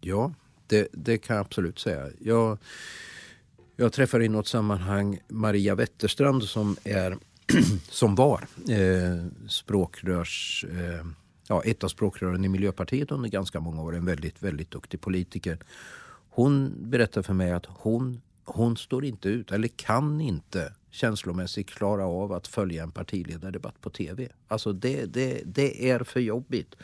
Ja, 0.00 0.32
det, 0.66 0.88
det 0.92 1.18
kan 1.18 1.36
jag 1.36 1.44
absolut 1.44 1.78
säga. 1.78 2.08
Jag, 2.20 2.58
jag 3.76 3.92
träffade 3.92 4.24
i 4.24 4.28
något 4.28 4.46
sammanhang 4.46 5.18
Maria 5.28 5.74
Wetterstrand 5.74 6.42
som, 6.42 6.76
är, 6.84 7.18
som 7.90 8.14
var 8.14 8.46
eh, 8.68 9.26
språkrörs... 9.48 10.64
Eh, 10.70 11.06
ja, 11.48 11.62
ett 11.62 11.84
av 11.84 11.88
språkrören 11.88 12.44
i 12.44 12.48
Miljöpartiet 12.48 13.12
under 13.12 13.28
ganska 13.28 13.60
många 13.60 13.82
år. 13.82 13.96
En 13.96 14.04
väldigt, 14.04 14.42
väldigt 14.42 14.70
duktig 14.70 15.00
politiker. 15.00 15.58
Hon 16.30 16.74
berättar 16.90 17.22
för 17.22 17.34
mig 17.34 17.52
att 17.52 17.66
hon, 17.66 18.20
hon 18.44 18.76
står 18.76 19.04
inte 19.04 19.28
ut, 19.28 19.52
eller 19.52 19.68
kan 19.68 20.20
inte 20.20 20.72
känslomässigt 20.90 21.70
klara 21.70 22.06
av 22.06 22.32
att 22.32 22.46
följa 22.46 22.82
en 22.82 22.90
partiledardebatt 22.90 23.80
på 23.80 23.90
tv. 23.90 24.28
Alltså 24.48 24.72
det, 24.72 25.04
det, 25.04 25.42
det 25.44 25.90
är 25.90 25.98
för 25.98 26.20
jobbigt 26.20 26.74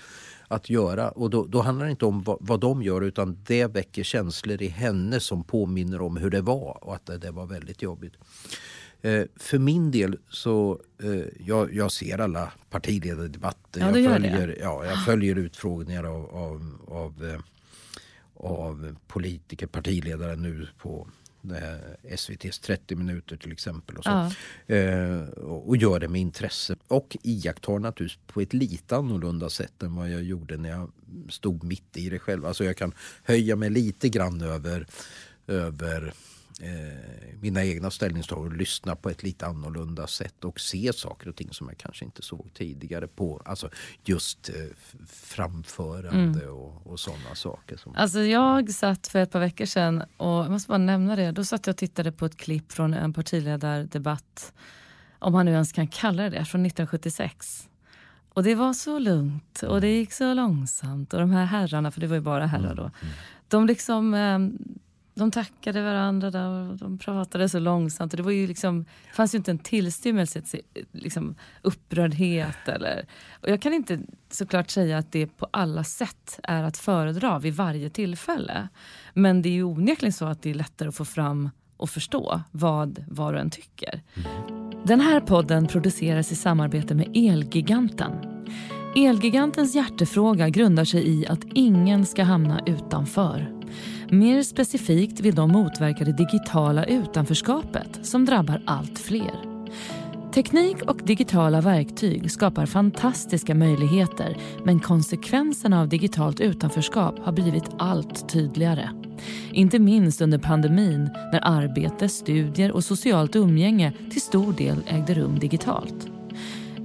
att 0.48 0.70
göra. 0.70 1.10
Och 1.10 1.30
då, 1.30 1.46
då 1.46 1.62
handlar 1.62 1.84
det 1.84 1.90
inte 1.90 2.04
om 2.04 2.22
vad, 2.22 2.38
vad, 2.40 2.60
de 2.60 2.82
gör 2.82 3.00
utan 3.00 3.38
det 3.46 3.66
väcker 3.66 4.02
känslor 4.02 4.62
i 4.62 4.68
henne 4.68 5.20
som 5.20 5.44
påminner 5.44 6.00
om 6.00 6.16
hur 6.16 6.30
det 6.30 6.40
var 6.40 6.84
och 6.84 6.94
att 6.94 7.06
det, 7.06 7.18
det 7.18 7.30
var 7.30 7.46
väldigt 7.46 7.82
jobbigt. 7.82 8.14
Eh, 9.02 9.24
för 9.36 9.58
min 9.58 9.90
del 9.90 10.18
så 10.30 10.80
eh, 11.02 11.24
jag, 11.46 11.74
jag 11.74 11.92
ser 11.92 12.18
alla 12.18 12.52
partiledardebatter. 12.70 13.80
Ja, 13.80 13.98
jag, 13.98 14.12
följer, 14.12 14.58
ja, 14.60 14.84
jag 14.84 15.04
följer 15.04 15.36
utfrågningar 15.36 16.04
av, 16.04 16.36
av, 16.36 16.78
av, 16.88 17.30
eh, 17.30 17.40
av 18.34 18.96
politiker, 19.06 19.66
partiledare 19.66 20.36
nu 20.36 20.68
på 20.78 21.08
SVTs 22.02 22.58
30 22.58 22.96
minuter 22.96 23.36
till 23.36 23.52
exempel. 23.52 23.96
Och, 23.96 24.04
så. 24.04 24.30
Ja. 24.66 24.74
Eh, 24.74 25.20
och 25.42 25.76
gör 25.76 26.00
det 26.00 26.08
med 26.08 26.20
intresse. 26.20 26.76
Och 26.88 27.16
iakttar 27.22 27.78
naturligtvis 27.78 28.20
på 28.26 28.40
ett 28.40 28.52
lite 28.52 28.96
annorlunda 28.96 29.50
sätt 29.50 29.82
än 29.82 29.94
vad 29.94 30.10
jag 30.10 30.22
gjorde 30.22 30.56
när 30.56 30.70
jag 30.70 30.90
stod 31.28 31.64
mitt 31.64 31.96
i 31.96 32.10
det 32.10 32.18
själv. 32.18 32.46
Alltså 32.46 32.64
jag 32.64 32.76
kan 32.76 32.92
höja 33.22 33.56
mig 33.56 33.70
lite 33.70 34.08
grann 34.08 34.40
över, 34.40 34.86
över 35.46 36.14
mina 37.40 37.64
egna 37.64 37.90
ställningstaganden 37.90 38.52
och 38.52 38.58
lyssna 38.58 38.96
på 38.96 39.10
ett 39.10 39.22
lite 39.22 39.46
annorlunda 39.46 40.06
sätt 40.06 40.44
och 40.44 40.60
se 40.60 40.92
saker 40.92 41.28
och 41.28 41.36
ting 41.36 41.48
som 41.52 41.68
jag 41.68 41.78
kanske 41.78 42.04
inte 42.04 42.22
såg 42.22 42.50
tidigare 42.54 43.06
på 43.06 43.42
alltså 43.44 43.70
just 44.04 44.48
eh, 44.48 44.54
framförande 45.06 46.42
mm. 46.42 46.54
och, 46.54 46.86
och 46.86 47.00
sådana 47.00 47.34
saker. 47.34 47.76
Som... 47.76 47.94
Alltså 47.96 48.20
jag 48.20 48.70
satt 48.70 49.06
för 49.06 49.18
ett 49.18 49.30
par 49.30 49.40
veckor 49.40 49.64
sedan 49.64 50.02
och 50.16 50.28
jag 50.28 50.50
måste 50.50 50.68
bara 50.68 50.78
nämna 50.78 51.16
det. 51.16 51.30
Då 51.30 51.44
satt 51.44 51.66
jag 51.66 51.72
och 51.72 51.78
tittade 51.78 52.12
på 52.12 52.26
ett 52.26 52.36
klipp 52.36 52.72
från 52.72 52.94
en 52.94 53.12
partiledardebatt 53.12 54.52
om 55.18 55.32
man 55.32 55.46
nu 55.46 55.52
ens 55.52 55.72
kan 55.72 55.88
kalla 55.88 56.22
det 56.22 56.28
det, 56.30 56.44
från 56.44 56.66
1976. 56.66 57.68
Och 58.28 58.42
det 58.42 58.54
var 58.54 58.72
så 58.72 58.98
lugnt 58.98 59.62
och 59.62 59.80
det 59.80 59.88
gick 59.88 60.12
så 60.12 60.34
långsamt 60.34 61.14
och 61.14 61.20
de 61.20 61.30
här 61.30 61.44
herrarna, 61.44 61.90
för 61.90 62.00
det 62.00 62.06
var 62.06 62.16
ju 62.16 62.20
bara 62.20 62.46
herrar 62.46 62.74
då, 62.74 62.82
mm. 62.82 62.94
mm. 63.02 63.14
de 63.48 63.66
liksom 63.66 64.14
eh, 64.14 64.38
de 65.14 65.30
tackade 65.30 65.82
varandra 65.82 66.30
där 66.30 66.48
och 66.48 66.76
de 66.76 66.98
pratade 66.98 67.48
så 67.48 67.58
långsamt. 67.58 68.12
Och 68.12 68.16
det 68.16 68.22
var 68.22 68.30
ju 68.30 68.46
liksom, 68.46 68.84
fanns 69.14 69.34
ju 69.34 69.38
inte 69.38 69.50
en 69.50 69.58
tillstymmelse 69.58 70.42
till 70.42 70.60
liksom, 70.92 71.34
upprördhet. 71.62 72.68
Eller, 72.68 73.06
och 73.40 73.48
jag 73.48 73.62
kan 73.62 73.72
inte 73.72 74.00
såklart 74.30 74.70
säga 74.70 74.98
att 74.98 75.12
det 75.12 75.26
på 75.26 75.48
alla 75.50 75.84
sätt 75.84 76.40
är 76.42 76.62
att 76.62 76.76
föredra 76.76 77.38
vid 77.38 77.54
varje 77.54 77.90
tillfälle. 77.90 78.68
Men 79.14 79.42
det 79.42 79.48
är 79.48 79.52
ju 79.52 79.64
onekligen 79.64 80.12
så 80.12 80.24
att 80.24 80.42
det 80.42 80.50
är 80.50 80.54
lättare 80.54 80.88
att 80.88 80.96
få 80.96 81.04
fram 81.04 81.50
och 81.76 81.90
förstå 81.90 82.40
vad 82.50 83.04
var 83.08 83.34
och 83.34 83.40
en 83.40 83.50
tycker. 83.50 84.02
Den 84.84 85.00
här 85.00 85.20
podden 85.20 85.66
produceras 85.66 86.32
i 86.32 86.36
samarbete 86.36 86.94
med 86.94 87.12
Elgiganten. 87.14 88.12
Elgigantens 88.96 89.74
hjärtefråga 89.74 90.48
grundar 90.48 90.84
sig 90.84 91.08
i 91.08 91.26
att 91.26 91.44
ingen 91.54 92.06
ska 92.06 92.22
hamna 92.22 92.60
utanför. 92.66 93.59
Mer 94.12 94.42
specifikt 94.42 95.20
vill 95.20 95.34
de 95.34 95.52
motverka 95.52 96.04
det 96.04 96.12
digitala 96.12 96.84
utanförskapet 96.84 97.98
som 98.02 98.24
drabbar 98.24 98.62
allt 98.66 98.98
fler. 98.98 99.50
Teknik 100.34 100.82
och 100.82 101.00
digitala 101.04 101.60
verktyg 101.60 102.30
skapar 102.30 102.66
fantastiska 102.66 103.54
möjligheter 103.54 104.36
men 104.64 104.80
konsekvenserna 104.80 105.80
av 105.80 105.88
digitalt 105.88 106.40
utanförskap 106.40 107.18
har 107.18 107.32
blivit 107.32 107.70
allt 107.78 108.28
tydligare. 108.28 108.90
Inte 109.52 109.78
minst 109.78 110.20
under 110.20 110.38
pandemin 110.38 111.10
när 111.32 111.40
arbete, 111.42 112.08
studier 112.08 112.72
och 112.72 112.84
socialt 112.84 113.36
umgänge 113.36 113.92
till 114.10 114.20
stor 114.20 114.52
del 114.52 114.76
ägde 114.86 115.14
rum 115.14 115.38
digitalt. 115.38 116.19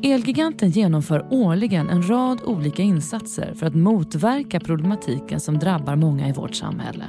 Elgiganten 0.06 0.70
genomför 0.70 1.28
årligen 1.30 1.90
en 1.90 2.10
rad 2.10 2.42
olika 2.44 2.84
insatser 2.84 3.54
för 3.56 3.66
att 3.66 3.76
motverka 3.76 4.60
problematiken 4.60 5.40
som 5.40 5.60
drabbar 5.60 5.96
många 5.96 6.30
i 6.30 6.32
vårt 6.32 6.56
samhälle. 6.56 7.06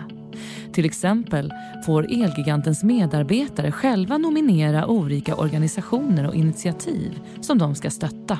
Till 0.73 0.85
exempel 0.85 1.53
får 1.87 2.03
Elgigantens 2.03 2.83
medarbetare 2.83 3.73
själva 3.73 4.19
nominera 4.19 4.87
olika 4.87 5.37
organisationer 5.37 6.27
och 6.27 6.35
initiativ 6.35 7.21
som 7.41 7.59
de 7.59 7.75
ska 7.75 7.91
stötta. 7.91 8.39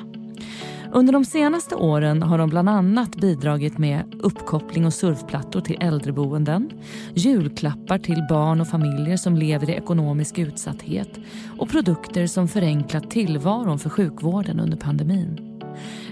Under 0.91 1.13
de 1.13 1.25
senaste 1.25 1.75
åren 1.75 2.23
har 2.23 2.37
de 2.37 2.49
bland 2.49 2.69
annat 2.69 3.15
bidragit 3.15 3.77
med 3.77 4.15
uppkoppling 4.19 4.85
och 4.85 4.93
surfplattor 4.93 5.61
till 5.61 5.77
äldreboenden, 5.79 6.69
julklappar 7.13 7.97
till 7.97 8.25
barn 8.29 8.61
och 8.61 8.67
familjer 8.67 9.17
som 9.17 9.35
lever 9.35 9.69
i 9.69 9.73
ekonomisk 9.73 10.37
utsatthet 10.37 11.09
och 11.57 11.69
produkter 11.69 12.27
som 12.27 12.47
förenklat 12.47 13.11
tillvaron 13.11 13.79
för 13.79 13.89
sjukvården 13.89 14.59
under 14.59 14.77
pandemin. 14.77 15.61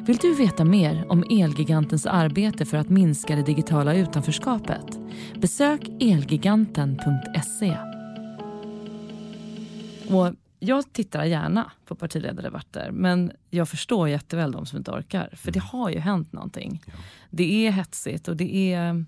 Vill 0.05 0.17
du 0.17 0.35
veta 0.35 0.65
mer 0.65 1.05
om 1.09 1.23
Elgigantens 1.23 2.05
arbete 2.05 2.65
för 2.65 2.77
att 2.77 2.89
minska 2.89 3.35
det 3.35 3.43
digitala 3.43 3.95
utanförskapet? 3.95 4.99
Besök 5.41 5.89
elgiganten.se. 5.99 7.77
Och 10.15 10.33
jag 10.65 10.93
tittar 10.93 11.23
gärna 11.23 11.71
på 11.85 11.95
partiledardebatter 11.95 12.91
men 12.91 13.31
jag 13.49 13.69
förstår 13.69 14.09
jätteväl 14.09 14.51
de 14.51 14.65
som 14.65 14.77
inte 14.77 14.91
orkar. 14.91 15.29
För 15.35 15.51
det 15.51 15.59
mm. 15.59 15.67
har 15.67 15.89
ju 15.89 15.99
hänt 15.99 16.33
någonting. 16.33 16.81
Ja. 16.85 16.93
Det 17.29 17.67
är 17.67 17.71
hetsigt 17.71 18.27
och 18.27 18.35
det 18.37 18.73
är, 18.73 19.05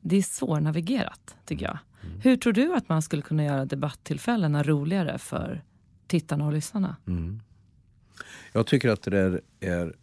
det 0.00 0.16
är 0.16 0.22
svårnavigerat 0.22 1.36
tycker 1.44 1.64
jag. 1.64 1.78
Mm. 2.02 2.20
Hur 2.20 2.36
tror 2.36 2.52
du 2.52 2.74
att 2.74 2.88
man 2.88 3.02
skulle 3.02 3.22
kunna 3.22 3.44
göra 3.44 3.64
debatttillfällena 3.64 4.62
roligare 4.62 5.18
för 5.18 5.62
tittarna 6.06 6.46
och 6.46 6.52
lyssnarna? 6.52 6.96
Mm. 7.06 7.40
Jag 8.52 8.66
tycker 8.66 8.88
att 8.88 9.02
det 9.02 9.10
där 9.10 9.40
är 9.60 9.94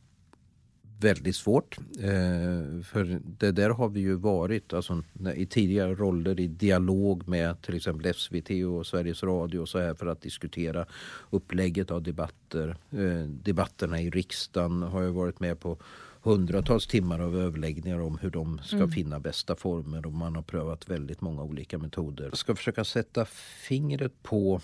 väldigt 1.00 1.36
svårt. 1.36 1.78
Eh, 2.00 2.82
för 2.84 3.22
det 3.40 3.52
där 3.52 3.70
har 3.70 3.90
vi 3.90 4.00
ju 4.00 4.16
varit 4.16 4.74
alltså, 4.74 5.04
i 5.36 5.46
tidigare 5.46 5.96
roller 5.96 6.40
i 6.40 6.48
dialog 6.48 7.28
med 7.28 7.62
till 7.62 7.76
exempel 7.76 8.14
SVT 8.14 8.50
och 8.68 8.88
Sveriges 8.88 9.24
Radio 9.24 9.60
och 9.60 9.70
så 9.70 9.80
här 9.80 9.94
för 9.94 10.08
att 10.08 10.22
diskutera 10.22 10.86
upplägget 11.30 11.92
av 11.92 12.04
debatter. 12.04 12.78
Eh, 12.92 13.28
debatterna 13.28 14.02
i 14.02 14.10
riksdagen 14.10 14.82
har 14.82 15.02
jag 15.02 15.12
varit 15.12 15.40
med 15.40 15.60
på 15.60 15.78
hundratals 16.22 16.88
timmar 16.88 17.20
av 17.20 17.38
överläggningar 17.38 18.00
om 18.00 18.18
hur 18.18 18.30
de 18.30 18.60
ska 18.64 18.76
mm. 18.76 18.92
finna 18.92 19.20
bästa 19.20 19.56
former 19.56 20.06
och 20.06 20.14
man 20.14 20.36
har 20.36 20.44
prövat 20.44 20.90
väldigt 20.90 21.22
många 21.22 21.44
olika 21.44 21.78
metoder. 21.78 22.24
Jag 22.24 22.38
ska 22.38 22.56
försöka 22.56 22.84
sätta 22.84 23.26
fingret 23.68 24.24
på 24.24 24.62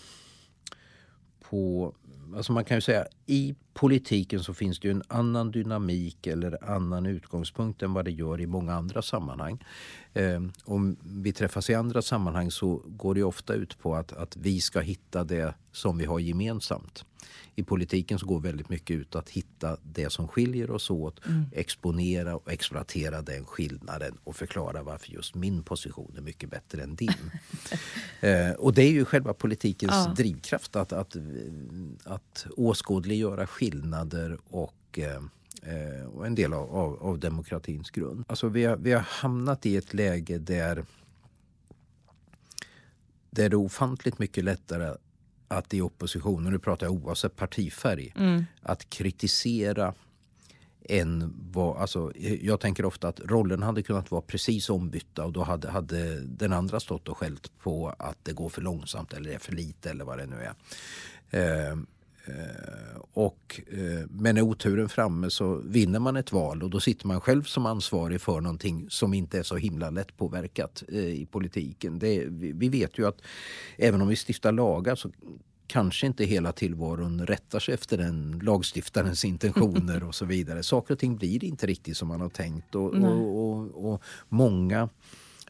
på 1.49 1.93
alltså 2.35 2.53
man 2.53 2.65
kan 2.65 2.77
ju 2.77 2.81
säga 2.81 3.07
i 3.25 3.55
politiken 3.73 4.43
så 4.43 4.53
finns 4.53 4.79
det 4.79 4.87
ju 4.87 4.91
en 4.91 5.03
annan 5.07 5.51
dynamik 5.51 6.27
eller 6.27 6.69
annan 6.71 7.05
utgångspunkt 7.05 7.83
än 7.83 7.93
vad 7.93 8.05
det 8.05 8.11
gör 8.11 8.41
i 8.41 8.47
många 8.47 8.73
andra 8.73 9.01
sammanhang. 9.01 9.63
Eh, 10.13 10.41
om 10.65 10.97
vi 11.03 11.33
träffas 11.33 11.69
i 11.69 11.73
andra 11.73 12.01
sammanhang 12.01 12.51
så 12.51 12.81
går 12.85 13.15
det 13.15 13.23
ofta 13.23 13.53
ut 13.53 13.79
på 13.79 13.95
att, 13.95 14.13
att 14.13 14.37
vi 14.37 14.61
ska 14.61 14.79
hitta 14.79 15.23
det 15.23 15.53
som 15.71 15.97
vi 15.97 16.05
har 16.05 16.19
gemensamt 16.19 17.05
i 17.55 17.63
politiken 17.63 18.19
så 18.19 18.25
går 18.25 18.39
väldigt 18.39 18.69
mycket 18.69 18.95
ut 18.95 19.15
att 19.15 19.29
hitta 19.29 19.77
det 19.83 20.09
som 20.09 20.27
skiljer 20.27 20.71
oss 20.71 20.89
åt, 20.89 21.25
mm. 21.25 21.45
exponera 21.51 22.35
och 22.35 22.51
exploatera 22.51 23.21
den 23.21 23.45
skillnaden 23.45 24.17
och 24.23 24.35
förklara 24.35 24.83
varför 24.83 25.11
just 25.11 25.35
min 25.35 25.63
position 25.63 26.13
är 26.17 26.21
mycket 26.21 26.49
bättre 26.49 26.83
än 26.83 26.95
din. 26.95 27.31
eh, 28.21 28.51
och 28.51 28.73
det 28.73 28.83
är 28.83 28.91
ju 28.91 29.05
själva 29.05 29.33
politikens 29.33 29.93
ja. 29.93 30.13
drivkraft 30.17 30.75
att, 30.75 30.93
att, 30.93 31.15
att 32.03 32.47
åskådliggöra 32.57 33.47
skillnader 33.47 34.37
och 34.49 34.99
eh, 34.99 35.21
eh, 35.73 36.05
och 36.05 36.27
en 36.27 36.35
del 36.35 36.53
av, 36.53 36.75
av, 36.75 37.03
av, 37.03 37.19
demokratins 37.19 37.89
grund. 37.89 38.25
Alltså 38.27 38.47
vi, 38.47 38.65
har, 38.65 38.77
vi 38.77 38.91
har 38.91 39.01
hamnat 39.01 39.65
i 39.65 39.77
ett 39.77 39.93
läge 39.93 40.37
där, 40.37 40.75
där 40.75 40.85
det 43.29 43.43
är 43.43 43.55
ofantligt 43.55 44.19
mycket 44.19 44.43
lättare 44.43 44.95
att 45.47 45.73
i 45.73 45.81
opposition, 45.81 46.45
och 46.45 46.51
nu 46.51 46.59
pratar 46.59 46.85
jag 46.85 46.93
oavsett 46.93 47.35
partifärg, 47.35 48.13
mm. 48.15 48.45
att 48.61 48.89
kritisera 48.89 49.93
än 50.89 51.33
vad, 51.51 51.77
alltså, 51.77 52.11
jag 52.41 52.59
tänker 52.59 52.85
ofta 52.85 53.07
att 53.07 53.19
rollen 53.19 53.63
hade 53.63 53.83
kunnat 53.83 54.11
vara 54.11 54.21
precis 54.21 54.69
ombytta 54.69 55.25
och 55.25 55.31
då 55.31 55.43
hade, 55.43 55.69
hade 55.69 56.19
den 56.21 56.53
andra 56.53 56.79
stått 56.79 57.07
och 57.07 57.17
skällt 57.17 57.51
på 57.59 57.95
att 57.99 58.17
det 58.23 58.33
går 58.33 58.49
för 58.49 58.61
långsamt 58.61 59.13
eller 59.13 59.31
är 59.31 59.39
för 59.39 59.51
lite 59.53 59.89
eller 59.89 60.05
vad 60.05 60.17
det 60.17 60.25
nu 60.25 60.35
är. 60.35 60.49
Eh, 60.49 60.55
Eh, 61.35 61.75
och, 63.13 63.61
eh, 63.71 64.07
men 64.09 64.37
är 64.37 64.41
oturen 64.41 64.89
framme 64.89 65.29
så 65.29 65.55
vinner 65.55 65.99
man 65.99 66.15
ett 66.15 66.31
val 66.31 66.63
och 66.63 66.69
då 66.69 66.79
sitter 66.79 67.07
man 67.07 67.21
själv 67.21 67.43
som 67.43 67.65
ansvarig 67.65 68.21
för 68.21 68.41
någonting 68.41 68.85
som 68.89 69.13
inte 69.13 69.39
är 69.39 69.43
så 69.43 69.55
himla 69.55 69.89
lättpåverkat 69.89 70.83
eh, 70.87 70.99
i 70.99 71.27
politiken. 71.31 71.99
Det, 71.99 72.25
vi 72.29 72.69
vet 72.69 72.99
ju 72.99 73.07
att 73.07 73.21
även 73.77 74.01
om 74.01 74.07
vi 74.07 74.15
stiftar 74.15 74.51
lagar 74.51 74.95
så 74.95 75.11
kanske 75.67 76.07
inte 76.07 76.25
hela 76.25 76.51
tillvaron 76.51 77.27
rättar 77.27 77.59
sig 77.59 77.73
efter 77.73 77.97
den 77.97 78.39
lagstiftarens 78.43 79.25
intentioner 79.25 80.03
och 80.03 80.15
så 80.15 80.25
vidare. 80.25 80.63
Saker 80.63 80.93
och 80.93 80.99
ting 80.99 81.15
blir 81.15 81.43
inte 81.43 81.67
riktigt 81.67 81.97
som 81.97 82.07
man 82.07 82.21
har 82.21 82.29
tänkt 82.29 82.75
och, 82.75 82.93
och, 82.93 83.55
och, 83.55 83.93
och 83.93 84.03
många 84.29 84.89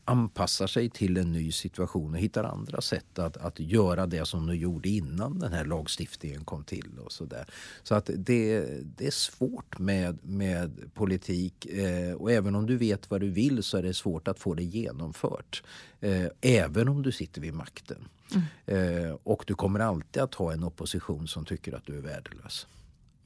anpassar 0.06 0.68
sig 0.68 0.90
till 0.90 1.18
en 1.18 1.32
ny 1.32 1.52
situation 1.52 2.14
och 2.14 2.20
hittar 2.20 2.44
andra 2.44 2.82
sätt 2.82 3.20
att, 3.20 3.38
att 3.38 3.60
göra 3.60 4.06
det 4.08 4.26
som 4.26 4.48
de 4.48 4.56
gjorde 4.56 4.90
innan 4.90 5.40
den 5.40 5.54
här 5.54 5.66
lagstiftningen 5.66 6.46
kom 6.46 6.64
till. 6.64 7.00
och 7.06 7.12
Så, 7.12 7.26
där. 7.26 7.46
så 7.84 7.96
att 7.96 8.10
det, 8.16 8.66
det 8.98 9.08
är 9.08 9.12
svårt 9.12 9.80
med, 9.80 10.18
med 10.22 10.94
politik 10.94 11.66
eh, 11.66 12.14
och 12.14 12.32
även 12.32 12.56
om 12.56 12.66
du 12.66 12.78
vet 12.78 13.12
vad 13.12 13.22
du 13.22 13.30
vill 13.30 13.64
så 13.64 13.78
är 13.78 13.84
det 13.84 13.94
svårt 13.94 14.28
att 14.28 14.40
få 14.40 14.54
det 14.54 14.64
genomfört. 14.64 15.64
Eh, 16.00 16.28
även 16.42 16.88
om 16.88 17.02
du 17.02 17.12
sitter 17.12 17.42
vid 17.42 17.54
makten. 17.54 18.08
Mm. 18.32 19.06
Eh, 19.06 19.16
och 19.24 19.44
du 19.48 19.54
kommer 19.54 19.80
alltid 19.80 20.24
att 20.24 20.36
ha 20.36 20.54
en 20.54 20.64
opposition 20.64 21.28
som 21.28 21.46
tycker 21.46 21.74
att 21.74 21.86
du 21.86 21.98
är 21.98 22.02
värdelös. 22.02 22.68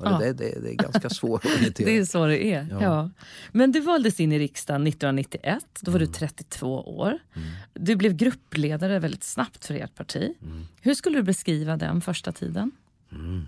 Ja. 0.04 0.20
Det, 0.20 0.34
det, 0.34 0.60
det, 0.62 0.70
är 0.70 0.76
ganska 0.76 1.10
svårt 1.10 1.44
Det 1.76 1.98
är 1.98 2.06
så 2.06 2.26
det 2.26 2.44
är. 2.44 2.68
Ja. 2.72 2.82
ja. 2.82 3.10
Men 3.52 3.72
du 3.72 3.80
valdes 3.80 4.20
in 4.20 4.32
i 4.32 4.40
riksdagen 4.40 4.88
1991. 4.88 5.66
Då 5.82 5.92
var 5.92 6.00
mm. 6.00 6.12
du 6.12 6.18
32 6.18 6.98
år. 6.98 7.08
Mm. 7.08 7.48
Du 7.74 7.96
blev 7.96 8.14
gruppledare 8.14 9.00
väldigt 9.00 9.24
snabbt 9.24 9.66
för 9.66 9.74
ert 9.74 9.96
parti. 9.96 10.34
Mm. 10.42 10.68
Hur 10.82 10.94
skulle 10.94 11.18
du 11.18 11.24
beskriva 11.24 11.78
den 11.78 12.02
första 12.02 12.32
tiden? 12.32 12.72
Mm. 13.12 13.48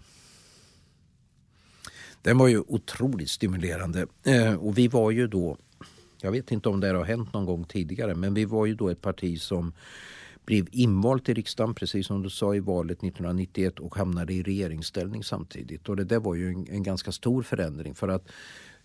Den 2.21 2.37
var 2.37 2.47
ju 2.47 2.59
otroligt 2.67 3.29
stimulerande. 3.29 4.05
Eh, 4.23 4.53
och 4.53 4.77
vi 4.77 4.87
var 4.87 5.11
ju 5.11 5.27
då, 5.27 5.57
jag 6.21 6.31
vet 6.31 6.51
inte 6.51 6.69
om 6.69 6.79
det 6.79 6.87
har 6.87 7.05
hänt 7.05 7.33
någon 7.33 7.45
gång 7.45 7.63
tidigare, 7.63 8.15
men 8.15 8.33
vi 8.33 8.45
var 8.45 8.65
ju 8.65 8.75
då 8.75 8.89
ett 8.89 9.01
parti 9.01 9.41
som 9.41 9.73
blev 10.45 10.67
invald 10.71 11.25
till 11.25 11.36
riksdagen, 11.36 11.73
precis 11.73 12.08
som 12.08 12.23
du 12.23 12.30
sa, 12.30 12.56
i 12.56 12.60
valet 12.60 12.97
1991 12.97 13.80
och 13.80 13.95
hamnade 13.95 14.34
i 14.34 14.43
regeringsställning 14.43 15.23
samtidigt. 15.23 15.89
Och 15.89 15.95
det 15.95 16.04
där 16.04 16.19
var 16.19 16.36
ju 16.36 16.49
en, 16.49 16.67
en 16.69 16.84
ganska 16.84 17.12
stor 17.12 17.43
förändring 17.43 17.95
för 17.95 18.08
att 18.08 18.27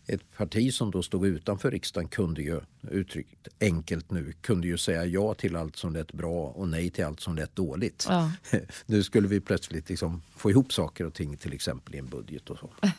ett 0.06 0.36
parti 0.36 0.74
som 0.74 0.90
då 0.90 1.02
stod 1.02 1.26
utanför 1.26 1.70
riksdagen 1.70 2.08
kunde 2.08 2.42
ju, 2.42 2.60
uttryckt 2.90 3.48
enkelt 3.60 4.10
nu, 4.10 4.32
kunde 4.40 4.66
ju 4.66 4.78
säga 4.78 5.04
ja 5.04 5.34
till 5.34 5.56
allt 5.56 5.76
som 5.76 5.92
lät 5.92 6.12
bra 6.12 6.46
och 6.46 6.68
nej 6.68 6.90
till 6.90 7.04
allt 7.04 7.20
som 7.20 7.36
lät 7.36 7.56
dåligt. 7.56 8.06
Ja. 8.08 8.32
Nu 8.86 9.02
skulle 9.02 9.28
vi 9.28 9.40
plötsligt 9.40 9.88
liksom 9.88 10.22
få 10.36 10.50
ihop 10.50 10.72
saker 10.72 11.06
och 11.06 11.14
ting, 11.14 11.36
till 11.36 11.52
exempel 11.52 11.94
i 11.94 11.98
en 11.98 12.08
budget 12.08 12.50
och 12.50 12.58
så. 12.58 12.70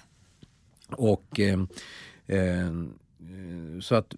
Och 0.90 1.40
eh, 1.40 1.60
eh, 2.28 2.72
så 3.82 3.96
att 3.96 4.16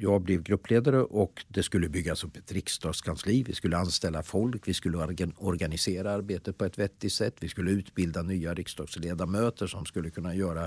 jag 0.00 0.22
blev 0.22 0.42
gruppledare 0.42 1.02
och 1.02 1.44
det 1.48 1.62
skulle 1.62 1.88
byggas 1.88 2.24
upp 2.24 2.36
ett 2.36 2.52
riksdagskansli. 2.52 3.42
Vi 3.42 3.54
skulle 3.54 3.76
anställa 3.76 4.22
folk, 4.22 4.68
vi 4.68 4.74
skulle 4.74 4.98
organisera 5.36 6.12
arbetet 6.12 6.58
på 6.58 6.64
ett 6.64 6.78
vettigt 6.78 7.12
sätt. 7.12 7.36
Vi 7.40 7.48
skulle 7.48 7.70
utbilda 7.70 8.22
nya 8.22 8.54
riksdagsledamöter 8.54 9.66
som 9.66 9.86
skulle 9.86 10.10
kunna 10.10 10.34
göra 10.34 10.64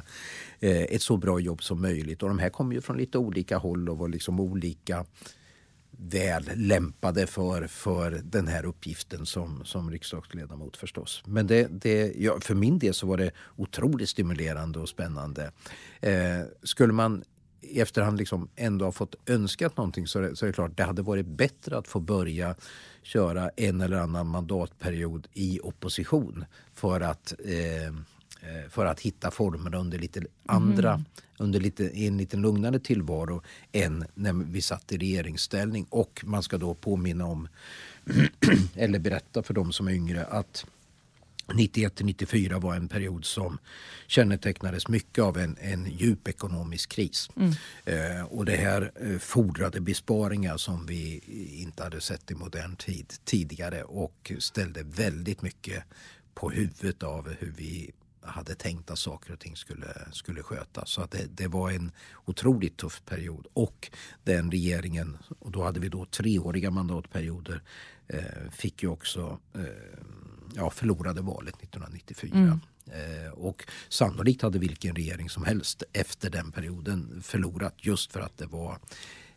eh, 0.60 0.82
ett 0.82 1.02
så 1.02 1.18
bra 1.18 1.40
jobb 1.40 1.64
som 1.64 1.82
möjligt. 1.82 2.24
Och 2.24 2.30
de 2.30 2.40
här 2.40 2.50
kom 2.50 2.72
ju 2.72 2.82
från 2.82 2.98
lite 2.98 3.18
olika 3.18 3.58
håll 3.58 3.90
och 3.90 3.98
var 3.98 4.08
liksom 4.08 4.40
olika 4.40 5.06
väl 5.92 6.50
lämpade 6.56 7.28
för, 7.28 7.68
för 7.68 8.22
den 8.24 8.48
här 8.48 8.66
uppgiften 8.66 9.26
som, 9.26 9.66
som 9.66 9.92
riksdagsledamot 9.92 10.78
förstås. 10.78 11.24
Men 11.26 11.48
det, 11.48 11.68
det, 11.72 12.14
ja, 12.18 12.40
för 12.42 12.56
min 12.56 12.80
del 12.80 12.94
så 12.94 13.08
var 13.08 13.18
det 13.18 13.32
otroligt 13.56 14.10
stimulerande 14.10 14.80
och 14.80 14.90
spännande. 14.90 15.52
Eh, 16.02 16.42
skulle 16.64 16.94
man 16.94 17.24
i 17.70 17.80
efterhand 17.82 18.18
liksom 18.18 18.50
ändå 18.56 18.86
har 18.86 18.92
fått 18.92 19.16
önskat 19.26 19.78
någonting 19.78 20.08
så 20.08 20.20
är, 20.20 20.24
det, 20.24 20.36
så 20.36 20.46
är 20.46 20.48
det 20.48 20.54
klart 20.54 20.78
det 20.78 20.84
hade 20.84 21.02
varit 21.02 21.26
bättre 21.26 21.78
att 21.78 21.88
få 21.88 22.00
börja 22.00 22.56
köra 23.04 23.50
en 23.50 23.82
eller 23.82 23.98
annan 23.98 24.28
mandatperiod 24.28 25.28
i 25.34 25.60
opposition 25.64 26.46
för 26.74 27.02
att, 27.02 27.34
eh, 27.46 27.86
eh 27.86 28.70
för 28.70 28.86
att 28.86 29.00
hitta 29.00 29.32
formerna 29.32 29.78
under 29.78 30.00
lite 30.00 30.22
andra, 30.46 30.94
mm. 30.94 31.06
under 31.38 31.60
lite, 31.60 32.00
en 32.00 32.18
lite 32.18 32.38
lugnare 32.38 32.80
tillvaro 32.80 33.42
än 33.72 34.06
när 34.14 34.34
vi 34.34 34.62
satt 34.62 34.92
i 34.92 34.98
regeringsställning. 34.98 35.86
Och 35.90 36.24
man 36.26 36.44
ska 36.44 36.58
då 36.58 36.74
påminna 36.74 37.26
om, 37.26 37.48
eller 38.76 39.00
berätta 39.00 39.44
för 39.44 39.54
de 39.54 39.72
som 39.72 39.88
är 39.88 39.92
yngre, 39.92 40.26
att 40.26 40.66
91 41.54 41.96
till 41.96 42.06
94 42.06 42.60
var 42.60 42.76
en 42.76 42.88
period 42.88 43.26
som 43.26 43.58
kännetecknades 44.08 44.88
mycket 44.88 45.24
av 45.24 45.38
en, 45.38 45.58
en 45.62 45.86
djup 45.86 46.28
ekonomisk 46.28 46.90
kris. 46.90 47.30
Mm. 47.36 47.54
Eh, 47.86 48.24
och 48.26 48.46
det 48.46 48.56
här 48.56 48.92
eh, 48.96 49.18
fordrade 49.18 49.82
besparingar 49.82 50.58
som 50.58 50.86
vi 50.86 51.22
inte 51.62 51.84
hade 51.84 52.02
sett 52.02 52.32
i 52.32 52.36
modern 52.36 52.76
tid 52.76 53.14
tidigare 53.26 53.84
och 53.84 54.32
ställde 54.40 54.84
väldigt 54.84 55.42
mycket 55.42 55.84
på 56.34 56.50
huvudet 56.50 57.04
av 57.04 57.30
hur 57.40 57.54
vi 57.58 57.92
hade 58.22 58.56
tänkt 58.56 58.92
att 58.92 59.00
saker 59.00 59.34
och 59.34 59.40
ting 59.40 59.56
skulle, 59.56 59.88
skulle 60.12 60.44
skötas. 60.44 60.90
Så 60.90 61.02
att 61.02 61.12
det, 61.12 61.26
det, 61.32 61.48
var 61.48 61.72
en 61.72 61.92
otroligt 62.26 62.78
tuff 62.78 63.02
period. 63.06 63.48
Och 63.54 63.92
den 64.24 64.52
regeringen, 64.52 65.18
och 65.40 65.52
då 65.52 65.64
hade 65.64 65.80
vi 65.80 65.90
då 65.90 66.06
treåriga 66.06 66.72
mandatperioder, 66.72 67.62
eh, 68.08 68.52
fick 68.52 68.84
ju 68.84 68.90
också 68.90 69.40
eh, 69.56 69.62
ja, 70.58 70.70
förlorade 70.70 71.22
valet 71.22 71.56
1994. 71.64 72.36
Mm. 72.36 72.60
Eh, 72.86 73.32
och 73.32 73.64
sannolikt 73.90 74.42
hade 74.42 74.60
vilken 74.60 74.96
regering 74.96 75.30
som 75.30 75.46
helst 75.46 75.84
efter 75.94 76.30
den 76.30 76.52
perioden 76.52 77.22
förlorat 77.24 77.76
just 77.78 78.12
för 78.14 78.20
att 78.20 78.38
det 78.38 78.46
var 78.46 78.80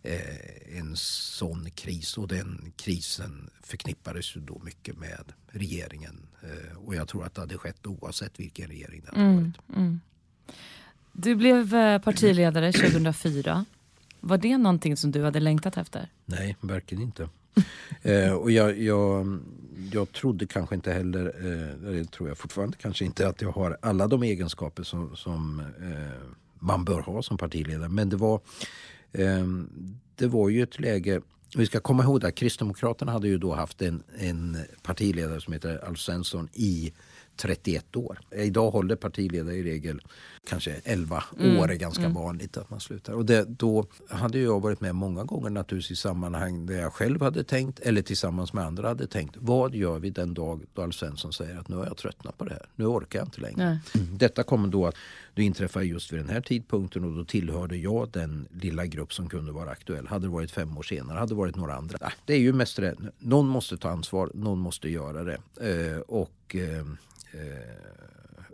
eh, 0.02 0.78
en 0.78 0.96
sån 0.96 1.70
kris 1.70 2.18
och 2.18 2.28
den 2.28 2.72
krisen 2.76 3.50
förknippades 3.62 4.36
ju 4.36 4.40
då 4.40 4.60
mycket 4.64 4.98
med 4.98 5.32
regeringen. 5.48 6.26
Eh, 6.42 6.76
och 6.76 6.94
jag 6.94 7.08
tror 7.08 7.26
att 7.26 7.34
det 7.34 7.40
hade 7.40 7.58
skett 7.58 7.86
oavsett 7.86 8.40
vilken 8.40 8.68
regering 8.68 9.02
det 9.04 9.08
hade 9.08 9.20
mm, 9.20 9.36
varit. 9.36 9.76
Mm. 9.76 10.00
Du 11.12 11.34
blev 11.34 11.74
eh, 11.74 11.98
partiledare 11.98 12.72
2004. 12.72 13.64
Var 14.20 14.38
det 14.38 14.58
någonting 14.58 14.96
som 14.96 15.10
du 15.10 15.24
hade 15.24 15.40
längtat 15.40 15.76
efter? 15.76 16.08
Nej, 16.24 16.56
verkligen 16.60 17.02
inte. 17.02 17.28
eh, 18.02 18.32
och 18.32 18.50
jag, 18.50 18.78
jag, 18.78 19.38
jag 19.92 20.12
trodde 20.12 20.46
kanske 20.46 20.74
inte 20.74 20.92
heller, 20.92 21.26
eh, 21.26 21.92
det 21.92 22.10
tror 22.10 22.28
jag 22.28 22.38
fortfarande 22.38 22.76
kanske 22.76 23.04
inte, 23.04 23.28
att 23.28 23.42
jag 23.42 23.52
har 23.52 23.78
alla 23.82 24.06
de 24.06 24.22
egenskaper 24.22 24.82
som, 24.82 25.16
som 25.16 25.60
eh, 25.60 26.26
man 26.58 26.84
bör 26.84 27.00
ha 27.00 27.22
som 27.22 27.38
partiledare. 27.38 27.88
Men 27.88 28.08
det 28.08 28.16
var, 28.16 28.40
eh, 29.12 29.46
det 30.14 30.26
var 30.26 30.48
ju 30.48 30.62
ett 30.62 30.80
läge 30.80 31.20
vi 31.56 31.66
ska 31.66 31.80
komma 31.80 32.02
ihåg 32.02 32.24
att 32.24 32.34
Kristdemokraterna 32.34 33.12
hade 33.12 33.28
ju 33.28 33.38
då 33.38 33.54
haft 33.54 33.82
en, 33.82 34.02
en 34.18 34.56
partiledare 34.82 35.40
som 35.40 35.52
heter 35.52 35.84
Alf 35.84 35.98
Svensson 35.98 36.48
i 36.52 36.92
31 37.36 37.96
år. 37.96 38.20
Idag 38.36 38.70
håller 38.70 38.96
partiledare 38.96 39.54
i 39.54 39.62
regel 39.62 40.02
kanske 40.46 40.80
11 40.84 41.24
mm. 41.38 41.58
år 41.58 41.70
är 41.70 41.74
ganska 41.74 42.02
mm. 42.02 42.14
vanligt 42.14 42.56
att 42.56 42.70
man 42.70 42.80
slutar. 42.80 43.12
Och 43.12 43.26
det, 43.26 43.44
då 43.44 43.86
hade 44.08 44.38
jag 44.38 44.60
varit 44.60 44.80
med 44.80 44.94
många 44.94 45.24
gånger 45.24 45.50
naturligtvis 45.50 45.98
i 45.98 46.00
sammanhang 46.00 46.66
där 46.66 46.80
jag 46.80 46.92
själv 46.92 47.22
hade 47.22 47.44
tänkt 47.44 47.80
eller 47.80 48.02
tillsammans 48.02 48.52
med 48.52 48.64
andra 48.64 48.88
hade 48.88 49.06
tänkt. 49.06 49.36
Vad 49.38 49.74
gör 49.74 49.98
vi 49.98 50.10
den 50.10 50.34
dag 50.34 50.62
då 50.74 50.82
Alf 50.82 50.94
Svensson 50.94 51.32
säger 51.32 51.58
att 51.58 51.68
nu 51.68 51.76
har 51.76 51.86
jag 51.86 51.96
tröttnat 51.96 52.38
på 52.38 52.44
det 52.44 52.52
här. 52.52 52.66
Nu 52.76 52.84
orkar 52.86 53.18
jag 53.18 53.26
inte 53.26 53.40
längre. 53.40 53.80
Mm. 53.94 54.18
Detta 54.18 54.42
kommer 54.42 54.68
då 54.68 54.86
att 54.86 54.94
det 55.34 55.42
inträffade 55.42 55.84
just 55.84 56.12
vid 56.12 56.20
den 56.20 56.28
här 56.28 56.40
tidpunkten 56.40 57.04
och 57.04 57.12
då 57.12 57.24
tillhörde 57.24 57.76
jag 57.76 58.10
den 58.10 58.48
lilla 58.60 58.86
grupp 58.86 59.12
som 59.12 59.28
kunde 59.28 59.52
vara 59.52 59.70
aktuell. 59.70 60.06
Hade 60.06 60.26
det 60.26 60.30
varit 60.30 60.50
fem 60.50 60.78
år 60.78 60.82
senare 60.82 61.18
hade 61.18 61.30
det 61.30 61.38
varit 61.38 61.56
några 61.56 61.74
andra. 61.74 62.12
Det 62.24 62.34
är 62.34 62.38
ju 62.38 62.52
mest 62.52 62.76
det. 62.76 62.96
Någon 63.18 63.46
måste 63.48 63.76
ta 63.76 63.90
ansvar, 63.90 64.30
någon 64.34 64.58
måste 64.58 64.88
göra 64.88 65.24
det. 65.24 65.38
Eh, 65.60 66.00
och 66.00 66.56
eh, 66.56 66.78
eh, 67.32 67.99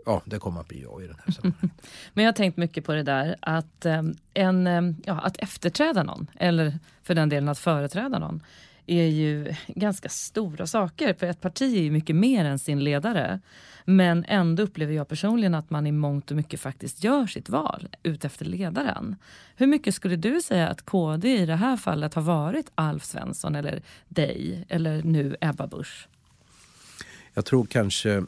ja, 0.07 0.23
det 0.25 0.39
kommer 0.39 0.61
att 0.61 0.69
bli 0.69 0.83
jag 0.83 1.03
i 1.05 1.07
den 1.07 1.17
här 1.25 1.33
sammanhanget. 1.33 1.87
Men 2.15 2.25
jag 2.25 2.33
har 2.33 2.37
tänkt 2.37 2.57
mycket 2.57 2.85
på 2.85 2.93
det 2.93 3.03
där 3.03 3.37
att, 3.41 3.87
eh, 3.87 4.03
en, 4.35 4.67
eh, 4.67 4.83
ja, 5.05 5.21
att 5.21 5.37
efterträda 5.37 6.03
någon, 6.03 6.27
eller 6.39 6.79
för 7.03 7.15
den 7.15 7.29
delen 7.29 7.49
att 7.49 7.59
företräda 7.59 8.19
någon, 8.19 8.43
är 8.87 9.07
ju 9.07 9.55
ganska 9.67 10.09
stora 10.09 10.67
saker. 10.67 11.15
För 11.15 11.27
ett 11.27 11.41
parti 11.41 11.77
är 11.77 11.83
ju 11.83 11.91
mycket 11.91 12.17
mer 12.17 12.45
än 12.45 12.59
sin 12.59 12.85
ledare. 12.85 13.41
Men 13.85 14.25
ändå 14.29 14.63
upplever 14.63 14.95
jag 14.95 15.09
personligen 15.09 15.55
att 15.55 15.71
man 15.71 15.87
i 15.87 15.93
mångt 15.93 16.31
och 16.31 16.37
mycket 16.37 16.61
faktiskt 16.61 17.05
gör 17.05 17.27
sitt 17.27 17.49
val 17.49 17.89
utefter 18.03 18.45
ledaren. 18.45 19.17
Hur 19.57 19.67
mycket 19.67 19.95
skulle 19.95 20.17
du 20.17 20.41
säga 20.41 20.69
att 20.69 20.85
KD 20.85 21.37
i 21.37 21.47
det 21.47 21.57
här 21.57 21.77
fallet 21.77 22.15
har 22.15 22.23
varit 22.23 22.71
Alf 22.75 23.05
Svensson 23.05 23.55
eller 23.55 23.83
dig 24.09 24.65
eller 24.69 25.03
nu 25.03 25.37
Ebba 25.41 25.67
Busch? 25.67 26.09
Jag 27.35 27.45
tror 27.45 27.67
kanske 27.67 28.25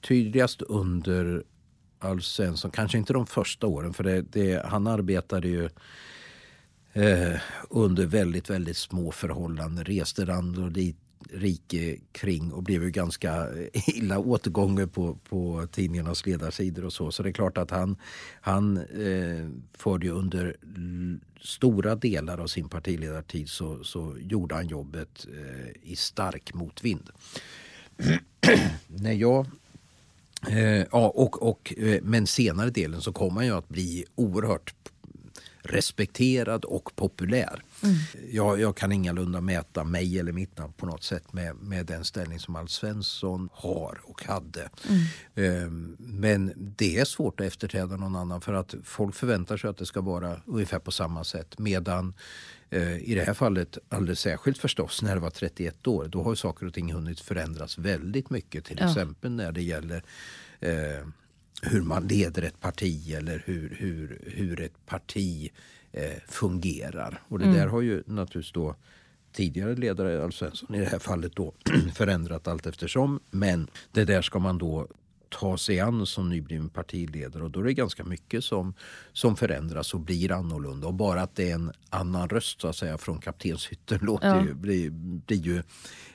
tydligast 0.00 0.62
under 0.62 1.44
Alf 1.98 2.24
Svensson, 2.24 2.70
kanske 2.70 2.98
inte 2.98 3.12
de 3.12 3.26
första 3.26 3.66
åren 3.66 3.94
för 3.94 4.04
det, 4.04 4.22
det, 4.22 4.66
han 4.66 4.86
arbetade 4.86 5.48
ju 5.48 5.68
eh, 6.92 7.40
under 7.70 8.06
väldigt, 8.06 8.50
väldigt 8.50 8.76
små 8.76 9.12
förhållanden. 9.12 9.84
Reste 9.84 10.24
land 10.24 10.58
och 10.58 10.72
dit 10.72 10.96
rike 11.30 11.98
kring 12.12 12.52
och 12.52 12.62
blev 12.62 12.82
ju 12.82 12.90
ganska 12.90 13.48
eh, 13.72 13.88
illa 13.88 14.18
återgången 14.18 14.88
på, 14.88 15.14
på 15.14 15.66
tidningarnas 15.72 16.26
ledarsidor 16.26 16.84
och 16.84 16.92
så. 16.92 17.12
Så 17.12 17.22
det 17.22 17.28
är 17.28 17.32
klart 17.32 17.58
att 17.58 17.70
han, 17.70 17.96
han 18.40 18.76
eh, 18.76 19.48
förde 19.74 20.06
ju 20.06 20.12
under 20.12 20.56
stora 21.40 21.94
delar 21.94 22.38
av 22.38 22.46
sin 22.46 22.68
partiledartid 22.68 23.48
så, 23.48 23.84
så 23.84 24.16
gjorde 24.20 24.54
han 24.54 24.66
jobbet 24.66 25.26
eh, 25.32 25.90
i 25.92 25.96
stark 25.96 26.54
motvind. 26.54 27.10
När 28.86 29.12
jag 29.12 29.46
eh, 30.46 30.86
ja, 30.92 31.08
och, 31.08 31.42
och, 31.42 31.74
eh, 31.76 32.02
men 32.02 32.26
senare 32.26 32.70
delen 32.70 33.00
så 33.00 33.12
kommer 33.12 33.34
han 33.34 33.46
ju 33.46 33.56
att 33.56 33.68
bli 33.68 34.04
oerhört 34.14 34.74
respekterad 35.62 36.64
och 36.64 36.96
populär. 36.96 37.62
Mm. 37.82 37.96
Jag, 38.30 38.60
jag 38.60 38.76
kan 38.76 38.92
ingalunda 38.92 39.40
mäta 39.40 39.84
mig 39.84 40.18
eller 40.18 40.32
mitt 40.32 40.58
namn 40.58 40.72
på 40.72 40.86
något 40.86 41.02
sätt 41.02 41.32
med, 41.32 41.56
med 41.56 41.86
den 41.86 42.04
ställning 42.04 42.38
som 42.38 42.56
Alf 42.56 42.70
Svensson 42.70 43.48
har 43.52 44.00
och 44.04 44.24
hade. 44.24 44.68
Mm. 45.34 45.66
Um, 45.66 45.96
men 45.98 46.52
det 46.56 46.98
är 46.98 47.04
svårt 47.04 47.40
att 47.40 47.46
efterträda 47.46 47.96
någon 47.96 48.16
annan 48.16 48.40
för 48.40 48.52
att 48.52 48.74
folk 48.84 49.14
förväntar 49.14 49.56
sig 49.56 49.70
att 49.70 49.76
det 49.76 49.86
ska 49.86 50.00
vara 50.00 50.40
ungefär 50.46 50.78
på 50.78 50.90
samma 50.90 51.24
sätt. 51.24 51.58
Medan 51.58 52.14
uh, 52.72 52.98
i 52.98 53.14
det 53.14 53.24
här 53.24 53.34
fallet 53.34 53.78
alldeles 53.88 54.20
särskilt 54.20 54.58
förstås 54.58 55.02
när 55.02 55.14
det 55.14 55.20
var 55.20 55.30
31 55.30 55.86
år. 55.86 56.08
Då 56.08 56.22
har 56.22 56.34
saker 56.34 56.66
och 56.66 56.74
ting 56.74 56.92
hunnit 56.92 57.20
förändras 57.20 57.78
väldigt 57.78 58.30
mycket. 58.30 58.64
Till 58.64 58.76
ja. 58.80 58.88
exempel 58.88 59.30
när 59.30 59.52
det 59.52 59.62
gäller 59.62 60.02
uh, 60.64 61.08
hur 61.62 61.82
man 61.82 62.06
leder 62.06 62.42
ett 62.42 62.60
parti 62.60 63.12
eller 63.12 63.42
hur, 63.46 63.76
hur, 63.78 64.22
hur 64.26 64.60
ett 64.60 64.86
parti 64.86 65.50
eh, 65.98 66.22
fungerar. 66.28 67.22
Och 67.28 67.38
det 67.38 67.44
mm. 67.44 67.56
där 67.56 67.66
har 67.66 67.80
ju 67.80 68.02
naturligtvis 68.06 68.52
då 68.52 68.76
tidigare 69.32 69.74
ledare, 69.74 70.24
Alf 70.24 70.34
Svensson 70.34 70.74
i 70.74 70.78
det 70.78 70.86
här 70.86 70.98
fallet 70.98 71.36
då, 71.36 71.54
förändrat 71.94 72.48
allt 72.48 72.66
eftersom. 72.66 73.20
Men 73.30 73.70
det 73.92 74.04
där 74.04 74.22
ska 74.22 74.38
man 74.38 74.58
då 74.58 74.88
ta 75.28 75.58
sig 75.58 75.80
an 75.80 76.06
som 76.06 76.28
nybliven 76.28 76.68
partiledare 76.68 77.42
och 77.42 77.50
då 77.50 77.60
är 77.60 77.64
det 77.64 77.72
ganska 77.72 78.04
mycket 78.04 78.44
som, 78.44 78.74
som 79.12 79.36
förändras 79.36 79.94
och 79.94 80.00
blir 80.00 80.32
annorlunda. 80.32 80.86
Och 80.86 80.94
bara 80.94 81.22
att 81.22 81.36
det 81.36 81.50
är 81.50 81.54
en 81.54 81.72
annan 81.90 82.28
röst 82.28 82.60
så 82.60 82.68
att 82.68 82.76
säga 82.76 82.98
från 82.98 83.18
kaptenshytten 83.18 83.98
låter 84.02 84.28
ja. 84.28 84.44
ju, 84.44 84.54
blir, 84.54 84.90
blir 84.90 85.38
ju 85.38 85.62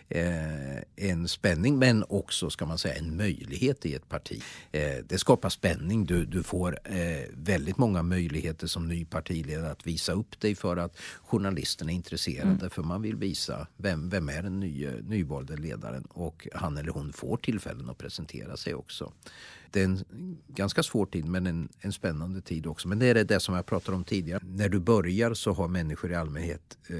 eh, 0.09 1.07
en 1.09 1.27
spänning 1.27 1.79
men 1.79 2.05
också 2.09 2.49
ska 2.49 2.65
man 2.65 2.77
säga 2.77 2.95
en 2.95 3.17
möjlighet 3.17 3.85
i 3.85 3.95
ett 3.95 4.09
parti. 4.09 4.43
Eh, 4.71 4.97
det 5.05 5.17
skapar 5.17 5.49
spänning. 5.49 6.05
Du, 6.05 6.25
du 6.25 6.43
får 6.43 6.79
eh, 6.83 7.23
väldigt 7.33 7.77
många 7.77 8.03
möjligheter 8.03 8.67
som 8.67 8.87
ny 8.87 9.05
partiledare 9.05 9.71
att 9.71 9.87
visa 9.87 10.11
upp 10.11 10.39
dig 10.39 10.55
för 10.55 10.77
att 10.77 10.97
journalisterna 11.23 11.91
är 11.91 11.95
intresserade 11.95 12.51
mm. 12.51 12.69
för 12.69 12.83
man 12.83 13.01
vill 13.01 13.15
visa 13.15 13.67
vem, 13.77 14.09
vem 14.09 14.29
är 14.29 14.43
den 14.43 14.59
nya, 14.59 14.91
nyvalde 14.91 15.57
ledaren 15.57 16.03
och 16.03 16.47
han 16.53 16.77
eller 16.77 16.91
hon 16.91 17.13
får 17.13 17.37
tillfällen 17.37 17.89
att 17.89 17.97
presentera 17.97 18.57
sig 18.57 18.75
också. 18.75 19.13
Det 19.71 19.81
är 19.81 19.85
en 19.85 20.37
ganska 20.47 20.83
svår 20.83 21.05
tid 21.05 21.25
men 21.25 21.47
en, 21.47 21.69
en 21.79 21.93
spännande 21.93 22.41
tid 22.41 22.67
också. 22.67 22.87
Men 22.87 22.99
det 22.99 23.05
är 23.05 23.23
det 23.23 23.39
som 23.39 23.55
jag 23.55 23.65
pratade 23.65 23.97
om 23.97 24.03
tidigare. 24.03 24.43
När 24.45 24.69
du 24.69 24.79
börjar 24.79 25.33
så 25.33 25.53
har 25.53 25.67
människor 25.67 26.11
i 26.11 26.15
allmänhet 26.15 26.77
eh, 26.87 26.97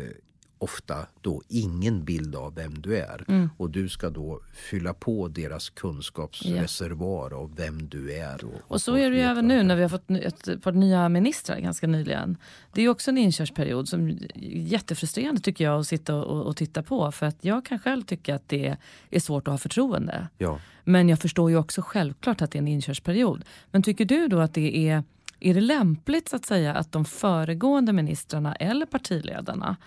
ofta 0.64 1.08
då 1.22 1.42
ingen 1.48 2.06
bild 2.06 2.36
av 2.36 2.56
vem 2.56 2.82
du 2.82 2.98
är. 2.98 3.26
Mm. 3.28 3.50
Och 3.58 3.70
du 3.70 3.90
ska 3.90 4.10
då 4.10 4.42
fylla 4.54 4.94
på 4.94 5.28
deras 5.28 5.70
kunskapsreservoar 5.70 7.32
ja. 7.32 7.38
av 7.38 7.56
vem 7.56 7.90
du 7.90 8.14
är. 8.14 8.46
Och, 8.46 8.62
och 8.68 8.82
så 8.82 8.96
är 8.96 9.10
det 9.10 9.16
ju 9.16 9.22
även 9.22 9.48
nu 9.48 9.64
när 9.64 9.76
vi 9.76 9.82
har 9.82 9.90
fått 9.90 10.12
ett 10.12 10.64
par 10.64 10.72
nya 10.72 11.10
ministrar 11.10 11.60
ganska 11.60 11.88
nyligen. 11.88 12.38
Det 12.74 12.82
är 12.82 12.90
också 12.90 13.12
en 13.12 13.18
inkörsperiod 13.18 13.90
som 13.90 14.08
är 14.10 14.18
jättefrustrerande 14.58 15.42
tycker 15.42 15.64
jag 15.64 15.80
att 15.80 15.88
sitta 15.88 16.16
och, 16.16 16.48
och, 16.48 16.58
titta 16.58 16.84
på. 16.84 17.12
För 17.12 17.26
att 17.26 17.38
jag 17.42 17.66
kan 17.66 17.80
själv 17.80 18.04
tycka 18.04 18.36
att 18.36 18.50
det 18.50 18.78
är 19.10 19.20
svårt 19.20 19.48
att 19.48 19.52
ha 19.52 19.58
förtroende. 19.58 20.28
Ja. 20.38 20.60
Men 20.84 21.10
jag 21.10 21.20
förstår 21.20 21.50
ju 21.50 21.58
också 21.58 21.82
självklart 21.82 22.42
att 22.42 22.52
det 22.52 22.58
är 22.58 22.62
en 22.62 22.68
inkörsperiod. 22.68 23.44
Men 23.72 23.84
tycker 23.84 24.06
du 24.06 24.28
då 24.28 24.40
att 24.40 24.54
det 24.54 24.90
är 24.90 25.04
är 25.44 25.54
det 25.54 25.62
lämpligt 25.62 26.30
så 26.30 26.36
att 26.36 26.46
säga 26.46 26.74
att 26.74 26.92
de 26.92 27.06
föregående 27.06 27.94
ministrarna 27.94 28.56
eller 28.56 28.86
partiledarna 28.86 29.78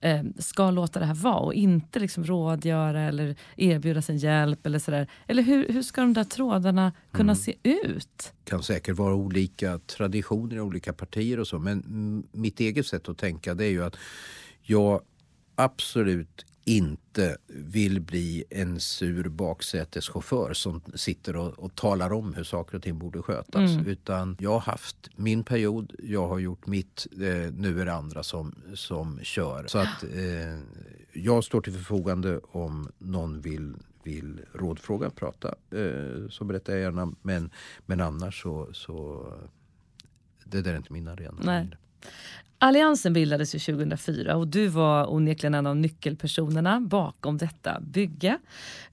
eh, 0.00 0.22
ska 0.38 0.70
låta 0.70 1.00
det 1.00 1.06
här 1.06 1.14
vara 1.14 1.38
och 1.38 1.54
inte 1.54 1.98
liksom 1.98 2.24
rådgöra 2.24 3.00
eller 3.00 3.36
erbjuda 3.56 4.02
sin 4.02 4.16
hjälp 4.16 4.66
eller 4.66 4.78
sådär. 4.78 5.10
Eller 5.26 5.42
hur, 5.42 5.68
hur 5.68 5.82
ska 5.82 6.00
de 6.00 6.12
där 6.12 6.24
trådarna 6.24 6.92
kunna 7.12 7.32
mm. 7.32 7.36
se 7.36 7.54
ut? 7.62 8.32
Det 8.44 8.50
kan 8.50 8.62
säkert 8.62 8.96
vara 8.96 9.14
olika 9.14 9.78
traditioner 9.78 10.56
i 10.56 10.60
olika 10.60 10.92
partier 10.92 11.40
och 11.40 11.46
så 11.46 11.58
men 11.58 12.26
mitt 12.32 12.60
eget 12.60 12.86
sätt 12.86 13.08
att 13.08 13.18
tänka 13.18 13.54
det 13.54 13.64
är 13.64 13.70
ju 13.70 13.84
att 13.84 13.96
jag 14.62 15.00
absolut 15.54 16.46
inte 16.68 17.36
vill 17.46 18.00
bli 18.00 18.44
en 18.50 18.80
sur 18.80 19.28
baksäteschaufför 19.28 20.52
som 20.52 20.80
sitter 20.94 21.36
och, 21.36 21.58
och 21.58 21.74
talar 21.74 22.12
om 22.12 22.34
hur 22.34 22.44
saker 22.44 22.76
och 22.76 22.82
ting 22.82 22.98
borde 22.98 23.22
skötas. 23.22 23.70
Mm. 23.70 23.86
Utan 23.86 24.36
jag 24.40 24.50
har 24.50 24.60
haft 24.60 25.10
min 25.16 25.44
period, 25.44 25.92
jag 26.02 26.28
har 26.28 26.38
gjort 26.38 26.66
mitt, 26.66 27.06
eh, 27.12 27.52
nu 27.52 27.80
är 27.80 27.84
det 27.84 27.92
andra 27.92 28.22
som, 28.22 28.54
som 28.74 29.20
kör. 29.22 29.66
Så 29.66 29.78
att 29.78 30.02
eh, 30.02 30.58
jag 31.12 31.44
står 31.44 31.60
till 31.60 31.72
förfogande 31.72 32.38
om 32.38 32.92
någon 32.98 33.40
vill 33.40 33.74
vill 34.02 34.40
rådfråga, 34.52 35.10
prata 35.10 35.48
eh, 35.48 36.28
så 36.30 36.44
berättar 36.44 36.72
jag 36.72 36.82
gärna. 36.82 37.12
Men, 37.22 37.50
men 37.86 38.00
annars 38.00 38.42
så, 38.42 38.68
så 38.72 39.26
det 40.44 40.62
där 40.62 40.72
är 40.72 40.76
inte 40.76 40.92
min 40.92 41.08
arena. 41.08 41.38
Nej. 41.42 41.70
Alliansen 42.58 43.12
bildades 43.12 43.54
ju 43.54 43.58
2004 43.58 44.36
och 44.36 44.48
du 44.48 44.66
var 44.66 45.14
onekligen 45.14 45.54
en 45.54 45.66
av 45.66 45.76
nyckelpersonerna 45.76 46.80
bakom 46.80 47.38
detta 47.38 47.80
bygge. 47.80 48.38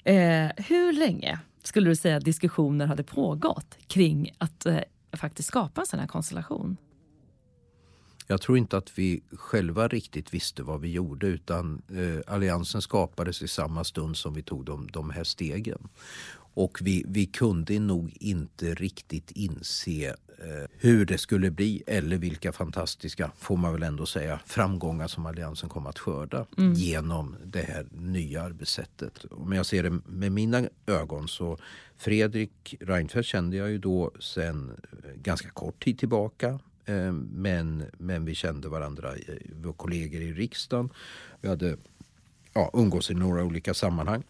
Eh, 0.04 0.49
hur 0.58 0.93
länge 0.93 1.39
skulle 1.64 1.89
du 1.89 1.95
säga 1.95 2.18
att 2.18 2.26
diskussioner 2.26 2.86
hade 2.86 3.04
pågått 3.04 3.78
kring 3.88 4.32
att 4.38 4.66
eh, 4.66 4.80
faktiskt 5.14 5.47
skapa 5.47 5.82
en 5.82 5.88
sån 5.88 5.99
här 5.99 6.08
konstellation? 6.08 6.78
Jag 8.28 8.42
tror 8.42 8.58
inte 8.58 8.78
att 8.78 9.00
vi 9.00 9.24
själva 9.32 9.88
riktigt 9.88 10.34
visste 10.34 10.64
vad 10.64 10.82
vi 10.82 10.92
gjorde 10.92 11.28
utan 11.28 11.82
eh, 11.90 12.34
alliansen 12.34 12.82
skapades 12.82 13.42
i 13.42 13.48
samma 13.48 13.84
stund 13.84 14.18
som 14.18 14.34
vi 14.34 14.44
tog 14.44 14.66
de, 14.66 14.88
de 14.88 15.10
här 15.10 15.24
stegen. 15.24 15.88
Och 16.56 16.78
vi, 16.82 17.06
vi 17.08 17.26
kunde 17.26 17.80
nog 17.80 18.18
inte 18.20 18.74
riktigt 18.74 19.32
inse 19.32 20.08
eh, 20.08 20.70
hur 20.78 21.06
det 21.06 21.18
skulle 21.18 21.52
bli 21.52 21.84
eller 21.88 22.18
vilka 22.18 22.52
fantastiska, 22.52 23.32
får 23.38 23.58
man 23.58 23.74
väl 23.74 23.84
ändå 23.84 24.06
säga, 24.06 24.40
framgångar 24.46 25.08
som 25.08 25.26
Alliansen 25.26 25.70
kom 25.70 25.88
att 25.88 26.00
skörda 26.00 26.46
mm. 26.58 26.74
genom 26.74 27.36
det 27.46 27.62
här 27.62 27.88
nya 27.92 28.42
arbetssättet. 28.42 29.26
Om 29.32 29.54
jag 29.54 29.66
ser 29.66 29.84
det 29.84 30.00
med 30.06 30.32
mina 30.32 30.64
ögon 30.86 31.28
så 31.28 31.58
Fredrik 31.98 32.76
Reinfeldt 32.80 33.28
kände 33.28 33.58
jag 33.58 33.70
ju 33.70 33.78
då 33.78 34.12
sen 34.20 34.72
eh, 35.04 35.10
ganska 35.16 35.50
kort 35.50 35.84
tid 35.84 36.00
tillbaka. 36.00 36.60
Eh, 36.86 37.12
men, 37.32 37.86
men 37.98 38.26
vi 38.26 38.36
kände 38.36 38.70
varandra, 38.70 39.16
eh, 39.16 39.36
vi 39.46 39.64
var 39.64 39.74
kollegor 39.74 40.22
i 40.22 40.34
riksdagen. 40.34 40.90
Vi 41.42 41.50
hade 41.50 41.78
ja, 42.54 42.72
umgås 42.74 43.12
i 43.12 43.14
några 43.14 43.44
olika 43.44 43.74
sammanhang. 43.74 44.24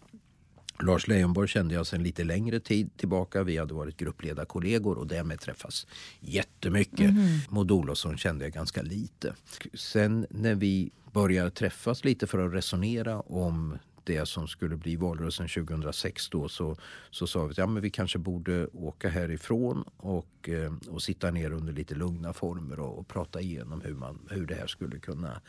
Lars 0.82 1.08
Leijonborg 1.08 1.48
kände 1.48 1.74
jag 1.74 1.86
sedan 1.86 2.02
lite 2.02 2.24
längre 2.24 2.60
tid 2.60 2.96
tillbaka. 2.96 3.42
Vi 3.42 3.58
hade 3.58 3.74
varit 3.74 3.96
gruppledarkollegor 3.96 4.98
och 4.98 5.06
därmed 5.06 5.40
träffats 5.40 5.86
jättemycket. 6.20 7.10
Mm. 7.10 7.38
Maud 7.48 7.70
Olofsson 7.70 8.18
kände 8.18 8.44
jag 8.44 8.52
ganska 8.52 8.82
lite. 8.82 9.34
Sen 9.74 10.26
när 10.30 10.54
vi 10.54 10.90
började 11.12 11.50
träffas 11.50 12.04
lite 12.04 12.26
för 12.26 12.38
att 12.38 12.54
resonera 12.54 13.20
om 13.20 13.78
det 14.04 14.26
som 14.26 14.48
skulle 14.48 14.76
bli 14.76 14.96
valrörelsen 14.96 15.48
2006 15.48 16.28
då 16.28 16.48
så, 16.48 16.76
så 17.10 17.26
sa 17.26 17.44
vi 17.44 17.50
att 17.50 17.58
ja, 17.58 17.66
men 17.66 17.82
vi 17.82 17.90
kanske 17.90 18.18
borde 18.18 18.66
åka 18.66 19.08
härifrån 19.08 19.84
och, 19.96 20.48
eh, 20.48 20.72
och 20.88 21.02
sitta 21.02 21.30
ner 21.30 21.50
under 21.50 21.72
lite 21.72 21.94
lugna 21.94 22.32
former 22.32 22.80
och, 22.80 22.98
och 22.98 23.08
prata 23.08 23.40
igenom 23.40 23.80
hur, 23.80 23.94
man, 23.94 24.18
hur 24.30 24.46
det 24.46 24.54
här 24.54 24.66
skulle 24.66 24.98
kunna 24.98 25.40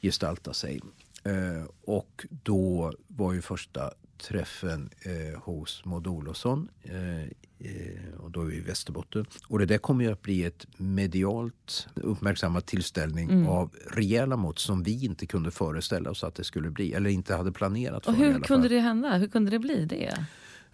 gestalta 0.00 0.52
sig. 0.52 0.80
Eh, 1.24 1.64
och 1.84 2.26
då 2.30 2.92
var 3.06 3.32
ju 3.32 3.42
första 3.42 3.92
träffen 4.18 4.90
eh, 5.02 5.40
hos 5.40 5.84
Maud 5.84 6.06
Olofsson 6.06 6.68
eh, 6.82 7.22
eh, 7.22 8.14
och 8.18 8.30
då 8.30 8.40
är 8.40 8.44
vi 8.44 8.56
i 8.56 8.60
Västerbotten. 8.60 9.26
Och 9.48 9.58
det 9.58 9.66
där 9.66 9.78
kommer 9.78 10.04
ju 10.04 10.12
att 10.12 10.22
bli 10.22 10.44
ett 10.44 10.66
medialt 10.76 11.88
uppmärksammat 11.94 12.66
tillställning 12.66 13.30
mm. 13.30 13.48
av 13.48 13.70
rejäla 13.90 14.36
mått 14.36 14.58
som 14.58 14.82
vi 14.82 15.04
inte 15.04 15.26
kunde 15.26 15.50
föreställa 15.50 16.10
oss 16.10 16.24
att 16.24 16.34
det 16.34 16.44
skulle 16.44 16.70
bli 16.70 16.92
eller 16.92 17.10
inte 17.10 17.34
hade 17.34 17.52
planerat 17.52 18.04
för. 18.04 18.12
Och 18.12 18.18
hur 18.18 18.40
kunde 18.40 18.68
det 18.68 18.80
hända? 18.80 19.16
Hur 19.16 19.28
kunde 19.28 19.50
det 19.50 19.58
bli 19.58 19.84
det? 19.84 20.26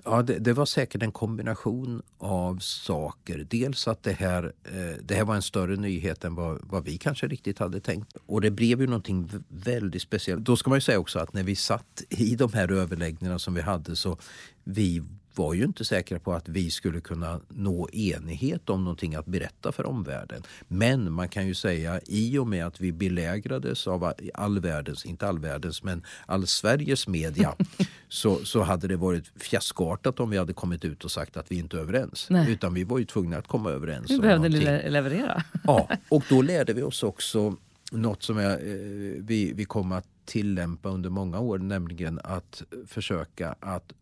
Ja, 0.05 0.23
det, 0.23 0.39
det, 0.39 0.53
var 0.53 0.67
säkert 0.67 1.03
en 1.03 1.13
kombination 1.13 2.03
av 2.19 2.59
saker. 2.59 3.47
Dels 3.51 3.89
att 3.89 4.03
det 4.03 4.13
här, 4.13 4.53
eh, 4.65 5.03
det 5.03 5.15
här 5.15 5.25
var 5.25 5.35
en 5.35 5.43
större 5.43 5.77
nyhet 5.77 6.25
än 6.25 6.35
vad, 6.35 6.61
vad, 6.63 6.85
vi 6.85 6.99
kanske 6.99 7.29
riktigt 7.29 7.59
hade 7.59 7.81
tänkt. 7.81 8.17
Och 8.27 8.41
det 8.41 8.51
blev 8.51 8.81
ju 8.81 8.87
någonting 8.87 9.31
väldigt 9.49 10.03
speciellt. 10.03 10.45
Då 10.45 10.57
ska 10.57 10.71
man 10.71 10.77
ju 10.77 10.81
säga 10.81 10.99
också 10.99 11.19
att 11.19 11.33
när 11.33 11.43
vi 11.43 11.57
satt 11.57 12.03
i 12.09 12.35
de 12.35 12.53
här 12.53 12.73
överläggningarna 12.73 13.39
som 13.39 13.55
vi 13.55 13.61
hade 13.61 13.97
så 13.97 14.19
vi 14.65 15.03
var 15.35 15.55
ju 15.55 15.65
inte 15.65 15.85
säkra 15.85 16.19
på 16.19 16.33
att 16.33 16.49
vi 16.49 16.71
skulle 16.71 17.01
kunna 17.01 17.41
nå 17.49 17.89
enighet 17.93 18.71
om 18.71 18.85
någonting 18.85 19.15
att 19.15 19.27
berätta 19.27 19.73
för 19.73 19.87
omvärlden. 19.87 20.43
Men 20.69 21.13
man 21.13 21.29
kan 21.29 21.47
ju 21.47 21.55
säga 21.55 22.01
i 22.07 22.39
och 22.39 22.47
med 22.47 22.67
att 22.67 22.81
vi 22.81 22.93
belägrades 22.93 23.87
av 23.87 24.13
all 24.35 24.61
världens, 24.61 25.07
inte 25.07 25.29
all 25.29 25.39
världens, 25.39 25.83
men 25.83 26.03
all 26.27 26.47
Sveriges 26.47 27.09
media 27.09 27.55
så, 28.09 28.45
så 28.45 28.63
hade 28.63 28.89
det 28.89 28.97
varit 28.97 29.33
fiaskoartat 29.37 30.21
om 30.21 30.31
vi 30.31 30.39
hade 30.39 30.53
kommit 30.53 30.85
ut 30.85 31.05
och 31.05 31.11
sagt 31.11 31.37
att 31.37 31.53
vi 31.53 31.59
inte 31.59 31.77
är 31.77 31.81
överens. 31.81 32.27
Nej. 32.31 32.53
Utan 32.53 32.75
vi 32.75 32.85
var 32.85 32.99
ju 32.99 33.05
tvungna 33.05 33.39
att 33.39 33.49
komma 33.49 33.71
överens. 33.71 34.11
Vi 34.11 34.19
behövde 34.19 34.49
le 34.49 34.91
leverera. 34.91 35.43
ja, 35.65 35.89
och 36.09 36.25
då 36.29 36.43
lärde 36.43 36.73
vi 36.73 36.83
oss 36.83 37.03
också 37.03 37.57
något 37.93 38.23
som 38.23 38.39
är, 38.39 38.51
eh, 38.51 39.23
vi, 39.23 39.53
vi 39.55 39.65
kommer 39.65 39.97
att 39.97 40.07
tillämpa 40.25 40.89
under 40.89 41.11
många 41.11 41.41
år, 41.41 41.59
nämligen 41.59 42.21
att 42.25 42.63
försöka 42.87 43.55
att 43.61 43.93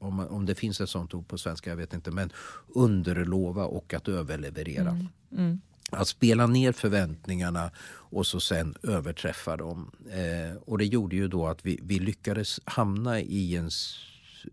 om, 0.00 0.14
man, 0.14 0.28
om 0.28 0.46
det 0.46 0.54
finns 0.54 0.80
ett 0.80 0.90
sånt 0.90 1.14
ord 1.14 1.28
på 1.28 1.38
svenska, 1.38 1.70
jag 1.70 1.76
vet 1.76 1.94
inte, 1.94 2.10
men 2.10 2.32
underlova 2.74 3.64
och 3.64 3.94
att 3.94 4.08
överleverera. 4.08 4.90
Mm. 4.90 5.08
Mm. 5.36 5.60
Att 5.90 6.08
spela 6.08 6.46
ner 6.46 6.72
förväntningarna 6.72 7.70
och 7.88 8.26
så 8.26 8.40
sen 8.40 8.74
överträffa 8.82 9.56
dem. 9.56 9.90
Eh, 10.10 10.56
och 10.56 10.78
det 10.78 10.84
gjorde 10.84 11.16
ju 11.16 11.28
då 11.28 11.46
att 11.46 11.66
vi, 11.66 11.80
vi 11.82 11.98
lyckades 11.98 12.60
hamna 12.64 13.20
i 13.20 13.56
en, 13.56 13.70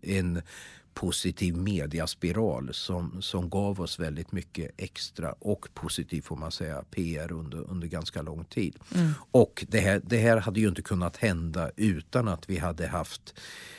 en 0.02 0.42
positiv 0.98 1.56
mediaspiral 1.56 2.74
som, 2.74 3.22
som 3.22 3.50
gav 3.50 3.80
oss 3.80 3.98
väldigt 3.98 4.32
mycket 4.32 4.70
extra 4.76 5.32
och 5.32 5.68
positiv 5.74 6.22
får 6.22 6.36
man 6.36 6.52
säga 6.52 6.84
PR 6.90 7.32
under, 7.32 7.70
under 7.70 7.88
ganska 7.88 8.22
lång 8.22 8.44
tid. 8.44 8.76
Mm. 8.94 9.12
Och 9.30 9.64
det 9.68 9.80
här, 9.80 10.00
det 10.04 10.18
här 10.18 10.36
hade 10.36 10.60
ju 10.60 10.68
inte 10.68 10.82
kunnat 10.82 11.16
hända 11.16 11.70
utan 11.76 12.28
att 12.28 12.50
vi 12.50 12.58
hade 12.58 12.86
haft 12.86 13.34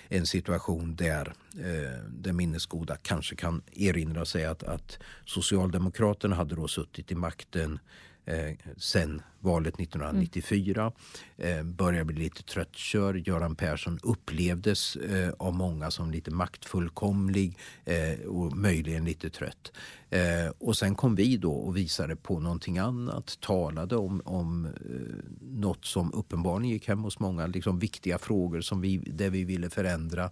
en 0.09 0.25
situation 0.25 0.95
där 0.95 1.33
eh, 1.57 2.03
den 2.09 2.35
minnesgoda 2.35 2.97
kanske 3.01 3.35
kan 3.35 3.61
erinra 3.71 4.25
sig 4.25 4.45
att, 4.45 4.63
att 4.63 4.99
Socialdemokraterna 5.25 6.35
hade 6.35 6.55
då 6.55 6.67
suttit 6.67 7.11
i 7.11 7.15
makten 7.15 7.79
eh, 8.25 8.55
sen 8.77 9.21
valet 9.39 9.79
1994. 9.79 10.91
Mm. 11.37 11.57
Eh, 11.57 11.63
börjar 11.63 12.03
bli 12.03 12.15
lite 12.15 12.43
tröttkörd. 12.43 13.27
Göran 13.27 13.55
Persson 13.55 13.99
upplevdes 14.03 14.95
eh, 14.95 15.33
av 15.37 15.53
många 15.53 15.91
som 15.91 16.11
lite 16.11 16.31
maktfullkomlig 16.31 17.57
eh, 17.85 18.27
och 18.27 18.57
möjligen 18.57 19.05
lite 19.05 19.29
trött. 19.29 19.71
Eh, 20.11 20.51
och 20.57 20.77
sen 20.77 20.95
kom 20.95 21.15
vi 21.15 21.37
då 21.37 21.53
och 21.53 21.77
visade 21.77 22.15
på 22.15 22.39
någonting 22.39 22.77
annat. 22.77 23.37
Talade 23.39 23.95
om, 23.95 24.21
om 24.25 24.65
eh, 24.65 24.71
något 25.41 25.85
som 25.85 26.13
uppenbarligen 26.13 26.73
gick 26.73 26.87
hem 26.87 27.03
hos 27.03 27.19
många. 27.19 27.47
Liksom 27.47 27.79
viktiga 27.79 28.17
frågor 28.17 28.61
som 28.61 28.81
vi, 28.81 28.97
där 28.97 29.29
vi 29.29 29.43
ville 29.43 29.69
förändra. 29.69 30.23
Eh, 30.23 30.31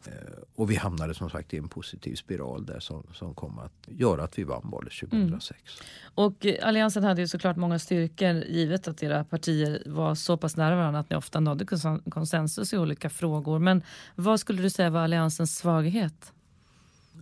och 0.55 0.71
vi 0.71 0.75
hamnade 0.75 1.13
som 1.13 1.29
sagt 1.29 1.53
i 1.53 1.57
en 1.57 1.69
positiv 1.69 2.15
spiral 2.15 2.65
där 2.65 2.79
som, 2.79 3.03
som 3.13 3.33
kom 3.33 3.59
att 3.59 3.87
göra 3.87 4.23
att 4.23 4.39
vi 4.39 4.43
vann 4.43 4.69
valet 4.71 4.93
2006. 4.99 5.61
Mm. 5.61 6.13
Och 6.15 6.45
Alliansen 6.61 7.03
hade 7.03 7.21
ju 7.21 7.27
såklart 7.27 7.57
många 7.57 7.79
styrkor 7.79 8.33
givet 8.33 8.87
att 8.87 8.96
att 8.97 9.03
era 9.03 9.23
partier 9.23 9.83
var 9.85 10.15
så 10.15 10.37
pass 10.37 10.57
nära 10.57 10.75
varandra 10.75 10.99
att 10.99 11.09
ni 11.09 11.15
ofta 11.15 11.39
nådde 11.39 11.65
konsensus 12.09 12.73
i 12.73 12.77
olika 12.77 13.09
frågor. 13.09 13.59
Men 13.59 13.83
vad 14.15 14.39
skulle 14.39 14.61
du 14.61 14.69
säga 14.69 14.89
var 14.89 14.99
Alliansens 14.99 15.57
svaghet? 15.57 16.33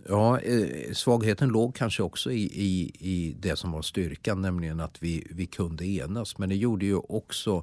Ja, 0.08 0.38
eh, 0.38 0.92
svagheten 0.92 1.48
låg 1.48 1.74
kanske 1.74 2.02
också 2.02 2.32
i, 2.32 2.42
i, 2.42 2.92
i 2.98 3.36
det 3.40 3.56
som 3.56 3.72
var 3.72 3.82
styrkan, 3.82 4.42
nämligen 4.42 4.80
att 4.80 5.02
vi, 5.02 5.26
vi 5.30 5.46
kunde 5.46 5.86
enas. 5.86 6.38
Men 6.38 6.48
det 6.48 6.56
gjorde 6.56 6.86
ju 6.86 6.96
också 6.96 7.62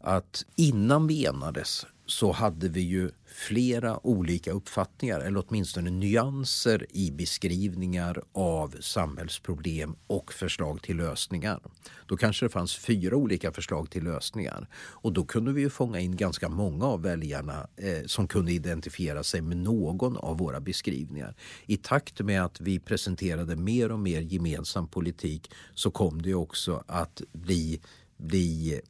att 0.00 0.44
innan 0.56 1.06
vi 1.06 1.26
enades 1.26 1.86
så 2.06 2.32
hade 2.32 2.68
vi 2.68 2.80
ju 2.80 3.10
flera 3.26 4.06
olika 4.06 4.52
uppfattningar 4.52 5.20
eller 5.20 5.44
åtminstone 5.48 5.90
nyanser 5.90 6.86
i 6.90 7.10
beskrivningar 7.10 8.22
av 8.32 8.76
samhällsproblem 8.80 9.96
och 10.06 10.32
förslag 10.32 10.82
till 10.82 10.96
lösningar. 10.96 11.60
Då 12.06 12.16
kanske 12.16 12.46
det 12.46 12.50
fanns 12.50 12.76
fyra 12.76 13.16
olika 13.16 13.52
förslag 13.52 13.90
till 13.90 14.04
lösningar 14.04 14.68
och 14.74 15.12
då 15.12 15.24
kunde 15.24 15.52
vi 15.52 15.60
ju 15.60 15.70
fånga 15.70 16.00
in 16.00 16.16
ganska 16.16 16.48
många 16.48 16.86
av 16.86 17.02
väljarna 17.02 17.66
eh, 17.76 18.06
som 18.06 18.28
kunde 18.28 18.52
identifiera 18.52 19.22
sig 19.22 19.42
med 19.42 19.56
någon 19.56 20.16
av 20.16 20.38
våra 20.38 20.60
beskrivningar. 20.60 21.34
I 21.66 21.76
takt 21.76 22.20
med 22.20 22.44
att 22.44 22.60
vi 22.60 22.78
presenterade 22.78 23.56
mer 23.56 23.92
och 23.92 23.98
mer 23.98 24.20
gemensam 24.20 24.88
politik 24.88 25.50
så 25.74 25.90
kom 25.90 26.22
det 26.22 26.34
också 26.34 26.84
att 26.86 27.22
bli 27.32 27.80
bli 28.16 28.80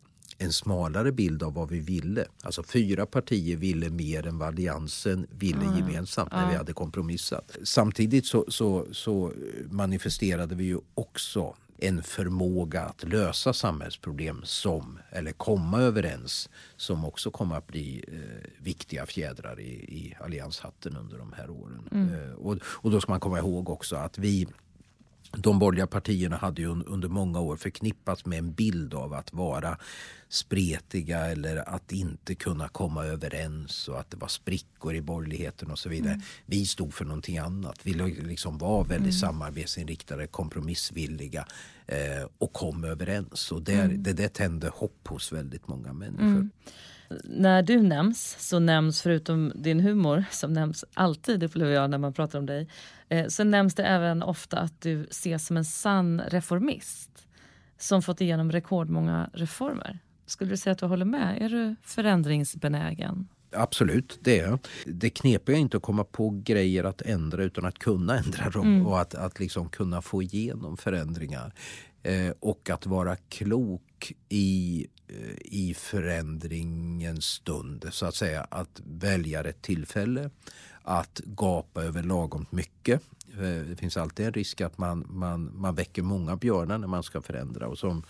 en 0.42 0.52
smalare 0.52 1.12
bild 1.12 1.42
av 1.42 1.54
vad 1.54 1.68
vi 1.68 1.80
ville. 1.80 2.24
Alltså 2.42 2.62
fyra 2.62 3.06
partier 3.06 3.56
ville 3.56 3.90
mer 3.90 4.26
än 4.26 4.38
vad 4.38 4.48
Alliansen 4.48 5.26
ville 5.30 5.64
mm. 5.64 5.78
gemensamt 5.78 6.32
när 6.32 6.50
vi 6.50 6.56
hade 6.56 6.72
kompromissat. 6.72 7.56
Samtidigt 7.62 8.26
så, 8.26 8.44
så, 8.48 8.86
så 8.92 9.32
manifesterade 9.70 10.54
vi 10.54 10.64
ju 10.64 10.78
också 10.94 11.54
en 11.78 12.02
förmåga 12.02 12.82
att 12.82 13.04
lösa 13.04 13.52
samhällsproblem 13.52 14.40
som, 14.44 14.98
eller 15.10 15.32
komma 15.32 15.80
överens, 15.80 16.50
som 16.76 17.04
också 17.04 17.30
kommer 17.30 17.56
att 17.56 17.66
bli 17.66 18.04
eh, 18.08 18.50
viktiga 18.58 19.06
fjädrar 19.06 19.60
i, 19.60 19.72
i 19.72 20.16
allianshatten 20.20 20.96
under 20.96 21.18
de 21.18 21.32
här 21.32 21.50
åren. 21.50 21.88
Mm. 21.92 22.14
Eh, 22.14 22.32
och, 22.32 22.58
och 22.62 22.90
då 22.90 23.00
ska 23.00 23.12
man 23.12 23.20
komma 23.20 23.38
ihåg 23.38 23.70
också 23.70 23.96
att 23.96 24.18
vi 24.18 24.46
de 25.36 25.58
borgerliga 25.58 25.86
partierna 25.86 26.36
hade 26.36 26.62
ju 26.62 26.68
under 26.68 27.08
många 27.08 27.40
år 27.40 27.56
förknippats 27.56 28.26
med 28.26 28.38
en 28.38 28.52
bild 28.52 28.94
av 28.94 29.12
att 29.12 29.32
vara 29.32 29.78
spretiga 30.28 31.18
eller 31.18 31.74
att 31.74 31.92
inte 31.92 32.34
kunna 32.34 32.68
komma 32.68 33.04
överens 33.04 33.88
och 33.88 34.00
att 34.00 34.10
det 34.10 34.16
var 34.16 34.28
sprickor 34.28 34.94
i 34.94 35.00
borgerligheten 35.00 35.70
och 35.70 35.78
så 35.78 35.88
vidare. 35.88 36.12
Mm. 36.12 36.22
Vi 36.46 36.66
stod 36.66 36.94
för 36.94 37.04
någonting 37.04 37.38
annat. 37.38 37.80
Vi 37.82 37.94
liksom 38.22 38.58
var 38.58 38.84
väldigt 38.84 38.98
mm. 39.00 39.12
samarbetsinriktade, 39.12 40.26
kompromissvilliga 40.26 41.46
eh, 41.86 42.28
och 42.38 42.52
kom 42.52 42.84
överens. 42.84 43.52
Och 43.52 43.62
där, 43.62 43.84
mm. 43.84 44.02
det 44.02 44.12
där 44.12 44.28
tände 44.28 44.68
hopp 44.68 45.08
hos 45.08 45.32
väldigt 45.32 45.68
många 45.68 45.92
människor. 45.92 46.26
Mm. 46.26 46.50
När 47.24 47.62
du 47.62 47.82
nämns 47.82 48.36
så 48.48 48.58
nämns 48.58 49.02
förutom 49.02 49.52
din 49.54 49.80
humor, 49.80 50.24
som 50.30 50.52
nämns 50.52 50.84
alltid 50.94 51.42
upplever 51.42 51.72
jag 51.72 51.90
när 51.90 51.98
man 51.98 52.12
pratar 52.12 52.38
om 52.38 52.46
dig, 52.46 52.68
eh, 53.08 53.26
så 53.26 53.44
nämns 53.44 53.74
det 53.74 53.84
även 53.84 54.22
ofta 54.22 54.58
att 54.58 54.80
du 54.80 55.04
ses 55.10 55.46
som 55.46 55.56
en 55.56 55.64
sann 55.64 56.22
reformist 56.28 57.10
som 57.78 58.02
fått 58.02 58.20
igenom 58.20 58.52
rekordmånga 58.52 59.30
reformer. 59.32 59.98
Skulle 60.26 60.50
du 60.50 60.56
säga 60.56 60.72
att 60.72 60.78
du 60.78 60.86
håller 60.86 61.04
med? 61.04 61.42
Är 61.42 61.48
du 61.48 61.76
förändringsbenägen? 61.82 63.28
Absolut, 63.52 64.18
det 64.20 64.40
är 64.40 64.46
jag. 64.46 64.58
Det 64.86 65.10
knepiga 65.10 65.56
är 65.56 65.60
inte 65.60 65.76
att 65.76 65.82
komma 65.82 66.04
på 66.04 66.40
grejer 66.44 66.84
att 66.84 67.02
ändra 67.02 67.44
utan 67.44 67.64
att 67.64 67.78
kunna 67.78 68.18
ändra 68.18 68.50
dem 68.50 68.66
mm. 68.66 68.86
och 68.86 69.00
att, 69.00 69.14
att 69.14 69.40
liksom 69.40 69.68
kunna 69.68 70.02
få 70.02 70.22
igenom 70.22 70.76
förändringar. 70.76 71.54
Eh, 72.02 72.32
och 72.40 72.70
att 72.70 72.86
vara 72.86 73.16
klok 73.16 74.12
i, 74.28 74.86
Eh, 75.12 75.34
i 75.40 75.74
förändringens 75.74 77.24
stund. 77.24 77.88
Så 77.90 78.06
att 78.06 78.14
säga 78.14 78.46
att 78.50 78.80
välja 78.84 79.44
rätt 79.44 79.62
tillfälle, 79.62 80.30
att 80.82 81.20
gapa 81.24 81.82
över 81.82 82.02
lagom 82.02 82.46
mycket. 82.50 83.02
Eh, 83.32 83.66
det 83.68 83.76
finns 83.78 83.96
alltid 83.96 84.26
en 84.26 84.32
risk 84.32 84.60
att 84.60 84.78
man, 84.78 85.06
man, 85.08 85.50
man 85.54 85.74
väcker 85.74 86.02
många 86.02 86.36
björnar 86.36 86.78
när 86.78 86.86
man 86.86 87.02
ska 87.02 87.22
förändra. 87.22 87.68
Och 87.68 87.78
som 87.78 88.02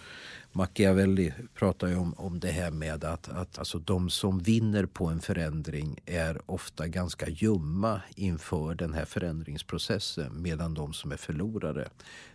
Machiavelli 0.53 1.35
pratar 1.55 1.89
ju 1.89 1.97
om, 1.97 2.15
om 2.15 2.41
det 2.41 2.51
här 2.51 2.71
med 2.71 3.05
att, 3.05 3.29
att 3.29 3.59
alltså 3.59 3.79
de 3.79 4.11
som 4.11 4.39
vinner 4.39 4.87
på 4.87 5.07
en 5.07 5.21
förändring 5.21 5.99
är 6.07 6.41
ofta 6.47 6.87
ganska 6.87 7.29
ljumma 7.29 8.01
inför 8.17 8.75
den 8.75 8.93
här 8.93 9.05
förändringsprocessen 9.05 10.43
medan 10.43 10.75
de 10.75 10.93
som 10.93 11.13
är 11.13 11.17
förlorare 11.17 11.89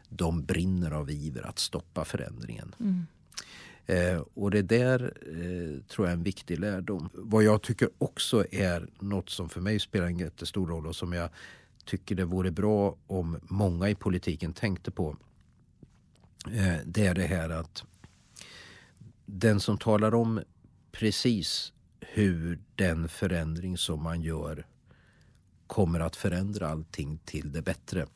de 0.09 0.43
brinner 0.45 0.91
av 0.91 1.11
iver 1.11 1.47
att 1.47 1.59
stoppa 1.59 2.05
förändringen. 2.05 2.75
Mm. 2.79 3.05
Eh, 3.87 4.21
och 4.33 4.51
det 4.51 4.61
där 4.61 5.13
eh, 5.21 5.83
tror 5.83 6.07
jag 6.07 6.11
är 6.11 6.17
en 6.17 6.23
viktig 6.23 6.59
lärdom. 6.59 7.09
Vad 7.13 7.43
jag 7.43 7.61
tycker 7.61 7.89
också 7.97 8.45
är 8.51 8.87
något 8.99 9.29
som 9.29 9.49
för 9.49 9.61
mig 9.61 9.79
spelar 9.79 10.05
en 10.05 10.19
jättestor 10.19 10.67
roll 10.67 10.87
och 10.87 10.95
som 10.95 11.13
jag 11.13 11.29
tycker 11.85 12.15
det 12.15 12.25
vore 12.25 12.51
bra 12.51 12.95
om 13.07 13.39
många 13.43 13.89
i 13.89 13.95
politiken 13.95 14.53
tänkte 14.53 14.91
på. 14.91 15.17
Eh, 16.51 16.77
det 16.85 17.05
är 17.05 17.13
det 17.13 17.27
här 17.27 17.49
att 17.49 17.83
den 19.25 19.59
som 19.59 19.77
talar 19.77 20.15
om 20.15 20.41
precis 20.91 21.73
hur 21.99 22.59
den 22.75 23.09
förändring 23.09 23.77
som 23.77 24.03
man 24.03 24.21
gör 24.21 24.65
kommer 25.67 25.99
att 25.99 26.15
förändra 26.15 26.67
allting 26.67 27.19
till 27.25 27.51
det 27.51 27.61
bättre 27.61 28.07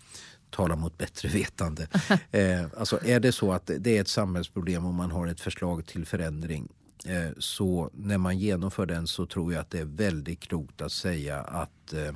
tala 0.52 0.76
mot 0.76 0.98
bättre 0.98 1.30
vetande. 1.30 1.88
eh, 2.32 2.66
alltså 2.78 3.00
är 3.06 3.20
det 3.20 3.32
så 3.32 3.52
att 3.52 3.72
det 3.80 3.98
är 3.98 4.02
ett 4.02 4.08
samhällsproblem 4.08 4.86
och 4.86 4.94
man 4.94 5.12
har 5.12 5.28
ett 5.28 5.42
förslag 5.42 5.86
till 5.86 6.06
förändring 6.06 6.68
eh, 7.06 7.30
så 7.38 7.90
när 7.94 8.18
man 8.18 8.40
genomför 8.40 8.86
den 8.86 9.08
så 9.08 9.26
tror 9.26 9.54
jag 9.54 9.62
att 9.62 9.70
det 9.70 9.80
är 9.80 9.86
väldigt 9.86 10.40
klokt 10.40 10.82
att 10.82 10.92
säga 10.92 11.42
att 11.42 11.94
eh, 11.94 12.16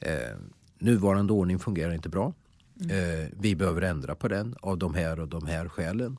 eh 0.00 0.36
nuvarande 0.78 1.32
ordning 1.32 1.58
fungerar 1.58 1.92
inte 1.92 2.08
bra. 2.08 2.32
Mm. 2.80 3.20
Eh, 3.20 3.28
vi 3.40 3.56
behöver 3.56 3.82
ändra 3.82 4.14
på 4.14 4.28
den 4.28 4.56
av 4.60 4.78
de 4.78 4.94
här 4.94 5.20
och 5.20 5.28
de 5.28 5.46
här 5.46 5.68
skälen. 5.68 6.16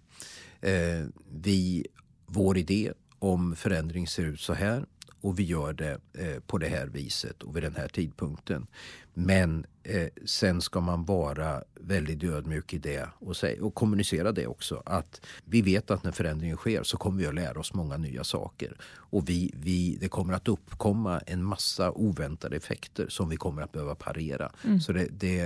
Eh, 0.62 1.06
vi, 1.32 1.88
vår 2.26 2.58
idé 2.58 2.94
om 3.20 3.56
förändring 3.56 4.08
ser 4.08 4.24
ut 4.24 4.40
så 4.40 4.54
här 4.54 4.86
och 5.24 5.40
vi 5.40 5.44
gör 5.44 5.74
det 5.74 6.00
eh, 6.14 6.40
på 6.40 6.58
det 6.58 6.68
här 6.68 6.88
viset 6.88 7.44
och 7.44 7.56
vid 7.56 7.64
den 7.64 7.76
här 7.76 7.88
tidpunkten. 7.88 8.68
Men 9.14 9.66
eh, 9.84 10.08
sen 10.26 10.62
ska 10.62 10.82
man 10.82 11.06
vara 11.06 11.64
väldigt 11.80 12.24
ödmjuk 12.24 12.74
i 12.74 12.78
det 12.78 13.10
och, 13.20 13.38
säga, 13.38 13.64
och 13.64 13.76
kommunicera 13.76 14.32
det 14.32 14.48
också. 14.48 14.84
Att 14.86 15.22
vi 15.46 15.62
vet 15.62 15.92
att 15.92 16.04
när 16.04 16.12
förändringen 16.12 16.58
sker 16.58 16.84
så 16.84 16.98
kommer 16.98 17.20
vi 17.20 17.28
att 17.28 17.36
lära 17.36 17.60
oss 17.60 17.74
många 17.74 17.98
nya 17.98 18.24
saker. 18.24 18.78
Och 18.84 19.30
vi, 19.30 19.52
vi, 19.56 19.98
det 20.02 20.08
kommer 20.08 20.34
att 20.34 20.48
uppkomma 20.48 21.20
en 21.20 21.44
massa 21.44 21.92
oväntade 21.92 22.56
effekter 22.56 23.08
som 23.10 23.30
vi 23.30 23.36
kommer 23.36 23.62
att 23.62 23.72
behöva 23.72 23.96
parera. 23.96 24.52
Mm. 24.64 24.82
Så 24.82 24.94
det, 24.94 25.08
det, 25.12 25.40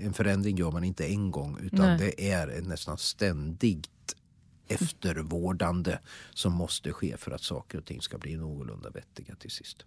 en 0.00 0.12
förändring 0.12 0.56
gör 0.56 0.70
man 0.70 0.84
inte 0.84 1.06
en 1.06 1.30
gång 1.30 1.58
utan 1.62 1.86
Nej. 1.86 1.98
det 1.98 2.30
är 2.30 2.48
en 2.48 2.64
nästan 2.64 2.98
ständigt 2.98 3.90
eftervårdande 4.70 5.98
som 6.34 6.52
måste 6.52 6.92
ske 6.92 7.16
för 7.16 7.30
att 7.30 7.42
saker 7.42 7.78
och 7.78 7.84
ting 7.84 8.02
ska 8.02 8.18
bli 8.18 8.36
någorlunda 8.36 8.90
vettiga 8.90 9.34
till 9.34 9.50
sist. 9.50 9.84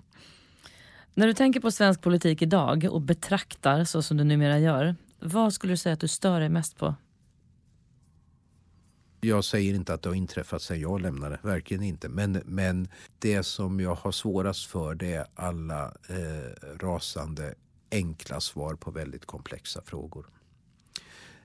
När 1.13 1.27
du 1.27 1.33
tänker 1.33 1.59
på 1.59 1.71
svensk 1.71 2.01
politik 2.01 2.41
idag 2.41 2.87
och 2.91 3.01
betraktar 3.01 3.83
så 3.83 4.01
som 4.01 4.17
du 4.17 4.23
numera 4.23 4.59
gör, 4.59 4.95
vad 5.19 5.53
skulle 5.53 5.73
du 5.73 5.77
säga 5.77 5.93
att 5.93 5.99
du 5.99 6.07
stör 6.07 6.39
dig 6.39 6.49
mest 6.49 6.77
på? 6.77 6.95
Jag 9.21 9.43
säger 9.43 9.73
inte 9.73 9.93
att 9.93 10.01
det 10.01 10.09
har 10.09 10.15
inträffat 10.15 10.61
sen 10.61 10.79
jag 10.79 11.01
lämnade, 11.01 11.39
verkligen 11.43 11.83
inte. 11.83 12.09
Men, 12.09 12.41
men 12.45 12.87
det 13.19 13.43
som 13.43 13.79
jag 13.79 13.95
har 13.95 14.11
svårast 14.11 14.65
för 14.65 14.95
det 14.95 15.13
är 15.13 15.25
alla 15.35 15.85
eh, 15.85 16.77
rasande 16.79 17.55
enkla 17.91 18.39
svar 18.39 18.75
på 18.75 18.91
väldigt 18.91 19.25
komplexa 19.25 19.81
frågor. 19.85 20.25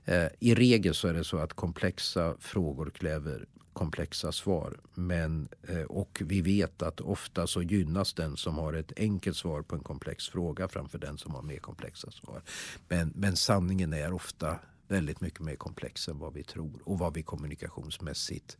Eh, 0.05 0.27
I 0.39 0.55
regel 0.55 0.93
så 0.93 1.07
är 1.07 1.13
det 1.13 1.23
så 1.23 1.37
att 1.37 1.53
komplexa 1.53 2.35
frågor 2.39 2.89
kräver 2.89 3.45
komplexa 3.73 4.31
svar. 4.31 4.79
Men, 4.93 5.47
eh, 5.67 5.81
och 5.81 6.21
vi 6.25 6.41
vet 6.41 6.81
att 6.81 7.01
ofta 7.01 7.47
så 7.47 7.61
gynnas 7.61 8.13
den 8.13 8.37
som 8.37 8.57
har 8.57 8.73
ett 8.73 8.91
enkelt 8.97 9.37
svar 9.37 9.61
på 9.61 9.75
en 9.75 9.83
komplex 9.83 10.27
fråga 10.27 10.67
framför 10.67 10.99
den 10.99 11.17
som 11.17 11.35
har 11.35 11.41
mer 11.41 11.59
komplexa 11.59 12.11
svar. 12.11 12.41
Men, 12.87 13.13
men 13.15 13.35
sanningen 13.35 13.93
är 13.93 14.13
ofta 14.13 14.59
väldigt 14.87 15.21
mycket 15.21 15.39
mer 15.39 15.55
komplex 15.55 16.07
än 16.07 16.19
vad 16.19 16.33
vi 16.33 16.43
tror 16.43 16.81
och 16.83 16.99
vad 16.99 17.13
vi 17.13 17.23
kommunikationsmässigt 17.23 18.57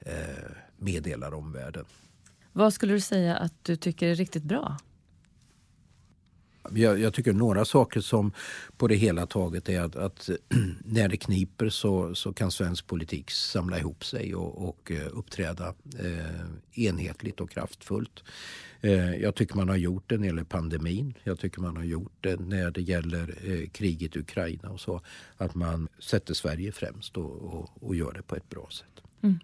eh, 0.00 0.14
meddelar 0.76 1.34
omvärlden. 1.34 1.84
Vad 2.52 2.72
skulle 2.72 2.92
du 2.92 3.00
säga 3.00 3.36
att 3.36 3.54
du 3.62 3.76
tycker 3.76 4.08
är 4.08 4.14
riktigt 4.14 4.44
bra? 4.44 4.78
Jag, 6.72 7.00
jag, 7.00 7.14
tycker 7.14 7.32
några 7.32 7.64
saker 7.64 8.00
som 8.00 8.32
på 8.76 8.88
det 8.88 8.94
hela 8.94 9.26
taget 9.26 9.68
är 9.68 9.80
att, 9.80 9.96
att 9.96 10.30
när 10.84 11.08
det 11.08 11.16
kniper 11.16 11.68
så, 11.68 12.14
så 12.14 12.32
kan 12.32 12.50
svensk 12.50 12.86
politik 12.86 13.30
samla 13.30 13.78
ihop 13.78 14.04
sig 14.04 14.34
och, 14.34 14.68
och 14.68 14.92
eh, 14.92 15.06
uppträda 15.12 15.74
eh, 15.98 16.84
enhetligt 16.84 17.40
och 17.40 17.50
kraftfullt. 17.50 18.24
Eh, 18.80 19.14
jag 19.14 19.34
tycker 19.34 19.56
man 19.56 19.68
har 19.68 19.76
gjort 19.76 20.04
det 20.06 20.14
när 20.14 20.22
det 20.22 20.26
gäller 20.26 20.44
pandemin. 20.44 21.14
Jag 21.24 21.38
tycker 21.38 21.60
man 21.60 21.76
har 21.76 21.84
gjort 21.84 22.12
det 22.20 22.40
när 22.40 22.70
det 22.70 22.82
gäller 22.82 23.34
eh, 23.42 23.68
kriget 23.68 24.16
i 24.16 24.18
Ukraina 24.18 24.70
och 24.70 24.80
så. 24.80 25.00
Att 25.36 25.54
man 25.54 25.88
sätter 25.98 26.34
Sverige 26.34 26.72
främst 26.72 27.16
och, 27.16 27.42
och, 27.42 27.70
och 27.80 27.96
gör 27.96 28.12
det 28.12 28.22
på 28.22 28.36
ett 28.36 28.50
bra 28.50 28.68
sätt. 28.70 29.02
Mm. 29.22 29.38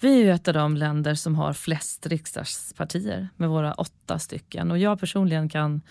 Vi 0.00 0.20
är 0.20 0.24
ju 0.24 0.30
ett 0.30 0.48
av 0.48 0.54
de 0.54 0.76
länder 0.76 1.14
som 1.14 1.34
har 1.34 1.52
flest 1.52 2.06
riksdagspartier 2.06 3.28
med 3.36 3.48
våra 3.48 3.72
åtta 3.72 4.18
stycken. 4.18 4.70
Och 4.70 4.78
jag 4.78 5.00
personligen 5.00 5.48
kan 5.48 5.82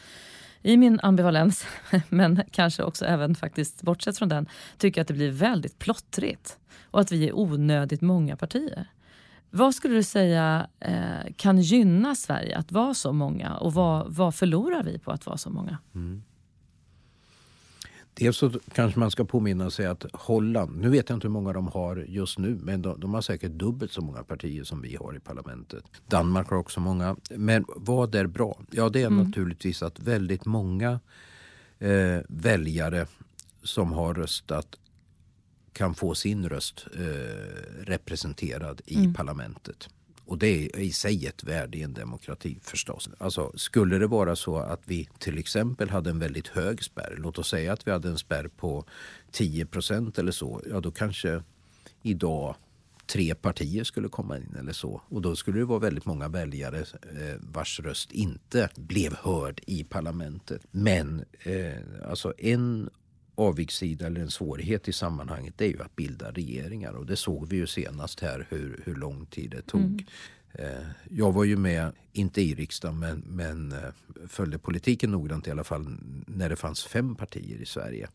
i 0.62 0.78
min 0.78 1.00
ambivalens, 1.04 1.66
men 2.10 2.44
kanske 2.52 2.84
också 2.84 3.06
även 3.06 3.36
faktiskt 3.36 3.82
bortsett 3.82 4.18
från 4.18 4.30
den, 4.30 4.50
tycker 4.78 5.02
att 5.02 5.08
det 5.08 5.14
blir 5.14 5.32
väldigt 5.32 5.80
plottrigt 5.80 6.58
och 6.84 7.00
att 7.02 7.12
vi 7.12 7.28
är 7.28 7.36
onödigt 7.36 8.02
många 8.02 8.38
partier. 8.38 8.88
Vad 9.50 9.76
skulle 9.76 9.96
du 9.96 10.04
säga 10.04 10.68
eh, 10.80 11.34
kan 11.36 11.62
gynna 11.62 12.16
Sverige 12.16 12.58
att 12.58 12.72
vara 12.72 12.94
så 12.94 13.14
många 13.14 13.56
och 13.56 13.74
vad, 13.74 14.14
vad 14.14 14.36
förlorar 14.36 14.84
vi 14.84 15.00
på 15.00 15.12
att 15.12 15.26
vara 15.26 15.38
så 15.38 15.50
många? 15.50 15.78
Mm. 15.96 16.24
Dels 18.16 18.38
så 18.38 18.52
kanske 18.74 19.00
man 19.00 19.12
ska 19.12 19.26
påminna 19.26 19.70
sig 19.70 19.86
att 19.86 20.06
Holland, 20.14 20.78
nu 20.78 20.90
vet 20.90 21.10
jag 21.10 21.16
inte 21.16 21.28
hur 21.28 21.34
många 21.34 21.54
de 21.54 21.68
har 21.68 21.98
just 21.98 22.40
nu, 22.40 22.60
men 22.62 22.82
de, 22.82 23.00
de, 23.00 23.14
har 23.14 23.22
säkert 23.22 23.52
dubbelt 23.52 23.92
så 23.92 24.02
många 24.02 24.24
partier 24.24 24.64
som 24.64 24.82
vi 24.82 24.96
har 24.96 25.16
i 25.16 25.20
parlamentet. 25.20 25.84
Danmark 26.08 26.50
har 26.50 26.58
också 26.58 26.80
många. 26.80 27.16
Men 27.30 27.66
vad 27.68 28.16
är 28.16 28.28
bra? 28.28 28.60
Ja, 28.72 28.90
det 28.90 29.02
är 29.02 29.08
mm. 29.08 29.24
naturligtvis 29.24 29.84
att 29.84 30.00
väldigt 30.00 30.46
många 30.46 31.00
eh, 31.80 32.20
väljare 32.28 33.08
som 33.64 33.94
har 33.94 34.14
röstat 34.14 34.76
kan 35.74 35.96
få 35.96 36.16
sin 36.16 36.50
röst 36.50 36.86
eh, 36.96 37.84
representerad 37.84 38.82
i 38.86 38.96
mm. 38.96 39.14
parlamentet. 39.14 39.90
Och 40.26 40.38
det 40.38 40.48
är 40.48 40.80
i 40.80 40.92
sig 40.92 41.28
ett 41.28 41.44
värde 41.44 41.78
i 41.78 41.84
en 41.84 41.94
demokrati 41.94 42.60
förstås. 42.62 43.10
Alltså, 43.18 43.52
skulle 43.56 43.98
det 43.98 44.08
vara 44.08 44.36
så 44.36 44.58
att 44.58 44.82
vi 44.86 45.10
till 45.20 45.38
exempel 45.38 45.90
hade 45.90 46.10
en 46.10 46.20
väldigt 46.20 46.48
hög 46.48 46.84
spärr, 46.84 47.16
låt 47.18 47.38
oss 47.38 47.50
säga 47.50 47.74
att 47.74 47.88
vi 47.88 47.92
hade 47.92 48.10
en 48.10 48.18
spärr 48.18 48.48
på 48.48 48.86
10 49.32 49.66
procent 49.66 50.20
eller 50.20 50.32
så, 50.32 50.62
ja 50.70 50.80
då 50.80 50.92
kanske 50.92 51.44
idag 52.02 52.56
tre 53.08 53.36
partier 53.36 53.84
skulle 53.84 54.10
komma 54.10 54.38
in 54.38 54.56
eller 54.60 54.74
så. 54.74 55.02
Och 55.10 55.22
då 55.22 55.36
skulle 55.36 55.60
det 55.60 55.66
vara 55.66 55.80
väldigt 55.80 56.06
många 56.06 56.28
väljare 56.28 56.80
eh, 56.80 57.36
vars 57.40 57.80
röst 57.80 58.12
inte 58.12 58.70
blev 58.76 59.16
hörd 59.16 59.62
i 59.66 59.84
parlamentet. 59.84 60.62
Men 60.72 61.26
eh, 61.40 62.10
alltså 62.10 62.34
en 62.38 62.90
avigssida 63.36 64.08
eller 64.08 64.22
en 64.22 64.32
svårighet 64.32 64.88
i 64.88 64.94
sammanhanget 64.94 65.54
det 65.58 65.66
är 65.66 65.70
ju 65.70 65.82
att 65.82 65.96
bilda 65.96 66.32
regeringar 66.32 66.94
och 66.94 67.06
det 67.06 67.16
såg 67.16 67.50
vi 67.50 67.56
ju 67.56 67.68
senast 67.68 68.20
här 68.20 68.48
hur, 68.50 68.82
hur 68.86 68.96
lång 68.96 69.26
tid 69.26 69.52
det 69.52 69.62
tog. 69.62 69.82
Mm. 69.82 70.06
Eh, 70.54 70.88
jag 71.10 71.32
var 71.32 71.44
ju 71.44 71.58
med, 71.58 71.92
inte 72.14 72.42
i 72.42 72.56
riksdagen, 72.56 73.00
men, 73.00 73.24
men 73.28 73.72
eh, 73.72 74.28
följde 74.28 74.58
politiken 74.58 75.12
noggrant 75.12 75.48
i 75.48 75.52
alla 75.52 75.64
fall 75.64 75.98
när 76.28 76.50
det 76.50 76.56
fanns 76.56 76.84
fem 76.84 77.16
partier 77.16 77.62
i 77.62 77.66
Sverige. 77.66 78.10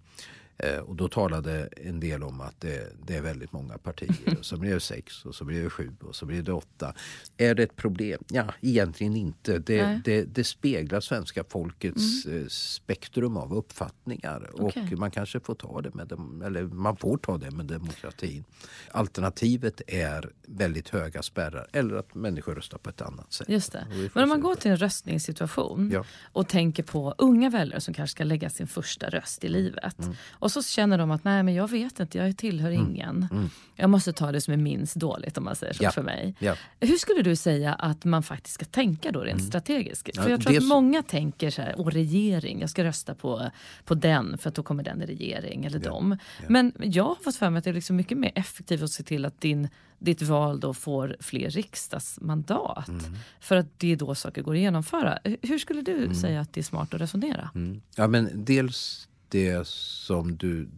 Eh, 0.58 0.78
och 0.78 0.96
då 0.96 1.08
talade 1.08 1.68
en 1.76 2.00
del 2.00 2.22
om 2.22 2.40
att 2.40 2.60
det, 2.60 2.92
det, 3.06 3.16
är 3.16 3.22
väldigt 3.22 3.52
många 3.52 3.78
partier. 3.78 4.38
Och 4.38 4.44
så 4.44 4.56
blir 4.56 4.74
det 4.74 4.80
sex 4.80 5.24
och 5.24 5.34
så 5.34 5.44
blir 5.44 5.62
det 5.62 5.70
sju 5.70 5.92
och 6.00 6.16
så 6.16 6.26
blir 6.26 6.42
det 6.42 6.52
åtta. 6.52 6.94
Är 7.36 7.54
det 7.54 7.62
ett 7.62 7.76
problem? 7.76 8.24
Ja, 8.28 8.44
egentligen 8.60 9.16
inte. 9.16 9.58
Det, 9.58 10.00
det, 10.04 10.24
det 10.24 10.44
speglar 10.44 11.00
svenska 11.00 11.44
folkets 11.44 12.26
mm. 12.26 12.42
Eh, 12.42 12.48
spektrum 12.48 13.36
av 13.36 13.54
uppfattningar. 13.54 14.62
Okay. 14.62 14.92
Och 14.92 14.98
man 14.98 15.10
kanske 15.10 15.40
får 15.40 15.54
ta 15.54 15.80
det 15.80 15.94
med 15.94 16.06
dem, 16.06 16.42
eller 16.42 16.62
man 16.62 16.96
får 16.96 17.16
ta 17.16 17.38
det 17.38 17.50
med 17.50 17.66
demokratin. 17.66 18.44
Alternativet 18.90 19.82
är 19.86 20.30
väldigt 20.46 20.88
höga 20.88 21.22
spärrar 21.22 21.66
eller 21.72 21.94
att 21.94 22.14
människor 22.14 22.54
röstar 22.54 22.78
på 22.78 22.90
ett 22.90 23.00
annat 23.00 23.32
sätt. 23.32 23.48
Just 23.48 23.72
det. 23.72 23.86
Men 24.14 24.22
om 24.22 24.28
man 24.28 24.40
går 24.40 24.54
till 24.54 24.70
en 24.70 24.76
röstningssituation 24.76 25.90
ja. 25.92 26.04
och 26.32 26.48
tänker 26.48 26.82
på 26.82 27.14
unga 27.18 27.50
väljare 27.50 27.80
som 27.80 27.94
kanske 27.94 28.12
ska 28.12 28.24
lägga 28.24 28.50
sin 28.50 28.66
första 28.66 29.10
röst 29.10 29.44
i 29.44 29.48
livet. 29.48 29.98
Mm. 29.98 30.16
Och 30.48 30.52
så 30.52 30.62
känner 30.62 30.98
de 30.98 31.10
att 31.10 31.24
nej 31.24 31.42
men 31.42 31.54
jag 31.54 31.70
vet 31.70 32.00
inte, 32.00 32.18
jag 32.18 32.36
tillhör 32.36 32.70
mm. 32.70 32.86
ingen. 32.86 33.28
Mm. 33.30 33.50
Jag 33.76 33.90
måste 33.90 34.12
ta 34.12 34.32
det 34.32 34.40
som 34.40 34.52
är 34.54 34.58
minst 34.58 34.94
dåligt 34.94 35.38
om 35.38 35.44
man 35.44 35.56
säger 35.56 35.72
så 35.72 35.84
ja. 35.84 35.90
för 35.90 36.02
mig. 36.02 36.34
Ja. 36.38 36.54
Hur 36.80 36.96
skulle 36.96 37.22
du 37.22 37.36
säga 37.36 37.74
att 37.74 38.04
man 38.04 38.22
faktiskt 38.22 38.54
ska 38.54 38.64
tänka 38.64 39.12
då 39.12 39.20
rent 39.20 39.38
mm. 39.38 39.46
strategiskt? 39.46 40.16
För 40.16 40.30
jag 40.30 40.42
tror 40.42 40.56
att 40.56 40.64
många 40.64 41.02
tänker 41.02 41.50
så 41.50 41.62
här, 41.62 41.74
åh 41.78 41.86
regering, 41.86 42.60
jag 42.60 42.70
ska 42.70 42.84
rösta 42.84 43.14
på, 43.14 43.50
på 43.84 43.94
den 43.94 44.38
för 44.38 44.48
att 44.48 44.54
då 44.54 44.62
kommer 44.62 44.82
den 44.82 45.02
i 45.02 45.06
regering 45.06 45.64
eller 45.64 45.80
ja. 45.84 45.90
dem. 45.90 46.18
Men 46.46 46.72
jag 46.78 47.04
har 47.04 47.14
fått 47.14 47.36
för 47.36 47.50
mig 47.50 47.58
att 47.58 47.64
det 47.64 47.70
är 47.70 47.74
liksom 47.74 47.96
mycket 47.96 48.18
mer 48.18 48.32
effektivt 48.34 48.82
att 48.82 48.90
se 48.90 49.02
till 49.02 49.24
att 49.24 49.40
din 49.40 49.68
ditt 49.98 50.22
val 50.22 50.60
då 50.60 50.74
får 50.74 51.16
fler 51.20 51.50
riksdagsmandat. 51.50 52.88
Mm. 52.88 53.16
För 53.40 53.56
att 53.56 53.78
det 53.78 53.92
är 53.92 53.96
då 53.96 54.14
saker 54.14 54.42
går 54.42 54.54
att 54.54 54.60
genomföra. 54.60 55.18
Hur 55.42 55.58
skulle 55.58 55.82
du 55.82 55.96
mm. 55.96 56.14
säga 56.14 56.40
att 56.40 56.52
det 56.52 56.60
är 56.60 56.64
smart 56.64 56.94
att 56.94 57.00
resonera? 57.00 57.50
Mm. 57.54 57.80
Ja, 57.94 58.06
men 58.06 58.30
dels 58.34 59.07
det 59.28 59.66
som 59.66 60.36
du, 60.36 60.68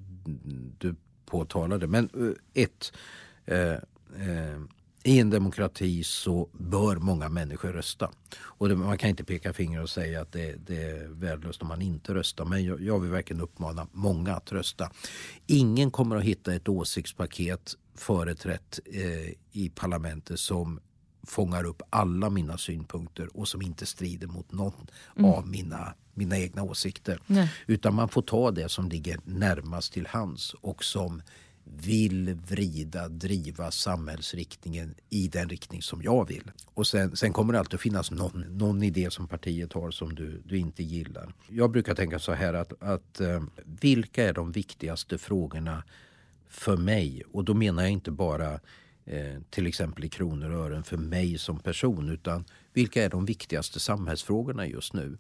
du 0.79 0.95
påtalade. 1.27 1.87
Men 1.87 2.11
eh, 2.15 2.63
ett, 2.63 2.93
eh, 3.45 3.73
eh, 4.29 4.61
i 5.03 5.19
en 5.19 5.31
demokrati 5.31 6.05
så 6.05 6.49
bör 6.53 6.97
många 6.97 7.29
människor 7.29 7.69
rösta. 7.69 8.11
Och 8.41 8.69
det, 8.69 8.77
man 8.77 8.99
kan 8.99 9.11
inte 9.11 9.25
peka 9.25 9.53
finger 9.53 9.83
och 9.83 9.91
säga 9.91 10.21
att 10.21 10.33
det, 10.33 10.67
det 10.67 10.83
är 10.83 11.09
värdelöst 11.09 11.63
om 11.63 11.69
man 11.69 11.83
inte 11.83 12.15
röstar. 12.15 12.45
Men 12.45 12.65
jag, 12.65 12.81
jag, 12.81 13.01
vill 13.01 13.11
verkligen 13.11 13.43
uppmana 13.43 13.87
många 13.93 14.35
att 14.35 14.53
rösta. 14.53 14.91
Ingen 15.47 15.91
kommer 15.91 16.17
att 16.17 16.25
hitta 16.25 16.55
ett 16.55 16.69
åsiktspaket 16.69 17.75
företrätt 17.95 18.81
eh, 18.87 19.35
i 19.53 19.73
parlamentet 19.75 20.41
som 20.41 20.81
fångar 21.23 21.65
upp 21.65 21.83
alla 21.91 22.31
mina 22.31 22.59
synpunkter 22.59 23.37
och 23.37 23.49
som 23.49 23.63
inte 23.63 23.87
strider 23.87 24.27
mot 24.27 24.53
någon 24.53 24.87
mm. 25.17 25.31
av 25.31 25.49
mina, 25.49 25.95
mina 26.15 26.39
egna 26.39 26.63
åsikter. 26.63 27.21
Nej. 27.27 27.53
Utan 27.67 27.95
man 27.95 28.09
får 28.09 28.23
ta 28.23 28.51
det 28.51 28.69
som 28.69 28.89
ligger 28.89 29.21
närmast 29.25 29.93
till 29.93 30.07
hands 30.07 30.55
och 30.61 30.85
som 30.85 31.23
vill 31.65 32.35
vrida, 32.35 33.09
driva 33.09 33.71
samhällsriktningen 33.71 34.95
i 35.11 35.29
den 35.29 35.49
riktning 35.49 35.83
som 35.83 36.03
jag 36.03 36.29
vill. 36.29 36.51
Och 36.75 36.87
sen, 36.87 37.17
sen 37.17 37.33
kommer 37.33 37.53
det 37.53 37.59
alltid 37.59 37.75
att 37.75 37.81
finnas 37.81 38.11
någon, 38.11 38.41
någon 38.41 38.83
idé 38.83 39.11
som 39.11 39.29
partiet 39.29 39.73
har 39.73 39.91
som 39.91 40.15
du, 40.15 40.43
du 40.45 40.59
inte 40.59 40.83
gillar. 40.83 41.35
Jag 41.49 41.71
brukar 41.71 41.95
tänka 41.95 42.19
så 42.19 42.33
här 42.33 42.55
att, 42.55 42.83
att 42.83 43.21
eh, 43.21 43.43
vilka 43.65 44.25
är 44.25 44.33
de 44.33 44.53
viktigaste 44.53 45.19
frågorna 45.19 45.85
för 46.49 46.77
mig? 46.77 47.23
Och 47.33 47.45
då 47.45 47.55
menar 47.55 47.83
jag 47.83 47.93
inte 47.93 48.11
bara 48.11 48.61
eh, 49.11 49.41
till 49.51 49.67
exempel 49.67 50.05
i 50.05 50.09
kronor 50.09 50.51
och 50.51 50.65
ören 50.65 50.85
för 50.85 50.97
mig 50.97 51.39
som 51.39 51.59
person 51.59 52.09
utan 52.09 52.45
vilka 52.73 53.05
är 53.05 53.09
de 53.09 53.25
viktigaste 53.25 53.81
samhällsfrågorna 53.81 54.67
just 54.67 54.93
nu? 54.93 55.19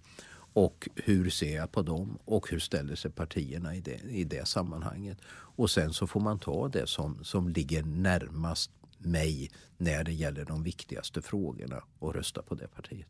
Och 0.52 0.88
hur 0.96 1.30
ser 1.30 1.56
jag 1.56 1.72
på 1.72 1.82
dem 1.82 2.18
och 2.24 2.50
hur 2.50 2.58
ställer 2.58 2.94
sig 2.94 3.10
partierna 3.10 3.74
i 3.74 3.80
det, 3.80 4.00
i 4.10 4.24
det 4.24 4.48
sammanhanget? 4.48 5.18
Och 5.32 5.70
sen 5.70 5.92
så 5.92 6.06
får 6.06 6.20
man 6.20 6.38
ta 6.38 6.68
det 6.68 6.86
som, 6.86 7.24
som 7.24 7.48
ligger 7.48 7.82
närmast 7.82 8.70
mig 8.98 9.50
när 9.76 10.04
det 10.04 10.12
gäller 10.12 10.44
de 10.44 10.62
viktigaste 10.62 11.22
frågorna 11.22 11.82
och 11.98 12.14
rösta 12.14 12.42
på 12.42 12.54
det 12.54 12.68
partiet. 12.68 13.08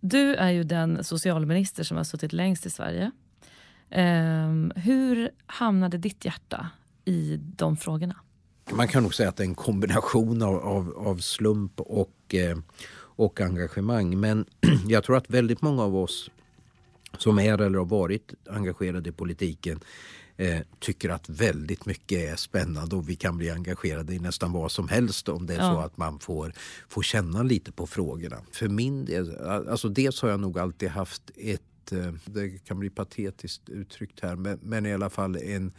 Du 0.00 0.34
är 0.34 0.50
ju 0.50 0.64
den 0.64 1.04
socialminister 1.04 1.84
som 1.84 1.96
har 1.96 2.04
suttit 2.04 2.32
längst 2.32 2.66
i 2.66 2.70
Sverige. 2.70 3.10
Um, 3.90 4.72
hur 4.76 5.30
hamnade 5.46 5.98
ditt 5.98 6.24
hjärta 6.24 6.70
i 7.04 7.36
de 7.36 7.76
frågorna? 7.76 8.16
Man 8.70 8.88
kan 8.88 9.02
nog 9.02 9.14
säga 9.14 9.28
att 9.28 9.36
det 9.36 9.42
är 9.42 9.48
en 9.48 9.54
kombination 9.54 10.42
av, 10.42 10.56
av, 10.56 10.94
av 10.96 11.16
slump 11.16 11.80
och, 11.80 12.34
eh, 12.34 12.58
och 12.94 13.40
engagemang. 13.40 14.20
Men 14.20 14.46
jag 14.88 15.04
tror 15.04 15.16
att 15.16 15.30
väldigt 15.30 15.62
många 15.62 15.82
av 15.82 15.96
oss 15.96 16.30
som 17.18 17.38
är 17.38 17.60
eller 17.60 17.78
har 17.78 17.86
varit 17.86 18.34
engagerade 18.50 19.08
i 19.08 19.12
politiken 19.12 19.80
eh, 20.36 20.60
tycker 20.78 21.08
att 21.08 21.28
väldigt 21.28 21.86
mycket 21.86 22.18
är 22.18 22.36
spännande 22.36 22.96
och 22.96 23.08
vi 23.08 23.16
kan 23.16 23.36
bli 23.36 23.50
engagerade 23.50 24.14
i 24.14 24.18
nästan 24.18 24.52
vad 24.52 24.72
som 24.72 24.88
helst 24.88 25.28
om 25.28 25.46
det 25.46 25.54
är 25.54 25.58
ja. 25.58 25.74
så 25.74 25.80
att 25.80 25.96
man 25.96 26.18
får, 26.18 26.52
får 26.88 27.02
känna 27.02 27.42
lite 27.42 27.72
på 27.72 27.86
frågorna. 27.86 28.36
För 28.52 28.68
min 28.68 29.04
del, 29.04 29.36
alltså 29.46 29.88
dels 29.88 30.22
har 30.22 30.28
jag 30.28 30.40
nog 30.40 30.58
alltid 30.58 30.88
haft 30.88 31.30
ett, 31.36 31.92
eh, 31.92 32.12
det 32.24 32.64
kan 32.64 32.78
bli 32.78 32.90
patetiskt 32.90 33.68
uttryckt 33.68 34.20
här, 34.20 34.36
men, 34.36 34.58
men 34.62 34.86
i 34.86 34.94
alla 34.94 35.10
fall 35.10 35.36
en, 35.36 35.42
en 35.42 35.72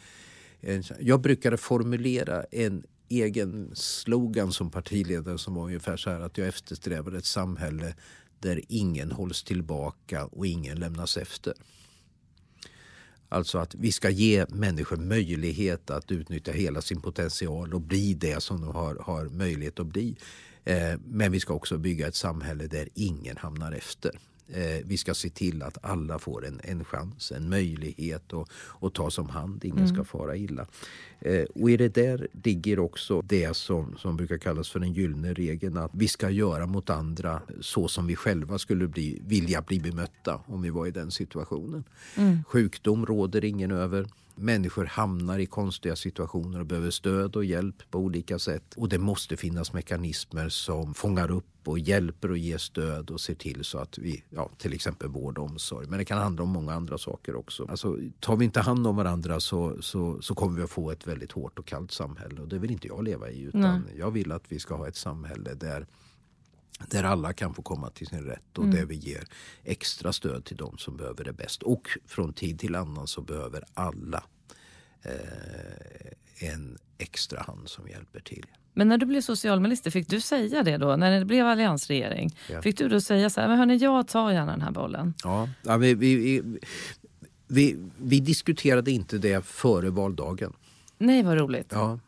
jag 0.99 1.22
brukade 1.22 1.57
formulera 1.57 2.43
en 2.43 2.84
egen 3.09 3.72
slogan 3.74 4.51
som 4.51 4.72
partiledare 4.72 5.38
som 5.38 5.55
var 5.55 5.64
ungefär 5.66 5.97
så 5.97 6.09
här 6.09 6.20
att 6.20 6.38
jag 6.38 6.47
eftersträvar 6.47 7.11
ett 7.11 7.26
samhälle 7.26 7.95
där 8.39 8.61
ingen 8.68 9.11
hålls 9.11 9.43
tillbaka 9.43 10.26
och 10.26 10.47
ingen 10.47 10.80
lämnas 10.80 11.18
efter. 11.18 11.53
Alltså 13.30 13.57
att 13.57 13.76
vi 13.76 13.91
ska 13.91 14.09
ge 14.09 14.45
människor 14.49 14.97
möjlighet 14.97 15.89
att 15.89 16.11
utnyttja 16.11 16.51
hela 16.51 16.82
sin 16.82 17.01
potential 17.01 17.74
och 17.74 17.82
bli 17.82 18.14
det 18.14 18.43
som 18.43 18.61
de 18.61 18.76
har, 18.76 18.95
har 18.95 19.26
möjlighet 19.26 19.80
att 19.80 19.88
bli. 19.88 20.16
Eh, 20.64 20.93
men 21.05 21.32
vi 21.32 21.39
ska 21.39 21.53
också 21.53 21.78
bygga 21.78 22.07
ett 22.07 22.16
samhälle 22.16 22.68
där 22.68 22.89
ingen 22.93 23.38
hamnar 23.38 23.72
efter. 23.72 24.20
Eh, 24.48 24.86
vi 24.86 24.98
ska 24.98 25.14
se 25.14 25.30
till 25.30 25.64
att 25.64 25.78
alla 25.82 26.20
får 26.20 26.46
en, 26.46 26.62
en 26.64 26.86
chans, 26.86 27.32
en 27.32 27.50
möjlighet 27.50 28.34
att, 28.34 28.50
att 28.82 28.94
tas 28.94 29.18
om 29.18 29.30
hand. 29.30 29.66
Ingen 29.66 29.78
mm. 29.78 29.96
ska 29.96 30.04
fara 30.04 30.36
illa. 30.36 30.66
Eh, 31.20 31.44
och 31.56 31.72
i 31.72 31.78
det 31.78 31.96
där 31.96 32.28
ligger 32.44 32.80
också 32.80 33.22
det 33.22 33.54
som, 33.54 33.96
som 33.98 34.18
brukar 34.18 34.38
kallas 34.38 34.70
för 34.70 34.80
den 34.80 34.94
gyllene 34.94 35.34
regeln. 35.34 35.78
Att 35.78 35.91
vi 35.94 36.08
ska 36.08 36.30
göra 36.30 36.66
mot 36.66 36.89
andra 36.89 37.41
så 37.62 37.88
som 37.88 38.08
vi 38.08 38.16
själva 38.16 38.60
skulle 38.60 38.88
bli, 38.88 39.22
vilja 39.28 39.62
bli 39.62 39.80
bemötta 39.80 40.41
om 40.46 40.62
vi 40.62 40.70
var 40.70 40.88
i 40.88 40.91
den 40.91 41.12
situationen. 41.12 41.84
Mm. 42.16 42.44
Sjukdom 42.48 43.06
råder 43.06 43.46
ingen 43.46 43.72
över. 43.72 44.08
Människor 44.36 44.86
hamnar 44.86 45.40
i 45.40 45.46
konstiga 45.46 45.96
situationer 45.96 46.60
och 46.60 46.66
behöver 46.66 46.90
stöd 46.90 47.36
och 47.36 47.46
hjälp 47.46 47.92
på 47.92 48.00
olika 48.00 48.40
sätt. 48.40 48.74
Och 48.76 48.90
det 48.90 48.98
måste 48.98 49.38
finnas 49.38 49.74
mekanismer 49.74 50.50
som 50.50 50.94
fångar 50.94 51.32
upp 51.32 51.46
och 51.68 51.80
hjälper 51.80 52.32
och 52.32 52.38
ger 52.38 52.58
stöd 52.58 53.10
och 53.10 53.22
ser 53.22 53.36
till 53.36 53.64
så 53.64 53.78
att 53.78 53.98
vi, 53.98 54.24
ja, 54.30 54.50
till 54.58 54.74
exempel 54.74 55.10
vård 55.10 55.38
och 55.38 55.46
omsorg. 55.46 55.88
Men 55.88 56.00
det 56.00 56.06
kan 56.06 56.18
handla 56.18 56.44
om 56.44 56.50
många 56.50 56.74
andra 56.74 56.98
saker 56.98 57.36
också. 57.36 57.66
Alltså, 57.70 57.98
tar 58.20 58.36
vi 58.36 58.46
inte 58.46 58.62
hand 58.62 58.88
om 58.88 58.96
varandra 58.96 59.40
så, 59.40 59.82
så, 59.82 60.22
så 60.22 60.36
kommer 60.36 60.58
vi 60.58 60.64
att 60.64 60.70
få 60.70 60.92
ett 60.92 61.08
väldigt 61.08 61.32
hårt 61.32 61.60
och 61.60 61.66
kallt 61.66 61.92
samhälle. 61.92 62.42
Och 62.42 62.48
det 62.48 62.60
vill 62.60 62.72
inte 62.72 62.88
jag 62.88 63.04
leva 63.04 63.30
i. 63.30 63.42
Utan 63.42 63.62
Nej. 63.62 63.98
jag 63.98 64.12
vill 64.12 64.32
att 64.32 64.44
vi 64.48 64.60
ska 64.60 64.76
ha 64.76 64.88
ett 64.88 64.96
samhälle 64.96 65.54
där 65.54 65.88
där 66.80 67.04
alla 67.04 67.34
kan 67.34 67.54
få 67.54 67.62
komma 67.62 67.90
till 67.90 68.08
sin 68.08 68.24
rätt 68.24 68.58
och 68.58 68.64
mm. 68.64 68.76
där 68.76 68.86
vi 68.86 68.96
ger 68.96 69.24
extra 69.64 70.14
stöd 70.14 70.46
till 70.46 70.58
de 70.58 70.78
som 70.78 70.98
behöver 70.98 71.24
det 71.24 71.34
bäst. 71.34 71.64
Och 71.64 71.90
från 72.06 72.34
tid 72.34 72.60
till 72.60 72.76
annan 72.76 73.08
så 73.08 73.22
behöver 73.22 73.64
alla 73.74 74.24
eh, 75.02 76.50
en 76.50 76.78
extra 76.98 77.42
hand 77.42 77.70
som 77.70 77.88
hjälper 77.88 78.20
till. 78.20 78.46
Men 78.74 78.88
när 78.88 78.98
du 78.98 79.06
blev 79.06 79.22
socialminister, 79.22 79.92
fick 79.92 80.08
du 80.08 80.22
säga 80.22 80.64
det 80.64 80.78
då? 80.78 80.96
När 80.96 81.20
det 81.20 81.26
blev 81.26 81.46
alliansregering? 81.46 82.36
Ja. 82.50 82.62
Fick 82.62 82.78
du 82.78 82.90
då 82.90 83.02
säga 83.02 83.30
så 83.30 83.42
här, 83.42 83.48
men 83.48 83.58
hörni, 83.58 83.78
jag 83.78 84.08
tar 84.08 84.32
gärna 84.32 84.52
den 84.52 84.62
här 84.62 84.72
bollen? 84.72 85.14
Ja, 85.24 85.50
ja 85.62 85.78
vi, 85.78 85.94
vi, 85.94 86.44
vi, 87.48 87.78
vi 87.98 88.20
diskuterade 88.20 88.92
inte 88.92 89.18
det 89.18 89.46
före 89.46 89.90
valdagen. 89.90 90.54
Nej, 90.98 91.24
vad 91.24 91.38
roligt. 91.38 91.68
Ja. 91.70 92.00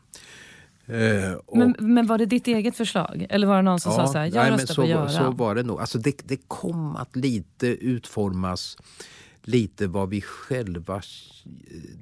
Eh, 0.86 1.38
men, 1.54 1.74
men, 1.78 2.06
var 2.06 2.18
det 2.18 2.26
ditt 2.26 2.46
eget 2.46 2.76
förslag? 2.76 3.26
Eller 3.30 3.46
var 3.46 3.56
det 3.56 3.62
någon 3.62 3.80
som 3.80 3.92
ja, 3.92 4.06
sa 4.06 4.12
så 4.12 4.18
här, 4.18 4.24
jag 4.24 4.34
nej, 4.34 4.50
röstar 4.50 4.74
så, 4.74 4.82
på 4.82 4.88
Göran? 4.88 5.10
Så 5.10 5.30
var 5.30 5.54
det 5.54 5.62
nog. 5.62 5.80
Alltså 5.80 5.98
det, 5.98 6.20
det 6.24 6.48
kom 6.48 6.96
att 6.96 7.16
lite 7.16 7.66
utformas 7.66 8.76
lite 9.42 9.86
vad 9.86 10.08
vi 10.08 10.20
själva 10.20 11.02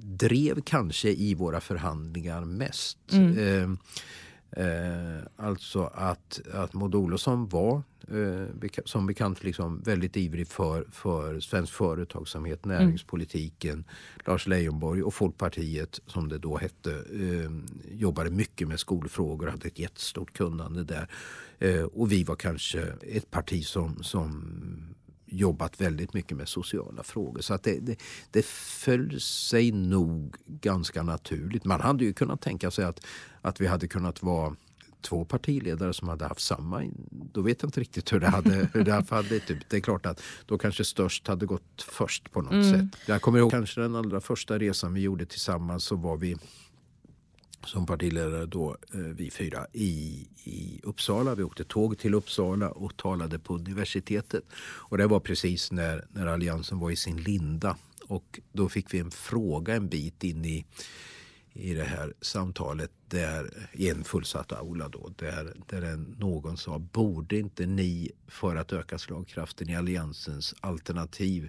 drev 0.03 0.61
kanske 0.61 1.11
i 1.11 1.35
våra 1.35 1.61
förhandlingar 1.61 2.45
mest. 2.45 2.99
Mm. 3.13 3.39
Eh, 3.39 3.79
eh, 4.57 5.23
alltså 5.37 5.91
att, 5.95 6.41
att 6.53 6.75
Maud 6.75 6.95
Olofsson 6.95 7.49
var 7.49 7.83
eh, 8.09 8.71
som 8.85 9.07
bekant 9.07 9.45
liksom 9.45 9.81
väldigt 9.81 10.17
ivrig 10.17 10.49
för, 10.49 10.87
för 10.93 11.41
svensk 11.41 11.73
företagsamhet, 11.73 12.65
mm. 12.65 12.79
näringspolitiken. 12.79 13.73
Mm. 13.73 13.85
Lars 14.25 14.47
Leijonborg 14.47 15.03
och 15.03 15.15
Folkpartiet, 15.15 16.01
som 16.07 16.29
det 16.29 16.39
då 16.39 16.57
hette, 16.57 16.93
eh, 16.93 17.51
jobbade 17.91 18.31
mycket 18.31 18.69
med 18.69 18.81
skolfrågor 18.81 19.47
och 19.47 19.53
hade 19.53 19.69
ett 19.69 19.79
jättestort 19.79 20.33
kunnande 20.33 20.85
där. 20.85 21.09
Eh, 21.59 21.83
och 21.83 22.13
vi 22.13 22.25
var 22.25 22.37
kanske 22.37 22.83
ett 23.03 23.31
parti 23.31 23.67
som, 23.67 24.03
som 24.03 24.95
jobbat 25.27 25.81
väldigt 25.81 26.15
mycket 26.15 26.37
med 26.37 26.49
sociala 26.49 27.03
frågor. 27.03 27.41
Så 27.41 27.55
att 27.55 27.63
det, 27.63 27.79
det, 27.81 27.97
det 28.31 28.47
föll 28.47 29.21
sig 29.21 29.73
nog 29.73 30.37
ganska 30.47 31.03
naturligt. 31.03 31.65
Man 31.65 31.81
hade 31.81 32.05
ju 32.05 32.13
kunnat 32.13 32.41
tänka 32.41 32.71
sig 32.71 32.85
att, 32.85 33.07
att 33.45 33.61
vi 33.61 33.67
hade 33.67 33.89
kunnat 33.89 34.23
vara 34.23 34.57
två 35.01 35.25
partiledare 35.25 35.93
som 35.95 36.09
hade 36.09 36.25
haft 36.25 36.41
samma. 36.41 36.83
Då 37.11 37.43
vet 37.43 37.63
jag 37.63 37.69
inte 37.69 37.81
riktigt 37.81 38.13
hur 38.13 38.21
det 38.21 38.27
hade, 38.27 38.69
hur 38.73 38.85
det 38.85 39.11
hade 39.11 39.41
typ. 39.41 39.59
Det 39.69 39.77
är 39.77 39.81
klart 39.81 40.07
att 40.07 40.23
då 40.47 40.59
kanske 40.59 40.85
störst 40.85 41.29
hade 41.29 41.47
gått 41.47 41.87
först 41.89 42.33
på 42.33 42.43
något 42.43 42.53
mm. 42.53 42.73
sätt. 42.73 43.01
Jag 43.07 43.23
kommer 43.23 43.39
ihåg 43.39 43.51
kanske 43.51 43.81
den 43.81 43.97
allra 43.97 44.21
första 44.21 44.59
resan 44.59 44.95
vi 44.95 45.01
gjorde 45.01 45.27
tillsammans 45.27 45.85
så 45.85 45.97
var 45.97 46.17
vi 46.17 46.37
som 47.67 47.87
partiledare 47.87 48.47
då, 48.47 48.77
eh, 48.95 49.01
vi 49.01 49.31
fyra, 49.31 49.67
i, 49.73 50.27
i 50.45 50.81
Uppsala. 50.83 51.35
Vi 51.35 51.43
åkte 51.43 51.65
tåg 51.65 51.99
till 51.99 52.15
Uppsala 52.15 52.71
och 52.71 52.97
talade 52.97 53.39
på 53.39 53.55
universitetet. 53.55 54.45
Och 54.57 54.99
det 54.99 55.07
var 55.07 55.21
precis 55.21 55.73
när, 55.73 56.05
när 56.13 56.27
Alliansen 56.27 56.79
var 56.79 56.91
i 56.91 56.97
sin 56.97 57.17
linda. 57.17 57.77
Och 58.09 58.41
då 58.53 58.69
fick 58.69 58.95
vi 58.95 58.99
en 58.99 59.11
fråga 59.11 59.75
en 59.75 59.89
bit 59.89 60.25
in 60.25 60.45
i, 60.45 60.65
i 61.55 61.75
det 61.75 61.85
här 61.85 62.15
samtalet 62.21 62.91
där, 63.09 63.69
i 63.73 63.91
en 63.91 64.05
fullsatt 64.05 64.53
aula 64.53 64.89
då, 64.89 65.11
där, 65.17 65.57
där 65.67 65.97
någon 66.19 66.57
sa 66.57 66.79
borde 66.79 67.39
inte 67.39 67.67
ni 67.67 68.11
för 68.29 68.57
att 68.57 68.73
öka 68.73 68.99
slagkraften 68.99 69.71
i 69.71 69.77
Alliansens 69.77 70.55
alternativ 70.61 71.49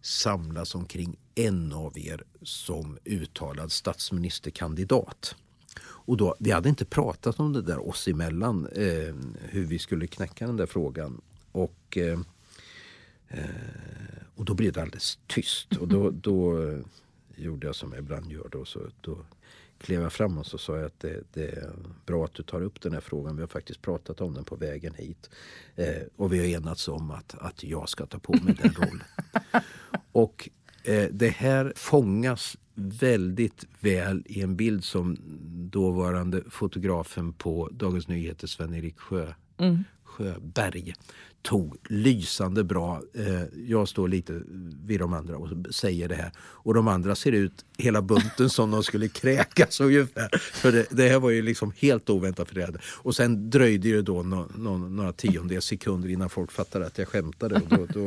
samlas 0.00 0.74
omkring 0.74 1.16
en 1.34 1.72
av 1.72 1.98
er 1.98 2.22
som 2.42 2.98
uttalad 3.04 3.72
statsministerkandidat. 3.72 5.36
Och 5.80 6.16
då, 6.16 6.36
vi 6.38 6.50
hade 6.50 6.68
inte 6.68 6.84
pratat 6.84 7.40
om 7.40 7.52
det 7.52 7.62
där 7.62 7.88
oss 7.88 8.08
emellan, 8.08 8.66
eh, 8.66 9.14
hur 9.40 9.66
vi 9.66 9.78
skulle 9.78 10.06
knäcka 10.06 10.46
den 10.46 10.56
där 10.56 10.66
frågan. 10.66 11.20
Och, 11.52 11.96
eh, 11.96 12.20
eh 13.28 13.44
och 14.34 14.44
då 14.44 14.54
blev 14.54 14.72
det 14.72 14.82
alldeles 14.82 15.18
tyst. 15.26 15.76
Och 15.76 15.88
då, 15.88 16.10
då 16.10 16.58
gjorde 17.36 17.66
jag 17.66 17.76
som 17.76 17.92
jag 17.92 17.98
ibland 17.98 18.32
gör. 18.32 18.48
Då, 18.52 18.64
så, 18.64 18.80
då 19.00 19.18
klev 19.78 20.02
jag 20.02 20.12
fram 20.12 20.38
och 20.38 20.46
så 20.46 20.58
sa 20.58 20.76
jag 20.76 20.86
att 20.86 21.00
det, 21.00 21.22
det, 21.32 21.48
är 21.48 21.72
bra 22.06 22.24
att 22.24 22.34
du 22.34 22.42
tar 22.42 22.62
upp 22.62 22.80
den 22.80 22.92
här 22.92 23.00
frågan. 23.00 23.36
Vi 23.36 23.42
har 23.42 23.48
faktiskt 23.48 23.82
pratat 23.82 24.20
om 24.20 24.34
den 24.34 24.44
på 24.44 24.56
vägen 24.56 24.94
hit. 24.94 25.30
Eh, 25.76 26.02
och 26.16 26.32
vi 26.32 26.38
har 26.38 26.46
enats 26.46 26.88
om 26.88 27.10
att, 27.10 27.34
att 27.38 27.64
jag 27.64 27.88
ska 27.88 28.06
ta 28.06 28.18
på 28.18 28.32
mig 28.32 28.54
den 28.62 28.72
rollen. 28.78 29.02
och 30.12 30.48
eh, 30.82 31.08
det 31.10 31.28
här 31.28 31.72
fångas 31.76 32.56
väldigt 32.74 33.64
väl 33.80 34.22
i 34.26 34.42
en 34.42 34.56
bild 34.56 34.84
som 34.84 35.16
dåvarande 35.70 36.42
fotografen 36.50 37.32
på 37.32 37.68
Dagens 37.72 38.08
Nyheter, 38.08 38.46
Sven-Erik 38.46 38.98
Sjö, 38.98 39.32
mm. 39.56 39.84
Sjöberg 40.16 40.94
tog 41.42 41.76
lysande 41.88 42.64
bra. 42.64 43.02
Eh, 43.14 43.42
jag 43.66 43.88
står 43.88 44.08
lite 44.08 44.42
vid 44.84 45.00
de 45.00 45.12
andra 45.12 45.36
och 45.36 45.74
säger 45.74 46.08
det 46.08 46.14
här. 46.14 46.32
Och 46.38 46.74
de 46.74 46.88
andra 46.88 47.14
ser 47.14 47.32
ut, 47.32 47.64
hela 47.78 48.02
bunten, 48.02 48.50
som 48.50 48.70
de 48.70 48.82
skulle 48.82 49.08
kräkas 49.08 49.80
ungefär. 49.80 50.28
För 50.38 50.72
det, 50.72 50.86
det 50.90 51.08
här 51.08 51.18
var 51.18 51.30
ju 51.30 51.42
liksom 51.42 51.72
helt 51.76 52.10
oväntat 52.10 52.48
för 52.48 52.54
det. 52.54 52.78
Och 52.84 53.16
sen 53.16 53.50
dröjde 53.50 53.92
det 53.92 54.02
då 54.02 54.22
no, 54.22 54.48
no, 54.56 54.88
några 54.88 55.12
tiondels 55.12 55.64
sekunder 55.64 56.08
innan 56.08 56.30
folk 56.30 56.52
fattade 56.52 56.86
att 56.86 56.98
jag 56.98 57.08
skämtade. 57.08 57.54
Och 57.54 57.68
då, 57.68 57.86
då, 57.86 58.06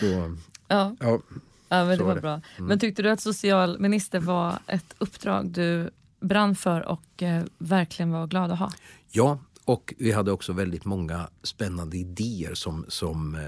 då 0.00 0.36
ja. 0.68 0.96
ja. 1.00 1.20
Ja, 1.68 1.84
men 1.84 1.98
det 1.98 2.04
var, 2.04 2.14
det. 2.14 2.20
bra. 2.20 2.40
Mm. 2.56 2.68
Men 2.68 2.78
tyckte 2.78 3.02
du 3.02 3.10
att 3.10 3.20
socialminister 3.20 4.20
var 4.20 4.58
ett 4.66 4.94
uppdrag 4.98 5.50
du 5.50 5.90
brann 6.20 6.54
för 6.56 6.88
och 6.88 7.22
eh, 7.22 7.44
verkligen 7.58 8.10
var 8.10 8.26
glad 8.26 8.50
att 8.50 8.58
ha? 8.58 8.72
Ja, 9.10 9.38
och 9.64 9.94
vi 9.98 10.12
hade 10.12 10.32
också 10.32 10.52
väldigt 10.52 10.84
många 10.84 11.28
spännande 11.42 11.96
idéer 11.96 12.54
som, 12.54 12.84
som 12.88 13.34
eh, 13.34 13.40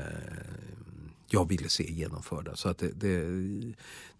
jag 1.29 1.49
ville 1.49 1.69
se 1.69 1.93
genomförda. 1.93 2.57
Så 2.57 2.69
att 2.69 2.79
det, 2.79 2.93
det, 2.93 3.25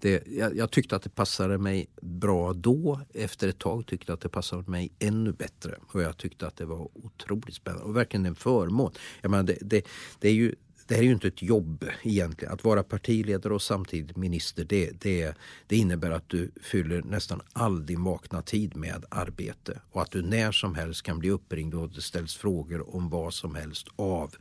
det, 0.01 0.27
jag, 0.27 0.57
jag, 0.57 0.71
tyckte 0.71 0.97
att 0.97 1.03
det 1.03 1.11
passade 1.11 1.59
mig 1.59 1.87
bra 2.01 2.53
då. 2.53 3.01
Efter 3.15 3.49
ett 3.49 3.59
tag 3.59 3.87
tyckte 3.87 4.13
jag 4.13 4.15
att 4.15 4.21
det 4.21 4.29
passade 4.29 4.71
mig 4.71 4.93
ännu 4.99 5.33
bättre. 5.33 5.75
Och 5.93 6.03
jag 6.03 6.17
tyckte 6.17 6.47
att 6.47 6.57
det 6.57 6.65
var 6.65 6.89
otroligt 6.95 7.55
spännande 7.55 7.85
och 7.85 7.97
verkligen 7.97 8.27
en 8.27 8.35
förmån. 8.35 8.93
Jag 9.23 9.31
menar, 9.31 9.45
det, 9.45 9.59
det, 9.61 9.87
det 10.19 10.29
är 10.29 10.33
ju 10.33 10.55
det 10.87 10.95
här 10.95 11.03
är 11.03 11.07
ju 11.07 11.13
inte 11.13 11.29
ett 11.29 11.43
jobb 11.43 11.85
egentligen. 12.03 12.55
Att 12.55 12.65
vara 12.65 12.83
partiledare 12.83 13.55
och 13.55 13.63
samtidigt 13.63 14.17
minister 14.17 14.65
det, 14.65 15.01
det, 15.01 15.35
det 15.67 15.77
innebär 15.77 16.11
att 16.11 16.29
du 16.29 16.51
fyller 16.63 17.03
nästan 17.03 17.41
all 17.53 17.87
din 17.87 18.05
vakna 18.05 18.43
tid 18.43 18.77
med 18.77 19.05
arbete. 19.09 19.81
Och 19.91 20.03
att 20.03 20.11
du 20.11 20.23
när 20.23 20.53
som 20.53 20.75
helst 20.75 21.03
kan 21.03 21.19
bli 21.19 21.31
uppringd 21.31 21.75
och 21.75 21.91
det 21.91 22.03
ställs 22.03 22.37
frågor 22.37 22.97
om 22.97 23.11
vad 23.11 23.35
som 23.35 23.55
helst 23.55 23.89
av 23.97 24.35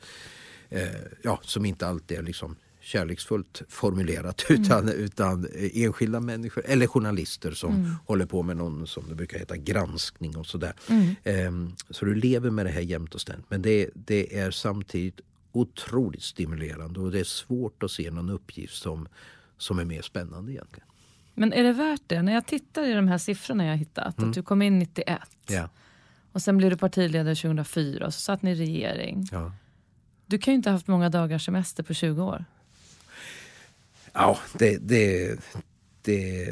eh, 0.69 0.87
ja, 1.21 1.39
som 1.43 1.65
inte 1.65 1.87
alltid 1.87 2.17
är 2.17 2.23
liksom 2.23 2.55
kärleksfullt 2.85 3.61
formulerat 3.69 4.45
mm. 4.49 4.61
utan, 4.61 4.89
utan 4.89 5.47
enskilda 5.73 6.19
människor 6.19 6.63
eller 6.67 6.87
journalister 6.87 7.51
som 7.51 7.75
mm. 7.75 7.91
håller 8.05 8.25
på 8.25 8.43
med 8.43 8.57
någon 8.57 8.87
som 8.87 9.03
det 9.09 9.15
brukar 9.15 9.39
heta 9.39 9.57
granskning 9.57 10.37
och 10.37 10.45
sådär. 10.45 10.73
Mm. 10.89 11.47
Um, 11.47 11.75
så 11.89 12.05
du 12.05 12.15
lever 12.15 12.49
med 12.49 12.65
det 12.65 12.71
här 12.71 12.81
jämt 12.81 13.15
och 13.15 13.21
ständigt. 13.21 13.45
Men 13.49 13.61
det, 13.61 13.89
det 13.93 14.37
är 14.39 14.51
samtidigt 14.51 15.21
otroligt 15.55 16.23
stimulerande 16.23 16.99
och 16.99 17.11
det 17.11 17.19
är 17.19 17.23
svårt 17.23 17.83
att 17.83 17.91
se 17.91 18.11
någon 18.11 18.29
uppgift 18.29 18.75
som, 18.75 19.07
som 19.57 19.79
är 19.79 19.85
mer 19.85 20.01
spännande 20.01 20.51
egentligen. 20.51 20.87
Men 21.33 21.53
är 21.53 21.63
det 21.63 21.73
värt 21.73 22.01
det? 22.07 22.21
När 22.21 22.33
jag 22.33 22.45
tittar 22.45 22.83
i 22.83 22.93
de 22.93 23.07
här 23.07 23.17
siffrorna 23.17 23.65
jag 23.65 23.77
hittat, 23.77 24.17
mm. 24.17 24.29
att 24.29 24.35
du 24.35 24.43
kom 24.43 24.61
in 24.61 24.79
91 24.79 25.19
ja. 25.47 25.69
och 26.31 26.41
sen 26.41 26.57
blev 26.57 26.69
du 26.69 26.77
partiledare 26.77 27.35
2004 27.35 28.05
och 28.05 28.13
så 28.13 28.19
satt 28.19 28.41
ni 28.41 28.51
i 28.51 28.55
regering. 28.55 29.27
Ja. 29.31 29.51
Du 30.25 30.37
kan 30.37 30.51
ju 30.51 30.55
inte 30.55 30.69
ha 30.69 30.75
haft 30.75 30.87
många 30.87 31.09
dagars 31.09 31.45
semester 31.45 31.83
på 31.83 31.93
20 31.93 32.23
år. 32.23 32.45
Ja, 34.13 34.39
det... 34.53 34.77
det, 34.77 35.39
det 36.01 36.49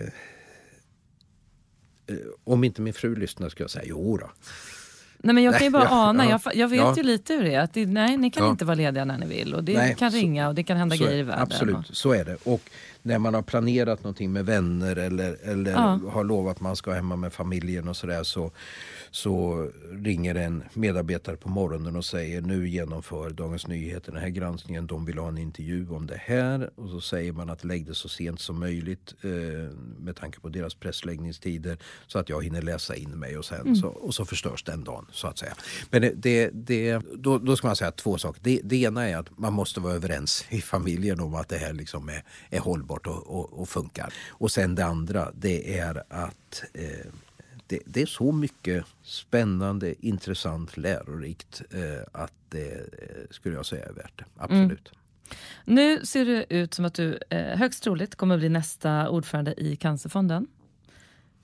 eh, 2.07 2.17
om 2.43 2.63
inte 2.63 2.81
min 2.81 2.93
fru 2.93 3.15
lyssnar 3.15 3.49
skulle 3.49 3.63
jag 3.63 3.71
säga 3.71 3.85
jo 3.87 4.17
då. 4.17 4.31
Nej, 5.25 5.35
men 5.35 5.43
jag 5.43 5.53
kan 5.53 5.63
ju 5.63 5.69
bara 5.69 5.83
ja, 5.83 5.89
ana. 5.89 6.25
Ja, 6.29 6.39
jag, 6.45 6.55
jag, 6.55 6.67
vet 6.67 6.79
ja. 6.79 6.93
ju 6.97 7.03
lite 7.03 7.33
hur 7.33 7.43
det 7.43 7.53
är. 7.53 7.59
Att 7.59 7.73
det, 7.73 7.85
nej, 7.85 8.17
ni 8.17 8.31
kan 8.31 8.49
inte 8.49 8.65
vara 8.65 8.75
lediga 8.75 9.05
när 9.05 9.17
ni 9.17 9.25
vill. 9.25 9.53
Och 9.53 9.63
det 9.63 9.77
nej, 9.77 9.95
kan 9.95 10.11
ringa 10.11 10.47
och 10.47 10.55
det 10.55 10.63
kan 10.63 10.77
hända 10.77 10.95
grejer 10.95 11.17
i 11.17 11.23
världen. 11.23 11.43
Absolut, 11.43 11.89
och... 11.89 11.95
så 11.95 12.13
är 12.13 12.25
det. 12.25 12.37
Och 12.43 12.61
när 13.01 13.19
man 13.19 13.33
har 13.33 13.41
planerat 13.41 14.03
någonting 14.03 14.33
med 14.33 14.45
vänner 14.45 14.95
eller, 14.95 15.37
eller 15.43 15.73
har 16.09 16.23
lovat 16.23 16.55
att 16.55 16.61
man 16.61 16.75
ska 16.75 16.91
hemma 16.91 17.15
med 17.15 17.33
familjen 17.33 17.87
och 17.87 17.97
sådär 17.97 18.23
så, 18.23 18.51
så 19.13 19.69
ringer 19.91 20.35
en 20.35 20.63
medarbetare 20.73 21.35
på 21.35 21.49
morgonen 21.49 21.95
och 21.95 22.05
säger 22.05 22.41
nu 22.41 22.69
genomför 22.69 23.29
Dagens 23.29 23.67
Nyheter 23.67 24.11
den 24.11 24.21
här 24.21 24.29
granskningen. 24.29 24.87
De 24.87 25.05
vill 25.05 25.17
ha 25.17 25.27
en 25.27 25.37
intervju 25.37 25.89
om 25.89 26.07
det 26.07 26.21
här. 26.21 26.69
Och 26.75 26.89
så 26.89 27.01
säger 27.01 27.33
man 27.33 27.49
att 27.49 27.63
lägg 27.63 27.85
det 27.85 27.95
så 27.95 28.09
sent 28.09 28.39
som 28.39 28.59
möjligt 28.59 29.13
eh, 29.21 29.29
med 29.99 30.15
tanke 30.15 30.39
på 30.39 30.49
deras 30.49 30.75
pressläggningstider 30.75 31.77
så 32.07 32.19
att 32.19 32.29
jag 32.29 32.43
hinner 32.43 32.61
läsa 32.61 32.95
in 32.95 33.09
mig 33.09 33.37
och 33.37 33.45
sen 33.45 33.61
mm. 33.61 33.75
så, 33.75 33.87
och 33.87 34.15
så 34.15 34.25
förstörs 34.25 34.63
den 34.63 34.83
dagen 34.83 35.05
så 35.11 35.27
att 35.27 35.37
säga. 35.37 35.53
Men 35.89 36.01
det, 36.01 36.13
det, 36.15 36.49
det 36.53 37.01
då, 37.15 37.37
då, 37.37 37.55
ska 37.55 37.67
man 37.67 37.75
säga 37.75 37.91
två 37.91 38.17
saker. 38.17 38.41
Det, 38.43 38.61
det, 38.63 38.75
ena 38.75 39.09
är 39.09 39.17
att 39.17 39.37
man 39.37 39.53
måste 39.53 39.79
vara 39.79 39.93
överens 39.93 40.45
i 40.49 40.61
familjen 40.61 41.19
om 41.19 41.35
att 41.35 41.49
det 41.49 41.57
här 41.57 41.73
liksom 41.73 42.09
är, 42.09 42.23
är 42.49 42.59
hållbart 42.59 43.07
och, 43.07 43.27
och, 43.27 43.61
och 43.61 43.69
funkar. 43.69 44.13
Och 44.29 44.51
sen 44.51 44.75
det 44.75 44.85
andra 44.85 45.31
det 45.35 45.77
är 45.77 46.03
att 46.09 46.63
eh, 46.73 47.11
det, 47.67 47.79
det, 47.85 48.01
är 48.01 48.05
så 48.05 48.31
mycket 48.31 48.85
spännande, 49.03 50.05
intressant, 50.05 50.77
lärorikt 50.77 51.61
eh, 51.71 52.21
att 52.21 52.33
det 52.49 52.71
eh, 52.73 53.25
skulle 53.29 53.55
jag 53.55 53.65
säga 53.65 53.85
är 53.85 53.93
värt 53.93 54.19
det. 54.19 54.25
Absolut. 54.37 54.91
Mm. 54.91 55.03
Nu 55.65 56.05
ser 56.05 56.25
det 56.25 56.45
ut 56.49 56.73
som 56.73 56.85
att 56.85 56.93
du 56.93 57.19
eh, 57.29 57.57
högst 57.57 57.83
troligt 57.83 58.15
kommer 58.15 58.37
bli 58.37 58.49
nästa 58.49 59.09
ordförande 59.09 59.61
i 59.61 59.75
Cancerfonden. 59.75 60.47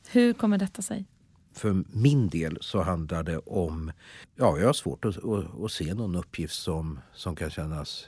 Hur 0.10 0.34
kommer 0.34 0.58
detta 0.58 0.82
sig? 0.82 1.06
För 1.54 1.84
min 1.90 2.30
del 2.30 2.58
så 2.62 2.82
handlar 2.82 3.24
det 3.24 3.38
om... 3.38 3.92
Ja, 4.36 4.58
jag 4.58 4.66
har 4.66 4.74
svårt 4.74 5.06
att, 5.06 5.18
att, 5.18 5.62
att 5.64 5.72
se 5.72 5.94
någon 5.94 6.16
uppgift 6.16 6.56
som, 6.56 7.00
som 7.14 7.36
kan 7.36 7.50
kännas 7.50 8.08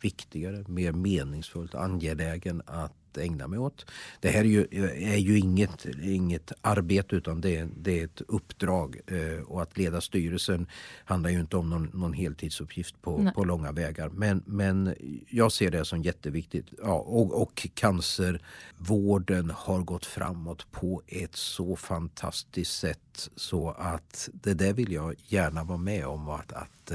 viktigare, 0.00 0.64
mer 0.68 0.92
meningsfullt, 0.92 1.74
angelägen 1.74 2.62
att 2.66 2.92
ägna 3.18 3.48
mig 3.48 3.58
åt. 3.58 3.86
Det 4.20 4.28
här 4.28 4.40
är 4.40 4.44
ju, 4.44 4.66
är 5.12 5.16
ju 5.16 5.38
inget, 5.38 5.86
inget 6.02 6.52
arbete 6.60 7.16
utan 7.16 7.40
det 7.40 7.56
är, 7.56 7.68
det 7.76 8.00
är 8.00 8.04
ett 8.04 8.22
uppdrag. 8.28 9.00
Eh, 9.06 9.42
och 9.42 9.62
att 9.62 9.78
leda 9.78 10.00
styrelsen 10.00 10.66
handlar 11.04 11.30
ju 11.30 11.40
inte 11.40 11.56
om 11.56 11.70
någon, 11.70 11.90
någon 11.94 12.12
heltidsuppgift 12.12 13.02
på, 13.02 13.32
på 13.34 13.44
långa 13.44 13.72
vägar. 13.72 14.08
Men, 14.08 14.42
men 14.46 14.94
jag 15.28 15.52
ser 15.52 15.70
det 15.70 15.84
som 15.84 16.02
jätteviktigt. 16.02 16.66
Ja, 16.82 16.94
och, 16.94 17.42
och 17.42 17.68
cancervården 17.74 19.50
har 19.50 19.80
gått 19.80 20.06
framåt 20.06 20.66
på 20.70 21.02
ett 21.06 21.36
så 21.36 21.76
fantastiskt 21.76 22.78
sätt 22.78 23.30
så 23.36 23.70
att 23.70 24.28
det 24.32 24.54
där 24.54 24.72
vill 24.72 24.92
jag 24.92 25.14
gärna 25.26 25.64
vara 25.64 25.78
med 25.78 26.06
om. 26.06 26.28
Att, 26.28 26.52
att 26.52 26.92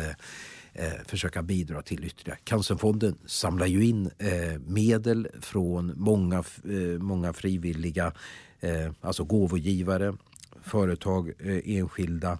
eh, 0.77 0.91
försöka 1.05 1.41
bidra 1.41 1.81
till 1.81 2.05
ytterligare. 2.05 2.39
Cancerfonden 2.43 3.15
samlar 3.25 3.65
ju 3.65 3.85
in 3.85 4.11
eh, 4.17 4.59
medel 4.67 5.27
från 5.41 5.93
många, 5.95 6.37
eh, 6.63 6.99
många 6.99 7.33
frivilliga, 7.33 8.11
eh, 8.59 8.91
alltså 9.01 9.23
gåvogivare, 9.23 10.13
företag, 10.61 11.33
eh, 11.39 11.77
enskilda 11.77 12.39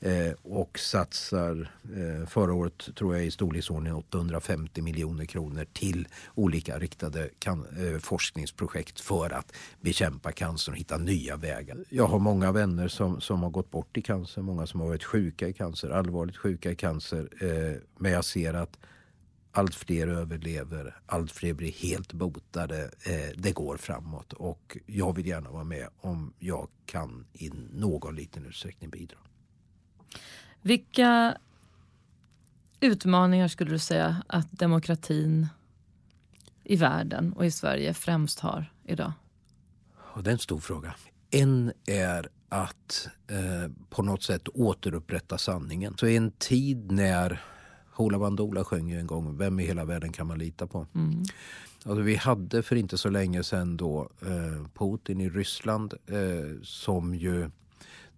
Eh, 0.00 0.32
och 0.42 0.78
satsar 0.78 1.70
eh, 1.96 2.26
förra 2.26 2.54
året 2.54 2.96
tror 2.96 3.16
jag 3.16 3.26
i 3.26 3.30
storleksordningen 3.30 3.96
850 3.96 4.82
miljoner 4.82 5.24
kronor 5.24 5.66
till 5.72 6.08
olika 6.34 6.78
riktade 6.78 7.28
kan, 7.38 7.66
eh, 7.78 7.98
forskningsprojekt 7.98 9.00
för 9.00 9.30
att 9.30 9.52
bekämpa 9.80 10.32
cancer 10.32 10.72
och 10.72 10.78
hitta 10.78 10.98
nya 10.98 11.36
vägar. 11.36 11.84
Jag 11.88 12.06
har 12.06 12.18
många 12.18 12.52
vänner 12.52 12.88
som, 12.88 13.20
som 13.20 13.42
har 13.42 13.50
gått 13.50 13.70
bort 13.70 13.96
i 13.96 14.02
cancer, 14.02 14.42
många 14.42 14.66
som 14.66 14.80
har 14.80 14.86
varit 14.86 15.04
sjuka 15.04 15.48
i 15.48 15.52
cancer, 15.52 15.90
allvarligt 15.90 16.36
sjuka 16.36 16.70
i 16.70 16.76
cancer. 16.76 17.28
Eh, 17.40 17.82
men 17.98 18.12
jag 18.12 18.24
ser 18.24 18.54
att 18.54 18.78
allt 19.52 19.74
fler 19.74 20.08
överlever, 20.08 20.96
allt 21.06 21.32
fler 21.32 21.54
blir 21.54 21.72
helt 21.72 22.12
botade. 22.12 22.82
Eh, 22.82 23.36
det 23.36 23.52
går 23.52 23.76
framåt 23.76 24.32
och 24.32 24.78
jag 24.86 25.16
vill 25.16 25.26
gärna 25.26 25.50
vara 25.50 25.64
med 25.64 25.88
om 26.00 26.32
jag 26.38 26.68
kan 26.86 27.26
i 27.32 27.50
någon 27.72 28.16
liten 28.16 28.46
utsträckning 28.46 28.90
bidra. 28.90 29.18
Vilka 30.62 31.38
utmaningar 32.80 33.48
skulle 33.48 33.70
du 33.70 33.78
säga 33.78 34.22
att 34.26 34.52
demokratin 34.52 35.48
i 36.64 36.76
världen 36.76 37.32
och 37.32 37.46
i 37.46 37.50
Sverige 37.50 37.94
främst 37.94 38.40
har 38.40 38.72
idag? 38.84 39.12
Och 39.96 40.22
det 40.22 40.30
är 40.30 40.32
en 40.32 40.38
stor 40.38 40.60
fråga. 40.60 40.94
En 41.30 41.72
är 41.86 42.28
att 42.48 43.08
eh, 43.28 43.72
på 43.90 44.02
något 44.02 44.22
sätt 44.22 44.48
återupprätta 44.48 45.38
sanningen. 45.38 45.96
Så 45.96 46.06
i 46.06 46.16
en 46.16 46.30
tid 46.30 46.92
när 46.92 47.42
Hoola 47.92 48.18
Bandoola 48.18 48.64
sjöng 48.64 48.88
ju 48.88 49.00
en 49.00 49.06
gång 49.06 49.36
Vem 49.36 49.60
i 49.60 49.66
hela 49.66 49.84
världen 49.84 50.12
kan 50.12 50.26
man 50.26 50.38
lita 50.38 50.66
på? 50.66 50.86
Mm. 50.94 51.24
Alltså, 51.84 52.02
vi 52.02 52.16
hade 52.16 52.62
för 52.62 52.76
inte 52.76 52.98
så 52.98 53.08
länge 53.08 53.42
sedan 53.42 53.76
då 53.76 54.10
eh, 54.20 54.66
Putin 54.74 55.20
i 55.20 55.28
Ryssland 55.28 55.94
eh, 56.06 56.62
som 56.62 57.14
ju 57.14 57.50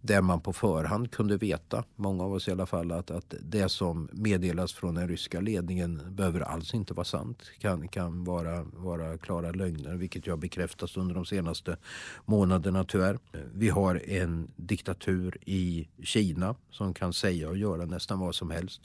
där 0.01 0.23
man 0.23 0.41
på 0.41 0.53
förhand 0.53 1.11
kunde 1.11 1.37
veta, 1.37 1.85
många 1.97 2.25
av 2.25 2.33
oss 2.33 2.49
i 2.49 2.51
alla 2.51 2.67
fall, 2.67 2.93
att, 2.93 3.11
att 3.11 3.35
det 3.41 3.69
som 3.69 4.09
meddelas 4.13 4.73
från 4.73 4.95
den 4.95 5.09
ryska 5.09 5.41
ledningen 5.41 6.03
behöver 6.11 6.41
alls 6.41 6.75
inte 6.75 6.95
vara 6.95 7.05
sant. 7.05 7.43
Kan, 7.59 7.89
kan 7.89 8.25
vara, 8.25 8.63
vara 8.63 9.19
klara 9.19 9.51
lögner, 9.51 9.95
vilket 9.95 10.27
ju 10.27 10.31
har 10.31 10.37
bekräftats 10.37 10.97
under 10.97 11.15
de 11.15 11.27
senaste 11.27 11.77
månaderna 12.25 12.85
tyvärr. 12.85 13.19
Vi 13.55 13.69
har 13.69 14.11
en 14.11 14.51
diktatur 14.57 15.39
i 15.47 15.89
Kina 16.03 16.55
som 16.71 16.95
kan 16.95 17.13
säga 17.13 17.49
och 17.49 17.57
göra 17.57 17.85
nästan 17.85 18.19
vad 18.19 18.35
som 18.35 18.51
helst. 18.51 18.81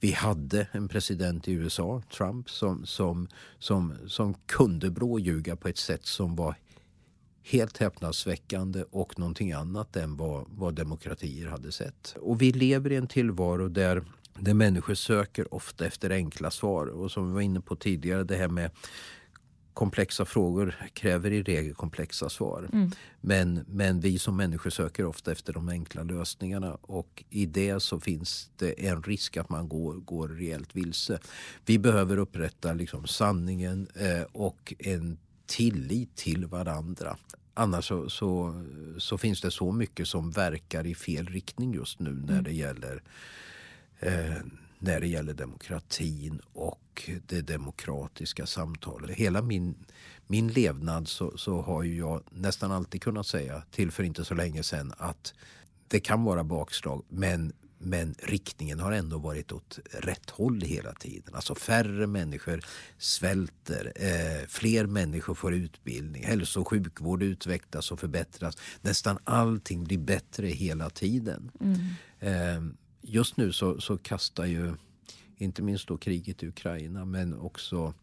Vi 0.00 0.12
hade 0.12 0.68
en 0.72 0.88
president 0.88 1.48
i 1.48 1.52
USA, 1.52 2.02
Trump, 2.16 2.50
som, 2.50 2.86
som, 2.86 3.28
som, 3.58 3.94
som 4.06 4.34
kunde 4.46 4.90
bråljuga 4.90 5.56
på 5.56 5.68
ett 5.68 5.78
sätt 5.78 6.04
som 6.04 6.36
var 6.36 6.54
helt 7.50 7.78
häpnadsväckande 7.78 8.84
och 8.90 9.18
någonting 9.18 9.52
annat 9.52 9.96
än 9.96 10.16
vad, 10.16 10.46
vad 10.48 10.74
demokratier 10.74 11.48
hade 11.48 11.72
sett. 11.72 12.14
Och 12.20 12.42
vi 12.42 12.52
lever 12.52 12.92
i 12.92 12.96
en 12.96 13.06
tillvaro 13.06 13.68
där 13.68 14.04
där 14.38 14.54
människor 14.54 14.94
söker 14.94 15.54
ofta 15.54 15.86
efter 15.86 16.10
enkla 16.10 16.50
svar. 16.50 16.86
Och 16.86 17.10
som 17.10 17.28
vi 17.28 17.34
var 17.34 17.40
inne 17.40 17.60
på 17.60 17.76
tidigare, 17.76 18.24
det 18.24 18.36
här 18.36 18.48
med 18.48 18.70
komplexa 19.72 20.24
frågor 20.24 20.74
kräver 20.92 21.30
i 21.30 21.42
regel 21.42 21.74
komplexa 21.74 22.28
svar. 22.28 22.68
Mm. 22.72 22.90
Men, 23.20 23.64
men 23.68 24.00
vi 24.00 24.18
som 24.18 24.36
människor 24.36 24.70
söker 24.70 25.04
ofta 25.04 25.32
efter 25.32 25.52
de 25.52 25.68
enkla 25.68 26.02
lösningarna 26.02 26.74
och 26.74 27.24
i 27.30 27.46
det 27.46 27.80
så 27.80 28.00
finns 28.00 28.50
det 28.56 28.86
en 28.86 29.02
risk 29.02 29.36
att 29.36 29.48
man 29.48 29.68
går, 29.68 29.94
går 29.94 30.28
rejält 30.28 30.76
vilse. 30.76 31.18
Vi 31.66 31.78
behöver 31.78 32.16
upprätta 32.16 32.72
liksom 32.72 33.06
sanningen 33.06 33.88
eh, 33.94 34.22
och 34.32 34.74
en 34.78 35.18
tillit 35.46 36.16
till 36.16 36.46
varandra. 36.46 37.16
annars 37.54 37.88
så, 37.88 38.10
så, 38.10 38.64
så, 38.98 39.18
finns 39.18 39.40
det 39.40 39.50
så 39.50 39.72
mycket 39.72 40.08
som 40.08 40.30
verkar 40.30 40.86
i 40.86 40.94
fel 40.94 41.26
riktning 41.26 41.74
just 41.74 42.00
nu 42.00 42.10
när 42.10 42.32
mm. 42.32 42.44
det 42.44 42.52
gäller 42.52 43.02
eh, 44.00 44.36
när 44.78 45.00
det 45.00 45.06
gäller 45.06 45.34
demokratin 45.34 46.40
och 46.52 47.10
det 47.26 47.40
demokratiska 47.40 48.46
samtalet. 48.46 49.10
Hela 49.10 49.42
min, 49.42 49.74
min 50.26 50.48
levnad 50.48 51.08
så, 51.08 51.38
så 51.38 51.60
har 51.60 51.84
jag 51.84 52.22
nästan 52.30 52.72
alltid 52.72 53.02
kunnat 53.02 53.26
säga 53.26 53.62
till 53.70 53.90
för 53.90 54.02
inte 54.02 54.24
så 54.24 54.34
länge 54.34 54.62
sedan 54.62 54.92
att 54.98 55.34
det 55.88 56.00
kan 56.00 56.24
vara 56.24 56.44
bakslag 56.44 57.04
men 57.08 57.52
men 57.78 58.14
riktningen 58.18 58.80
har 58.80 58.92
ändå 58.92 59.18
varit 59.18 59.52
åt 59.52 59.78
rätt 59.92 60.30
håll 60.30 60.60
hela 60.60 60.92
tiden. 60.92 61.34
Alltså 61.34 61.54
färre 61.54 62.06
människor 62.06 62.60
svälter, 62.98 63.92
eh, 63.96 64.46
fler 64.48 64.86
människor 64.86 65.34
får 65.34 65.54
utbildning, 65.54 66.24
hälso 66.24 66.60
och 66.60 66.68
sjukvård 66.68 67.22
utvecklas 67.22 67.92
och 67.92 68.00
förbättras. 68.00 68.56
Nästan 68.80 69.18
allting 69.24 69.84
blir 69.84 69.98
bättre 69.98 70.46
hela 70.46 70.90
tiden. 70.90 71.50
Mm. 71.60 71.78
Eh, 72.18 72.62
just 73.02 73.36
nu 73.36 73.52
så, 73.52 73.80
så 73.80 73.98
kastar 73.98 74.44
ju 74.44 74.74
inte 75.36 75.62
minst 75.62 75.88
då 75.88 75.96
kriget 75.96 76.42
i 76.42 76.48
Ukraina 76.48 77.04
men 77.04 77.38
också 77.38 77.94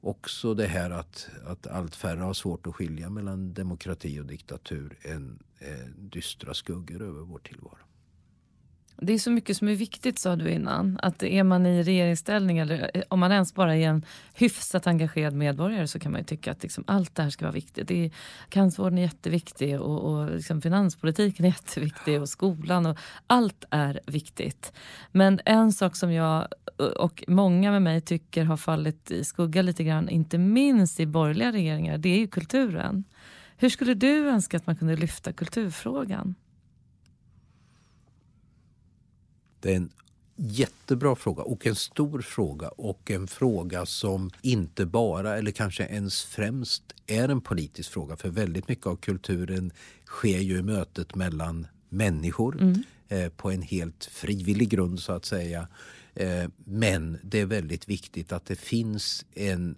också 0.00 0.54
det 0.54 0.66
här 0.66 0.90
att, 0.90 1.28
att 1.46 1.66
allt 1.66 1.96
färre 1.96 2.20
har 2.20 2.34
svårt 2.34 2.66
att 2.66 2.74
skilja 2.74 3.10
mellan 3.10 3.54
demokrati 3.54 4.20
och 4.20 4.26
diktatur 4.26 4.98
en, 5.02 5.38
en 5.58 6.08
dystra 6.10 6.54
skuggor 6.54 7.02
över 7.02 7.20
vår 7.20 7.38
tillvaro. 7.38 7.87
Det 9.00 9.12
är 9.12 9.18
så 9.18 9.30
mycket 9.30 9.56
som 9.56 9.68
är 9.68 9.74
viktigt 9.74 10.18
sa 10.18 10.36
du 10.36 10.50
innan. 10.50 10.98
Att 11.02 11.22
är 11.22 11.42
man 11.42 11.66
i 11.66 11.82
regeringsställning 11.82 12.58
eller 12.58 12.90
eh, 12.94 13.02
om 13.08 13.20
man 13.20 13.32
ens 13.32 13.54
bara 13.54 13.76
är 13.76 13.88
en 13.88 14.04
hyfsat 14.34 14.86
engagerad 14.86 15.34
medborgare 15.34 15.88
så 15.88 15.98
kan 15.98 16.12
man 16.12 16.20
ju 16.20 16.24
tycka 16.24 16.52
att 16.52 16.62
liksom 16.62 16.84
allt 16.86 17.14
det 17.14 17.22
här 17.22 17.30
ska 17.30 17.44
vara 17.44 17.52
viktigt. 17.52 17.88
Det 17.88 18.04
är, 18.04 18.10
cancervården 18.48 18.98
är 18.98 19.02
jätteviktig 19.02 19.80
och, 19.80 20.00
och 20.00 20.30
liksom 20.30 20.62
finanspolitiken 20.62 21.44
är 21.44 21.48
jätteviktig 21.48 22.20
och 22.20 22.28
skolan 22.28 22.86
och 22.86 22.98
allt 23.26 23.64
är 23.70 24.00
viktigt. 24.06 24.72
Men 25.12 25.40
en 25.44 25.72
sak 25.72 25.96
som 25.96 26.12
jag 26.12 26.48
eh, 26.80 26.86
och 26.86 27.24
många 27.28 27.70
med 27.70 27.82
mig 27.82 28.00
tycker 28.00 28.44
har 28.44 28.56
fallit 28.56 29.10
i 29.10 29.24
skugga 29.24 29.62
lite 29.62 29.84
grann, 29.84 30.08
inte 30.08 30.38
minst 30.38 31.00
i 31.00 31.06
borgerliga 31.06 31.52
regeringar, 31.52 31.98
det 31.98 32.08
är 32.08 32.18
ju 32.18 32.26
kulturen. 32.26 33.04
Hur 33.56 33.68
skulle 33.68 33.94
du 33.94 34.28
önska 34.28 34.56
att 34.56 34.66
man 34.66 34.76
kunde 34.76 34.96
lyfta 34.96 35.32
kulturfrågan? 35.32 36.34
Det 39.60 39.72
är 39.72 39.76
en 39.76 39.90
jättebra 40.36 41.16
fråga 41.16 41.42
och 41.42 41.66
en 41.66 41.74
stor 41.74 42.20
fråga 42.20 42.68
och 42.68 43.10
en 43.10 43.26
fråga 43.26 43.86
som 43.86 44.30
inte 44.42 44.86
bara 44.86 45.38
eller 45.38 45.50
kanske 45.50 45.84
ens 45.84 46.24
främst 46.24 46.82
är 47.06 47.28
en 47.28 47.40
politisk 47.40 47.92
fråga. 47.92 48.16
För 48.16 48.28
väldigt 48.28 48.68
mycket 48.68 48.86
av 48.86 48.96
kulturen 48.96 49.72
sker 50.06 50.38
ju 50.38 50.58
i 50.58 50.62
mötet 50.62 51.14
mellan 51.14 51.66
människor 51.88 52.60
mm. 52.60 52.82
eh, 53.08 53.28
på 53.28 53.50
en 53.50 53.62
helt 53.62 54.04
frivillig 54.04 54.68
grund 54.68 55.00
så 55.00 55.12
att 55.12 55.24
säga. 55.24 55.68
Eh, 56.14 56.48
men 56.64 57.18
det 57.22 57.40
är 57.40 57.46
väldigt 57.46 57.88
viktigt 57.88 58.32
att 58.32 58.46
det 58.46 58.56
finns 58.56 59.26
en 59.34 59.76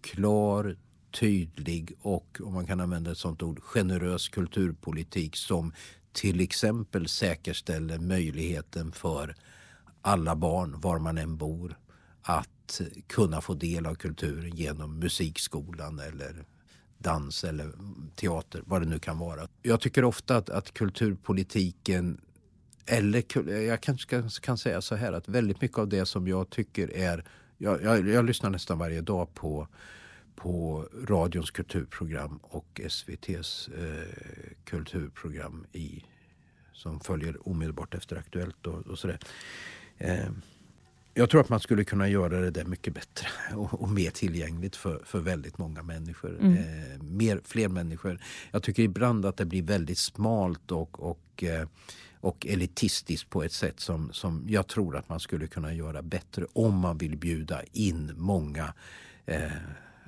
klar 0.00 0.76
tydlig 1.10 1.92
och, 2.02 2.40
om 2.44 2.54
man 2.54 2.66
kan 2.66 2.80
använda 2.80 3.10
ett 3.10 3.18
sånt 3.18 3.42
ord, 3.42 3.60
generös 3.62 4.28
kulturpolitik 4.28 5.36
som 5.36 5.72
till 6.12 6.40
exempel 6.40 7.08
säkerställer 7.08 7.98
möjligheten 7.98 8.92
för 8.92 9.34
alla 10.02 10.36
barn, 10.36 10.80
var 10.80 10.98
man 10.98 11.18
än 11.18 11.36
bor, 11.36 11.78
att 12.22 12.80
kunna 13.06 13.40
få 13.40 13.54
del 13.54 13.86
av 13.86 13.94
kulturen 13.94 14.56
genom 14.56 14.98
musikskolan 14.98 15.98
eller 15.98 16.44
dans 16.98 17.44
eller 17.44 17.72
teater, 18.14 18.62
vad 18.66 18.82
det 18.82 18.88
nu 18.88 18.98
kan 18.98 19.18
vara. 19.18 19.48
Jag 19.62 19.80
tycker 19.80 20.04
ofta 20.04 20.36
att, 20.36 20.50
att 20.50 20.74
kulturpolitiken 20.74 22.20
eller 22.86 23.48
jag 23.66 23.80
kanske 23.80 24.22
kan 24.42 24.58
säga 24.58 24.80
så 24.80 24.94
här 24.94 25.12
att 25.12 25.28
väldigt 25.28 25.60
mycket 25.60 25.78
av 25.78 25.88
det 25.88 26.06
som 26.06 26.28
jag 26.28 26.50
tycker 26.50 26.96
är... 26.96 27.24
Jag, 27.58 27.82
jag, 27.82 28.08
jag 28.08 28.24
lyssnar 28.24 28.50
nästan 28.50 28.78
varje 28.78 29.00
dag 29.00 29.34
på 29.34 29.68
på 30.36 30.88
radions 31.08 31.50
kulturprogram 31.50 32.38
och 32.42 32.80
SVTs 32.84 33.68
eh, 33.68 34.54
kulturprogram 34.64 35.66
i, 35.72 36.04
som 36.72 37.00
följer 37.00 37.48
omedelbart 37.48 37.94
efter 37.94 38.16
Aktuellt 38.16 38.66
och, 38.66 38.86
och 38.86 38.98
sådär. 38.98 39.18
Eh, 39.98 40.30
jag 41.14 41.30
tror 41.30 41.40
att 41.40 41.48
man 41.48 41.60
skulle 41.60 41.84
kunna 41.84 42.08
göra 42.08 42.40
det 42.40 42.50
där 42.50 42.64
mycket 42.64 42.94
bättre 42.94 43.28
och, 43.54 43.82
och 43.82 43.88
mer 43.88 44.10
tillgängligt 44.10 44.76
för, 44.76 45.02
för 45.04 45.18
väldigt 45.20 45.58
många 45.58 45.82
människor. 45.82 46.38
Mm. 46.40 46.56
Eh, 46.56 47.02
mer, 47.02 47.40
fler 47.44 47.68
människor. 47.68 48.20
Jag 48.50 48.62
tycker 48.62 48.82
ibland 48.82 49.26
att 49.26 49.36
det 49.36 49.44
blir 49.44 49.62
väldigt 49.62 49.98
smalt 49.98 50.72
och, 50.72 51.10
och, 51.10 51.44
eh, 51.44 51.68
och 52.20 52.46
elitistiskt 52.46 53.30
på 53.30 53.42
ett 53.42 53.52
sätt 53.52 53.80
som, 53.80 54.12
som 54.12 54.44
jag 54.48 54.66
tror 54.66 54.96
att 54.96 55.08
man 55.08 55.20
skulle 55.20 55.46
kunna 55.46 55.74
göra 55.74 56.02
bättre 56.02 56.46
om 56.52 56.74
man 56.74 56.98
vill 56.98 57.16
bjuda 57.16 57.62
in 57.72 58.12
många 58.16 58.74
eh, 59.26 59.52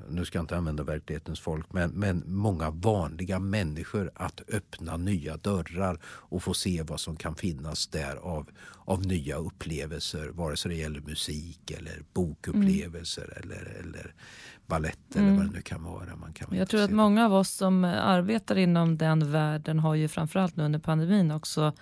nu 0.08 0.24
ska 0.24 0.38
jag 0.38 0.42
inte 0.42 0.56
använda 0.56 0.82
verklighetens 0.82 1.40
folk, 1.40 1.72
men, 1.72 1.90
men 1.90 2.22
många 2.26 2.70
vanliga 2.70 3.38
människor 3.38 4.10
att 4.14 4.40
öppna 4.52 4.96
nya 4.96 5.36
dörrar 5.36 5.98
och 6.04 6.42
få 6.42 6.54
se 6.54 6.82
vad 6.82 7.00
som 7.00 7.16
kan 7.16 7.34
finnas 7.34 7.86
där 7.86 8.16
av, 8.16 8.50
av 8.84 9.06
nya 9.06 9.36
upplevelser, 9.36 10.28
vare 10.28 10.56
sig 10.56 10.70
det 10.70 10.76
gäller 10.76 11.00
musik 11.00 11.70
eller 11.70 12.02
bokupplevelser 12.12 13.32
mm. 13.36 13.42
eller, 13.42 13.76
eller 13.80 14.14
ballett 14.66 15.16
mm. 15.16 15.28
eller 15.28 15.36
vad 15.36 15.46
det 15.46 15.56
nu 15.56 15.62
kan 15.62 15.82
vara. 15.84 16.16
Man 16.16 16.32
kan 16.32 16.56
jag 16.56 16.68
tror 16.68 16.82
att 16.82 16.90
många 16.90 17.24
av 17.24 17.34
oss 17.34 17.50
som 17.50 17.84
arbetar 17.84 18.58
inom 18.58 18.98
den 18.98 19.32
världen 19.32 19.78
har 19.78 19.94
ju 19.94 20.08
framförallt 20.08 20.56
nu 20.56 20.64
under 20.64 20.78
pandemin 20.78 21.30
också 21.30 21.72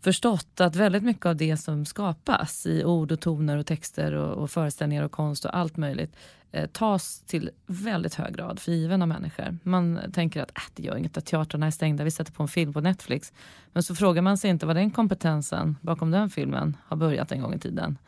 förstått 0.00 0.60
att 0.60 0.76
väldigt 0.76 1.02
mycket 1.02 1.26
av 1.26 1.36
det 1.36 1.56
som 1.56 1.86
skapas 1.86 2.66
i 2.66 2.84
ord 2.84 3.12
och 3.12 3.20
toner 3.20 3.56
och 3.56 3.66
texter 3.66 4.12
och, 4.12 4.42
och 4.42 4.50
föreställningar 4.50 5.02
och 5.02 5.12
konst 5.12 5.44
och 5.44 5.56
allt 5.56 5.76
möjligt 5.76 6.16
Eh, 6.56 6.66
tas 6.66 7.20
till 7.20 7.50
väldigt 7.66 8.14
hög 8.14 8.36
grad 8.36 8.60
för 8.60 8.72
given 8.72 9.02
av 9.02 9.08
människor. 9.08 9.58
Man 9.62 10.00
tänker 10.12 10.42
att 10.42 10.50
äh, 10.50 10.62
det 10.74 10.82
gör 10.82 10.96
inget 10.96 11.16
att 11.16 11.26
teatrarna 11.26 11.66
är 11.66 11.70
stängda, 11.70 12.04
vi 12.04 12.10
sätter 12.10 12.32
på 12.32 12.42
en 12.42 12.48
film 12.48 12.72
på 12.72 12.80
Netflix. 12.80 13.32
Men 13.72 13.82
så 13.82 13.94
frågar 13.94 14.22
man 14.22 14.38
sig 14.38 14.50
inte 14.50 14.66
vad 14.66 14.76
den 14.76 14.90
kompetensen 14.90 15.76
bakom 15.80 16.10
den 16.10 16.30
filmen 16.30 16.76
har 16.84 16.96
börjat 16.96 17.32
en 17.32 17.42
gång 17.42 17.54
i 17.54 17.58
tiden. 17.58 17.98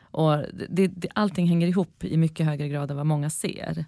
Och 0.00 0.36
det, 0.68 0.86
det, 0.86 1.08
allting 1.14 1.46
hänger 1.46 1.66
ihop 1.66 2.04
i 2.04 2.16
mycket 2.16 2.46
högre 2.46 2.68
grad 2.68 2.90
än 2.90 2.96
vad 2.96 3.06
många 3.06 3.30
ser. 3.30 3.84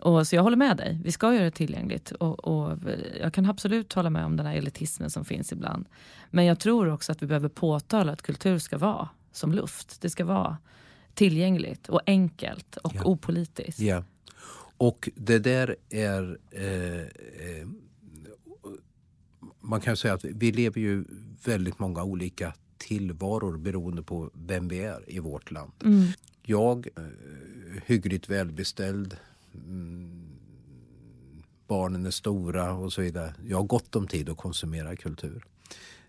Och, 0.00 0.26
så 0.26 0.36
jag 0.36 0.42
håller 0.42 0.56
med 0.56 0.76
dig, 0.76 1.00
vi 1.04 1.12
ska 1.12 1.34
göra 1.34 1.44
det 1.44 1.50
tillgängligt. 1.50 2.10
Och, 2.10 2.44
och, 2.44 2.78
jag 3.20 3.34
kan 3.34 3.46
absolut 3.46 3.92
hålla 3.92 4.10
med 4.10 4.24
om 4.24 4.36
den 4.36 4.46
här 4.46 4.54
elitismen 4.54 5.10
som 5.10 5.24
finns 5.24 5.52
ibland. 5.52 5.86
Men 6.30 6.44
jag 6.44 6.58
tror 6.58 6.92
också 6.92 7.12
att 7.12 7.22
vi 7.22 7.26
behöver 7.26 7.48
påtala 7.48 8.12
att 8.12 8.22
kultur 8.22 8.58
ska 8.58 8.78
vara 8.78 9.08
som 9.32 9.52
luft. 9.52 10.00
Det 10.00 10.10
ska 10.10 10.24
vara 10.24 10.56
tillgängligt 11.14 11.88
och 11.88 12.00
enkelt 12.06 12.76
och 12.76 12.92
ja. 12.94 13.04
opolitiskt. 13.04 13.80
Ja. 13.80 14.04
Och 14.76 15.08
det 15.14 15.38
där 15.38 15.76
är... 15.90 16.38
Eh, 16.50 17.00
eh, 17.00 17.68
man 19.60 19.80
kan 19.80 19.96
säga 19.96 20.14
att 20.14 20.24
vi 20.24 20.52
lever 20.52 20.80
ju 20.80 21.04
väldigt 21.44 21.78
många 21.78 22.04
olika 22.04 22.54
tillvaror 22.78 23.58
beroende 23.58 24.02
på 24.02 24.30
vem 24.34 24.68
vi 24.68 24.78
är 24.78 25.10
i 25.10 25.18
vårt 25.18 25.50
land. 25.50 25.72
Mm. 25.84 26.06
Jag, 26.42 26.88
eh, 26.96 27.02
hyggligt 27.86 28.28
välbeställd, 28.28 29.16
mm, 29.54 30.32
barnen 31.66 32.06
är 32.06 32.10
stora 32.10 32.72
och 32.72 32.92
så 32.92 33.02
vidare. 33.02 33.34
Jag 33.46 33.56
har 33.56 33.64
gott 33.64 33.96
om 33.96 34.06
tid 34.06 34.28
att 34.28 34.36
konsumera 34.36 34.96
kultur. 34.96 35.44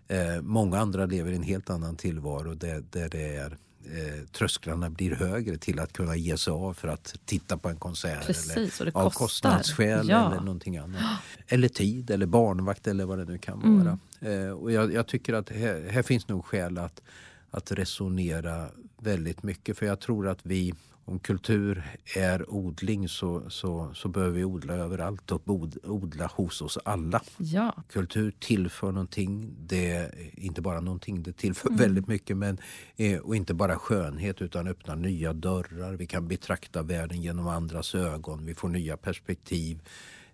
Eh, 0.08 0.42
många 0.42 0.78
andra 0.78 1.06
lever 1.06 1.32
i 1.32 1.36
en 1.36 1.42
helt 1.42 1.70
annan 1.70 1.96
tillvaro 1.96 2.54
där, 2.54 2.84
där 2.90 3.08
det 3.08 3.36
är 3.36 3.58
eh, 3.86 4.26
trösklarna 4.32 4.90
blir 4.90 5.14
högre 5.14 5.56
till 5.56 5.80
att 5.80 5.92
kunna 5.92 6.16
ge 6.16 6.36
sig 6.38 6.50
av 6.50 6.74
för 6.74 6.88
att 6.88 7.14
titta 7.24 7.56
på 7.56 7.68
en 7.68 7.76
konsert. 7.76 8.26
Precis, 8.26 8.80
eller 8.80 8.96
av 8.96 9.10
kostnadsskäl 9.10 10.08
ja. 10.08 10.26
eller 10.26 10.40
någonting 10.40 10.76
annat. 10.76 11.02
Eller 11.46 11.68
tid 11.68 12.10
eller 12.10 12.26
barnvakt 12.26 12.86
eller 12.86 13.04
vad 13.04 13.18
det 13.18 13.24
nu 13.24 13.38
kan 13.38 13.62
mm. 13.62 13.84
vara. 13.84 13.98
Eh, 14.32 14.50
och 14.50 14.72
jag, 14.72 14.92
jag, 14.92 15.06
tycker 15.06 15.34
att 15.34 15.50
här, 15.50 15.88
här 15.90 16.02
finns 16.02 16.28
nog 16.28 16.44
skäl 16.44 16.78
att, 16.78 17.02
att 17.50 17.72
resonera 17.72 18.68
väldigt 18.98 19.42
mycket. 19.42 19.78
För 19.78 19.86
jag 19.86 20.00
tror 20.00 20.28
att 20.28 20.40
vi 20.42 20.74
om 21.04 21.18
kultur 21.18 21.98
är 22.16 22.50
odling 22.50 23.08
så, 23.08 23.50
så, 23.50 23.90
så 23.94 24.08
behöver 24.08 24.32
vi 24.32 24.44
odla 24.44 24.74
överallt 24.74 25.32
och 25.32 25.42
odla 25.84 26.26
hos 26.26 26.62
oss 26.62 26.78
alla. 26.84 27.22
Ja. 27.38 27.74
Kultur 27.88 28.34
tillför 28.38 28.92
någonting. 28.92 29.54
Det 29.58 29.90
är 29.90 30.30
inte 30.40 30.62
bara 30.62 30.80
någonting, 30.80 31.22
det 31.22 31.32
tillför 31.32 31.68
mm. 31.68 31.78
väldigt 31.78 32.06
mycket. 32.06 32.36
Men, 32.36 32.58
eh, 32.96 33.18
och 33.18 33.36
inte 33.36 33.54
bara 33.54 33.78
skönhet 33.78 34.42
utan 34.42 34.66
öppnar 34.66 34.96
nya 34.96 35.32
dörrar. 35.32 35.94
Vi 35.94 36.06
kan 36.06 36.28
betrakta 36.28 36.82
världen 36.82 37.22
genom 37.22 37.46
andras 37.46 37.94
ögon. 37.94 38.46
Vi 38.46 38.54
får 38.54 38.68
nya 38.68 38.96
perspektiv. 38.96 39.82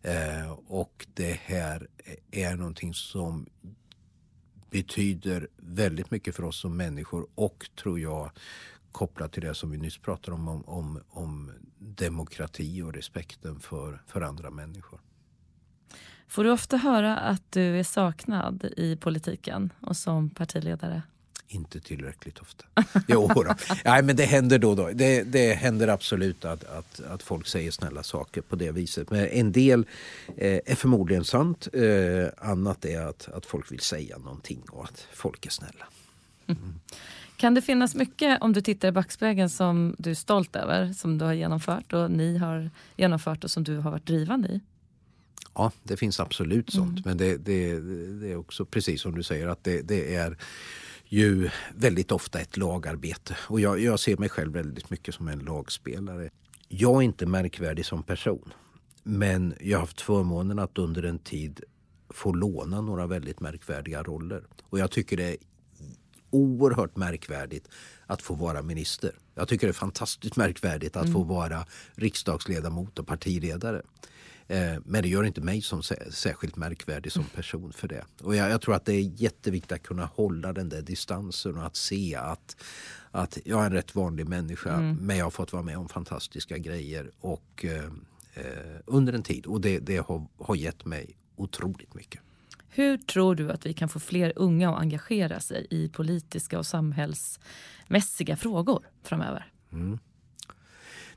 Eh, 0.03 0.53
och 0.66 1.07
det 1.14 1.41
här 1.45 1.89
är 2.31 2.57
någonting 2.57 2.95
som 2.95 3.47
betyder 4.71 5.49
väldigt 5.57 6.11
mycket 6.11 6.37
för 6.37 6.45
oss 6.45 6.61
som 6.61 6.77
människor 6.77 7.27
och 7.35 7.71
tror 7.83 8.01
jag 8.01 8.31
kopplat 8.93 9.32
till 9.32 9.43
det 9.43 9.55
som 9.55 9.70
vi 9.70 9.78
nyss 9.78 9.99
pratade 9.99 10.34
om, 10.34 10.49
om, 10.49 10.64
om, 10.66 11.01
om 11.11 11.53
demokrati 11.78 12.82
och 12.82 12.95
respekten 12.95 13.61
för, 13.61 14.03
för 14.07 14.20
andra 14.20 14.51
människor. 14.51 15.01
Får 16.28 16.45
du 16.45 16.51
ofta 16.51 16.76
höra 16.76 17.16
att 17.16 17.53
du 17.53 17.78
är 17.78 17.84
saknad 17.84 18.64
i 18.76 18.97
politiken 18.97 19.72
och 19.80 19.97
som 19.97 20.30
partiledare? 20.30 21.03
Inte 21.53 21.80
tillräckligt 21.80 22.38
ofta. 22.38 22.64
Jo, 23.09 23.28
då. 23.28 23.55
Nej, 23.84 24.03
men 24.03 24.16
det 24.16 24.24
händer 24.24 24.59
då 24.59 24.70
och 24.70 24.76
då. 24.76 24.91
Det, 24.95 25.22
det 25.22 25.53
händer 25.53 25.88
absolut 25.88 26.45
att, 26.45 26.64
att, 26.64 27.01
att 27.01 27.22
folk 27.22 27.47
säger 27.47 27.70
snälla 27.70 28.03
saker 28.03 28.41
på 28.41 28.57
det 28.57 28.72
viset. 28.72 29.11
Men 29.11 29.28
en 29.28 29.53
del 29.53 29.86
eh, 30.36 30.61
är 30.66 30.74
förmodligen 30.74 31.24
sant. 31.24 31.68
Eh, 31.72 32.49
annat 32.51 32.84
är 32.84 33.07
att, 33.07 33.28
att 33.28 33.47
folk 33.47 33.72
vill 33.72 33.80
säga 33.80 34.18
någonting 34.18 34.62
och 34.70 34.84
att 34.84 35.07
folk 35.12 35.47
är 35.47 35.51
snälla. 35.51 35.86
Mm. 36.47 36.80
Kan 37.41 37.55
det 37.55 37.62
finnas 37.62 37.95
mycket, 37.95 38.43
om 38.43 38.53
du 38.53 38.61
tittar 38.61 38.88
i 38.88 38.93
backspegeln, 38.93 39.51
som 39.51 39.95
du 39.99 40.11
är 40.11 40.14
stolt 40.14 40.57
över, 40.57 40.93
som 40.93 41.18
du 41.18 41.24
har 41.24 41.32
genomfört 41.32 41.93
och 41.93 42.11
ni 42.11 42.38
har 42.38 42.70
genomfört 42.97 43.45
och 43.45 43.51
som 43.51 43.64
du 43.64 43.76
har 43.78 43.91
varit 43.91 44.07
drivande 44.07 44.49
i? 44.49 44.61
Ja, 45.55 45.72
det 45.82 45.97
finns 45.97 46.20
absolut 46.20 46.72
sånt. 46.72 46.91
Mm. 46.91 47.03
Men 47.05 47.16
det, 47.16 47.36
det, 47.36 47.80
det, 48.20 48.32
är 48.32 48.36
också 48.36 48.64
precis 48.64 49.01
som 49.01 49.14
du 49.14 49.22
säger 49.22 49.47
att 49.47 49.64
det, 49.64 49.82
det 49.82 50.14
är 50.14 50.36
ju 51.05 51.51
väldigt 51.74 52.12
ofta 52.12 52.41
ett 52.41 52.57
lagarbete. 52.57 53.36
Och 53.49 53.61
jag, 53.61 53.80
jag 53.80 54.01
ser 54.01 54.16
mig 54.16 54.28
själv 54.28 54.53
väldigt 54.53 54.91
mycket 54.91 55.14
som 55.14 55.28
en 55.28 55.38
lagspelare. 55.38 56.30
Jag 56.68 56.97
är 56.97 57.03
inte 57.03 57.26
märkvärdig 57.26 57.86
som 57.86 58.03
person. 58.03 58.53
Men 59.03 59.55
jag 59.61 59.78
har 59.78 59.80
haft 59.80 60.01
förmånen 60.01 60.59
att 60.59 60.78
under 60.78 61.03
en 61.03 61.18
tid 61.18 61.61
få 62.11 62.32
låna 62.32 62.80
några 62.80 63.07
väldigt 63.07 63.41
märkvärdiga 63.41 64.03
roller. 64.03 64.43
Och 64.62 64.78
jag 64.78 64.91
tycker 64.91 65.16
det 65.16 65.28
är 65.28 65.36
oerhört 66.31 66.97
märkvärdigt 66.97 67.68
att 68.07 68.22
få 68.22 68.35
vara 68.35 68.62
minister. 68.62 69.12
Jag 69.35 69.49
tycker 69.49 69.66
det 69.66 69.70
är 69.70 69.72
fantastiskt 69.72 70.37
märkvärdigt 70.37 70.97
att 70.97 71.03
mm. 71.03 71.12
få 71.12 71.22
vara 71.22 71.66
riksdagsledamot 71.95 72.99
och 72.99 73.07
partiledare. 73.07 73.83
Eh, 74.51 74.74
men 74.85 75.03
det 75.03 75.09
gör 75.09 75.24
inte 75.24 75.41
mig 75.41 75.62
som 75.62 75.83
särskilt 76.11 76.57
märkvärdig 76.57 77.12
som 77.12 77.24
person 77.24 77.72
för 77.72 77.89
det. 77.89 78.05
Och 78.22 78.37
jag, 78.37 78.51
jag, 78.51 78.61
tror 78.61 78.74
att 78.74 78.85
det 78.85 78.93
är 78.93 79.22
jätteviktigt 79.22 79.72
att 79.72 79.83
kunna 79.83 80.05
hålla 80.05 80.53
den 80.53 80.68
där 80.68 80.83
distansen 80.83 81.57
och 81.57 81.66
att 81.66 81.76
se 81.76 82.16
att, 82.16 82.57
att 83.11 83.39
jag 83.45 83.61
är 83.61 83.66
en 83.66 83.72
rätt 83.72 83.95
vanlig 83.95 84.28
människa 84.28 84.74
mm. 84.74 84.97
men 84.97 85.16
jag 85.16 85.26
har 85.26 85.31
fått 85.31 85.53
vara 85.53 85.62
med 85.62 85.78
om 85.78 85.89
fantastiska 85.89 86.59
grejer 86.59 87.11
och, 87.20 87.64
eh, 87.64 87.85
eh, 88.35 88.81
under 88.87 89.12
en 89.12 89.22
tid. 89.22 89.47
Och 89.47 89.61
det, 89.61 89.78
det 89.78 89.97
har, 89.97 90.26
har 90.39 90.55
gett 90.55 90.85
mig 90.85 91.16
otroligt 91.37 91.95
mycket. 91.95 92.20
Hur 92.73 92.97
tror 92.99 93.35
du 93.35 93.51
att 93.51 93.66
vi 93.66 93.73
kan 93.73 93.89
få 93.89 94.01
fler 94.01 94.33
unga 94.37 94.71
att 94.71 94.81
engagera 94.81 95.41
sig 95.41 95.66
i 95.71 95.89
politiska 95.89 96.59
och 96.59 96.66
samhällsmässiga 96.66 98.37
frågor 98.37 98.87
framöver? 99.03 99.53
Mm. 99.73 99.99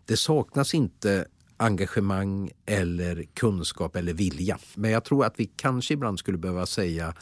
Det 0.06 0.18
saknas 0.18 0.74
inte 0.74 1.26
engagemang 1.58 2.52
eller 2.66 3.24
kunskap 3.34 3.96
eller 3.96 4.14
vilja. 4.14 4.60
Men 4.76 4.92
jag 4.92 5.04
tror 5.04 5.26
att 5.26 5.40
vi 5.40 5.46
kanske 5.46 5.94
ibland 5.94 6.20
skulle 6.20 6.38
behöva 6.38 6.66
säga 6.66 7.14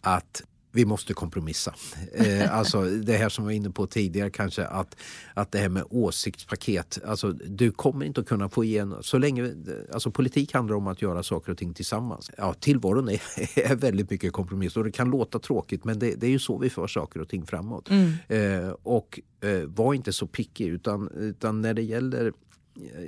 att 0.00 0.42
vi 0.72 0.84
måste 0.84 1.14
kompromissa. 1.14 1.74
Eh, 2.12 2.54
alltså 2.58 2.82
det 2.82 3.16
här 3.16 3.28
som 3.28 3.44
vi 3.44 3.46
var 3.46 3.56
inne 3.56 3.70
på 3.70 3.86
tidigare 3.86 4.30
kanske 4.30 4.64
att, 4.64 4.96
att 5.34 5.52
det 5.52 5.58
här 5.58 5.68
med 5.68 5.84
åsiktspaket. 5.90 6.98
Alltså 7.04 7.32
du 7.32 7.70
kommer 7.70 8.06
inte 8.06 8.20
att 8.20 8.28
kunna 8.28 8.48
få 8.48 8.64
igenom, 8.64 9.02
så 9.02 9.18
länge, 9.18 9.54
alltså 9.92 10.10
politik 10.10 10.54
handlar 10.54 10.76
om 10.76 10.86
att 10.86 11.02
göra 11.02 11.22
saker 11.22 11.52
och 11.52 11.58
ting 11.58 11.74
tillsammans. 11.74 12.30
Ja, 12.36 12.54
tillvaron 12.54 13.08
är, 13.08 13.22
är 13.70 13.76
väldigt 13.76 14.10
mycket 14.10 14.32
kompromiss 14.32 14.76
och 14.76 14.84
det 14.84 14.92
kan 14.92 15.10
låta 15.10 15.38
tråkigt 15.38 15.84
men 15.84 15.98
det, 15.98 16.14
det 16.14 16.26
är 16.26 16.30
ju 16.30 16.38
så 16.38 16.58
vi 16.58 16.70
för 16.70 16.86
saker 16.86 17.20
och 17.20 17.28
ting 17.28 17.46
framåt. 17.46 17.90
Mm. 17.90 18.12
Eh, 18.28 18.70
och 18.82 19.20
eh, 19.40 19.60
var 19.66 19.94
inte 19.94 20.12
så 20.12 20.26
pickig 20.26 20.66
utan, 20.66 21.08
utan 21.08 21.62
när 21.62 21.74
det 21.74 21.82
gäller 21.82 22.32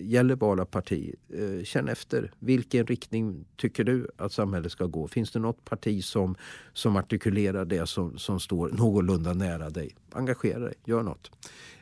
gäller 0.01 0.37
vala 0.37 0.65
parti, 0.65 1.15
eh, 1.29 1.65
känn 1.65 1.89
efter. 1.89 2.33
Vilken 2.39 2.87
riktning 2.87 3.45
tycker 3.57 3.85
du 3.85 4.09
att 4.17 4.33
samhället 4.33 4.73
ska 4.73 4.87
gå? 4.87 5.09
Finns 5.09 5.31
det 5.31 5.39
något 5.39 5.65
parti 5.65 6.05
som, 6.05 6.35
som 6.73 6.97
artikulerar 6.97 7.65
det 7.65 7.87
som, 7.87 8.19
som 8.19 8.41
står 8.41 8.69
någorlunda 8.69 9.33
nära 9.33 9.71
dig? 9.71 9.97
Engagera 10.13 10.59
dig, 10.59 10.75
gör 10.85 11.03
något. 11.03 11.31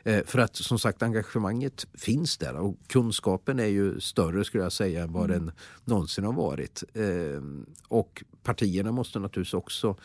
Eh, 0.03 0.25
för 0.25 0.39
att 0.39 0.55
som 0.55 0.79
sagt 0.79 1.03
engagemanget 1.03 1.87
finns 1.93 2.37
där 2.37 2.55
och 2.55 2.77
kunskapen 2.87 3.59
är 3.59 3.65
ju 3.65 3.99
större 3.99 4.43
skulle 4.43 4.63
jag 4.63 4.73
säga 4.73 5.03
än 5.03 5.13
vad 5.13 5.31
mm. 5.31 5.45
den 5.45 5.55
någonsin 5.85 6.23
har 6.23 6.33
varit. 6.33 6.83
Eh, 6.93 7.41
och 7.87 8.23
partierna 8.43 8.91
måste 8.91 9.19
naturligtvis 9.19 9.53
också 9.53 9.95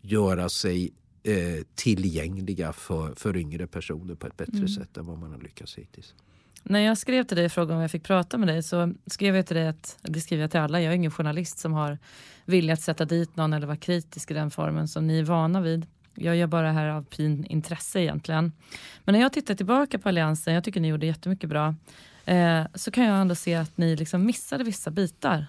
göra 0.00 0.48
sig 0.48 0.92
tillgängliga 1.74 2.72
för, 2.72 3.14
för 3.14 3.36
yngre 3.36 3.66
personer 3.66 4.14
på 4.14 4.26
ett 4.26 4.36
bättre 4.36 4.56
mm. 4.56 4.68
sätt 4.68 4.96
än 4.96 5.06
vad 5.06 5.18
man 5.18 5.30
har 5.30 5.38
lyckats 5.38 5.78
hittills. 5.78 6.14
När 6.68 6.80
jag 6.80 6.98
skrev 6.98 7.24
till 7.24 7.36
dig 7.36 7.46
och 7.46 7.52
frågade 7.52 7.74
om 7.74 7.80
jag 7.80 7.90
fick 7.90 8.02
prata 8.02 8.38
med 8.38 8.48
dig 8.48 8.62
så 8.62 8.92
skrev 9.06 9.36
jag 9.36 9.46
till 9.46 9.56
dig 9.56 9.68
att, 9.68 9.98
det 10.02 10.20
skriver 10.20 10.42
jag 10.42 10.50
till 10.50 10.60
alla, 10.60 10.80
jag 10.80 10.92
är 10.92 10.96
ingen 10.96 11.10
journalist 11.10 11.58
som 11.58 11.72
har 11.72 11.98
vilja 12.44 12.72
att 12.72 12.80
sätta 12.80 13.04
dit 13.04 13.36
någon 13.36 13.52
eller 13.52 13.66
vara 13.66 13.76
kritisk 13.76 14.30
i 14.30 14.34
den 14.34 14.50
formen 14.50 14.88
som 14.88 15.06
ni 15.06 15.18
är 15.18 15.24
vana 15.24 15.60
vid. 15.60 15.86
Jag 16.14 16.36
gör 16.36 16.46
bara 16.46 16.66
det 16.66 16.72
här 16.72 16.88
av 16.88 17.02
pin 17.02 17.44
intresse 17.44 18.00
egentligen. 18.00 18.52
Men 19.04 19.12
när 19.12 19.20
jag 19.20 19.32
tittar 19.32 19.54
tillbaka 19.54 19.98
på 19.98 20.08
Alliansen, 20.08 20.54
jag 20.54 20.64
tycker 20.64 20.80
ni 20.80 20.88
gjorde 20.88 21.06
jättemycket 21.06 21.50
bra, 21.50 21.74
eh, 22.24 22.62
så 22.74 22.90
kan 22.90 23.04
jag 23.04 23.20
ändå 23.20 23.34
se 23.34 23.54
att 23.54 23.76
ni 23.76 23.96
liksom 23.96 24.26
missade 24.26 24.64
vissa 24.64 24.90
bitar. 24.90 25.46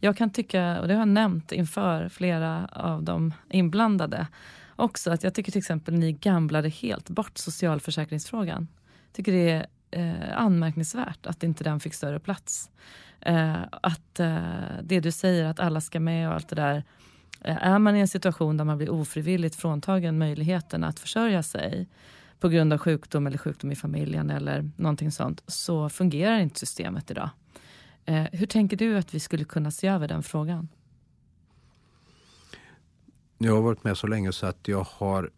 Jag 0.00 0.16
kan 0.16 0.30
tycka, 0.30 0.80
och 0.80 0.88
det 0.88 0.94
har 0.94 1.00
jag 1.00 1.08
nämnt 1.08 1.52
inför 1.52 2.08
flera 2.08 2.66
av 2.66 3.02
de 3.02 3.34
inblandade 3.50 4.26
också, 4.76 5.10
att 5.10 5.22
jag 5.22 5.34
tycker 5.34 5.52
till 5.52 5.58
exempel 5.58 5.94
ni 5.94 6.12
gamblade 6.12 6.68
helt 6.68 7.10
bort 7.10 7.38
socialförsäkringsfrågan. 7.38 8.68
Jag 9.06 9.16
tycker 9.16 9.32
det 9.32 9.50
är 9.50 9.66
eh, 9.94 10.38
anmärkningsvärt 10.38 11.26
att 11.26 11.42
inte 11.42 11.64
den 11.64 11.80
fick 11.80 11.94
större 11.94 12.20
plats. 12.20 12.70
Eh, 13.20 13.62
att 13.70 14.20
eh, 14.20 14.38
det 14.82 15.00
du 15.00 15.12
säger, 15.12 15.44
att 15.44 15.60
alla 15.60 15.80
ska 15.80 16.00
med 16.00 16.28
och 16.28 16.34
allt 16.34 16.48
det 16.48 16.56
där. 16.56 16.84
Eh, 17.40 17.66
är 17.66 17.78
man 17.78 17.96
i 17.96 18.00
en 18.00 18.08
situation 18.08 18.56
där 18.56 18.64
man 18.64 18.78
blir 18.78 18.90
ofrivilligt 18.90 19.56
fråntagen 19.56 20.18
möjligheten 20.18 20.84
att 20.84 20.98
försörja 20.98 21.42
sig 21.42 21.88
på 22.40 22.48
grund 22.48 22.72
av 22.72 22.78
sjukdom 22.78 23.26
eller 23.26 23.38
sjukdom 23.38 23.72
i 23.72 23.76
familjen 23.76 24.30
eller 24.30 24.70
någonting 24.76 25.10
sånt 25.10 25.42
så 25.46 25.88
fungerar 25.88 26.38
inte 26.38 26.60
systemet 26.60 27.10
idag. 27.10 27.30
Eh, 28.04 28.24
hur 28.32 28.46
tänker 28.46 28.76
du 28.76 28.98
att 28.98 29.14
vi 29.14 29.20
skulle 29.20 29.44
kunna 29.44 29.70
se 29.70 29.88
över 29.88 30.08
den 30.08 30.22
frågan? 30.22 30.68
Jag 33.38 33.54
har 33.54 33.62
varit 33.62 33.84
med 33.84 33.96
så 33.96 34.06
länge 34.06 34.32
så 34.32 34.46
att 34.46 34.68
jag 34.68 34.86
har 34.90 35.30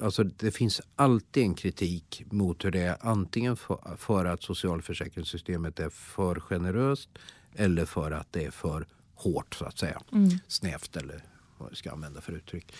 alltså 0.00 0.24
det 0.24 0.50
finns 0.50 0.80
alltid 0.96 1.42
en 1.42 1.54
kritik 1.54 2.22
mot 2.30 2.64
hur 2.64 2.70
det 2.70 2.80
är 2.80 2.96
antingen 3.00 3.56
för, 3.56 3.96
för 3.96 4.24
att 4.24 4.42
socialförsäkringssystemet 4.42 5.80
är 5.80 5.90
för 5.90 6.40
generöst 6.40 7.08
eller 7.54 7.84
för 7.84 8.10
att 8.10 8.32
det 8.32 8.44
är 8.44 8.50
för 8.50 8.86
hårt 9.14 9.54
så 9.54 9.64
att 9.64 9.78
säga. 9.78 10.00
Mm. 10.12 10.30
Snävt 10.48 10.96
eller 10.96 11.24
vad 11.58 11.70
vi 11.70 11.76
ska 11.76 11.92
använda 11.92 12.20
för 12.20 12.32
uttryck. 12.32 12.72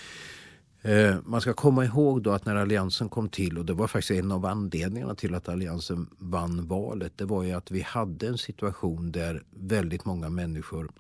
Eh, 0.82 1.16
man 1.24 1.40
ska 1.40 1.53
komma 1.53 1.84
ihåg 1.84 2.22
då 2.22 2.30
att 2.30 2.44
när 2.44 2.57
Alliansen 2.57 3.09
kom 3.09 3.28
till 3.28 3.59
och 3.59 3.64
det 3.64 3.72
var 3.72 3.86
faktiskt 3.86 4.11
en 4.11 4.32
av 4.32 4.46
anledningarna 4.46 5.14
till 5.14 5.34
att 5.34 5.48
Alliansen 5.48 6.07
vann 6.18 6.66
valet. 6.66 7.12
Det 7.18 7.24
var 7.24 7.42
ju 7.42 7.53
att 7.53 7.70
vi 7.70 7.82
hade 7.82 8.28
en 8.28 8.38
situation 8.38 9.12
där 9.12 9.42
väldigt 9.51 10.05
många 10.05 10.28
människor 10.28 10.90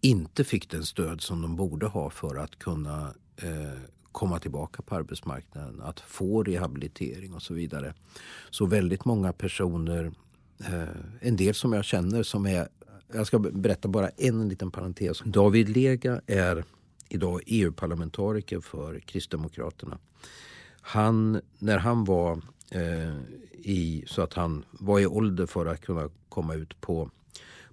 inte 0.00 0.44
fick 0.44 0.70
den 0.70 0.86
stöd 0.86 1.20
som 1.20 1.42
de 1.42 1.56
borde 1.56 1.86
ha 1.86 2.10
för 2.10 2.36
att 2.36 2.58
kunna 2.58 3.14
Eh, 3.42 3.78
komma 4.12 4.38
tillbaka 4.38 4.82
på 4.82 4.94
arbetsmarknaden, 4.94 5.80
att 5.82 6.00
få 6.00 6.42
rehabilitering 6.42 7.34
och 7.34 7.42
så 7.42 7.54
vidare. 7.54 7.94
Så 8.50 8.66
väldigt 8.66 9.04
många 9.04 9.32
personer, 9.32 10.12
eh, 10.60 10.88
en 11.20 11.36
del 11.36 11.54
som 11.54 11.72
jag 11.72 11.84
känner 11.84 12.22
som 12.22 12.46
är, 12.46 12.68
jag 13.14 13.26
ska 13.26 13.38
berätta 13.38 13.88
bara 13.88 14.08
en 14.08 14.48
liten 14.48 14.70
parentes. 14.70 15.22
David 15.24 15.68
Lega 15.68 16.20
är 16.26 16.64
idag 17.08 17.40
EU-parlamentariker 17.46 18.60
för 18.60 18.98
Kristdemokraterna. 19.00 19.98
Han, 20.80 21.40
när 21.58 21.78
han 21.78 22.04
var 22.04 22.42
eh, 22.70 23.16
i, 23.52 24.04
så 24.06 24.22
att 24.22 24.34
han 24.34 24.64
var 24.70 25.00
i 25.00 25.06
ålder 25.06 25.46
för 25.46 25.66
att 25.66 25.80
kunna 25.80 26.10
komma 26.28 26.54
ut 26.54 26.80
på, 26.80 27.10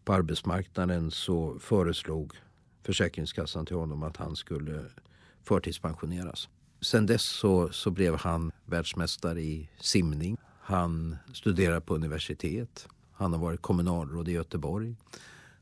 på 0.04 0.14
arbetsmarknaden 0.14 1.12
så 1.12 1.60
föreslog 1.60 2.34
Försäkringskassan 2.84 3.66
till 3.66 3.76
honom 3.76 4.04
att 4.04 4.18
han 4.18 4.36
skulle 4.36 4.86
förtidspensioneras. 5.50 6.50
Sen 6.82 7.06
dess 7.06 7.24
så, 7.24 7.70
så 7.72 7.92
blev 7.92 8.16
han 8.16 8.52
världsmästare 8.66 9.42
i 9.42 9.70
simning. 9.80 10.38
Han 10.62 11.18
studerar 11.34 11.80
på 11.80 11.96
universitet. 11.96 12.88
Han 13.14 13.34
har 13.34 13.40
varit 13.40 13.62
kommunalråd 13.62 14.30
i 14.30 14.32
Göteborg. 14.32 14.96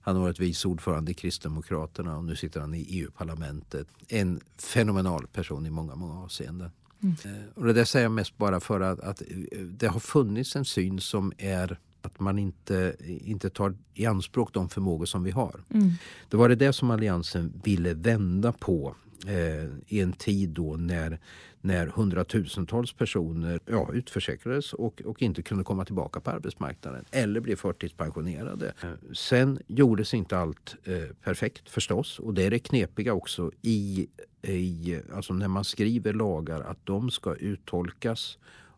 Han 0.02 0.16
har 0.16 0.24
varit 0.24 0.40
vice 0.40 0.68
ordförande 0.68 1.12
i 1.12 1.14
Kristdemokraterna 1.14 2.18
och 2.18 2.24
nu 2.24 2.36
sitter 2.36 2.60
han 2.60 2.74
i 2.74 2.82
EU-parlamentet. 2.90 3.88
En 4.08 4.42
fenomenal 4.58 5.28
person 5.28 5.66
i 5.66 5.70
många, 5.70 5.96
många 5.96 6.24
avseenden. 6.24 6.72
Mm. 7.04 7.16
Eh, 7.26 7.46
och 7.56 7.66
det 7.66 7.74
där 7.74 7.86
säger 7.86 8.06
jag 8.06 8.12
mest 8.12 8.38
bara 8.38 8.60
för 8.60 8.82
att, 8.82 9.00
att 9.00 9.22
det 9.62 9.88
har 9.88 10.00
funnits 10.00 10.56
en 10.56 10.66
syn 10.66 11.00
som 11.00 11.34
är 11.38 11.80
att 12.02 12.20
man 12.20 12.40
inte, 12.40 12.96
inte 13.06 13.50
tar 13.50 13.76
i 13.94 14.06
anspråk 14.06 14.54
de 14.54 14.70
förmågor 14.70 15.06
som 15.06 15.24
vi 15.24 15.32
har. 15.32 15.64
Mm. 15.70 15.92
Det 16.30 16.38
var 16.38 16.50
det 16.50 16.74
som 16.74 16.92
Alliansen 16.92 17.62
ville 17.64 17.94
vända 17.94 18.52
på 18.52 18.96
eh, 19.26 19.70
i 19.88 20.02
en 20.02 20.14
tid 20.14 20.50
då 20.50 20.76
när, 20.76 21.20
när 21.62 21.88
hundratusentals 21.88 22.94
personer 22.94 23.60
ja, 23.66 23.90
utförsäkrades 23.94 24.74
och, 24.74 25.02
och 25.06 25.22
inte 25.22 25.42
kunde 25.42 25.64
komma 25.64 25.86
tillbaka 25.86 26.20
på 26.20 26.32
arbetsmarknaden 26.32 27.06
eller 27.12 27.40
blev 27.40 27.56
förtidspensionerade. 27.56 28.74
Eh, 28.84 28.90
sen 29.14 29.60
gjordes 29.68 30.14
inte 30.14 30.38
allt 30.38 30.76
eh, 30.84 31.16
perfekt 31.24 31.70
förstås 31.70 32.20
och 32.20 32.34
det 32.34 32.44
är 32.44 32.52
det 32.52 32.60
knepiga 32.60 33.14
också 33.14 33.52
i, 33.62 34.08
i 34.42 35.00
alltså 35.14 35.34
när 35.34 35.48
man 35.48 35.64
skriver 35.64 36.14
lagar 36.14 36.62
att 36.62 36.86
de 36.86 37.12
ska 37.12 37.36
uttolkas 37.36 38.38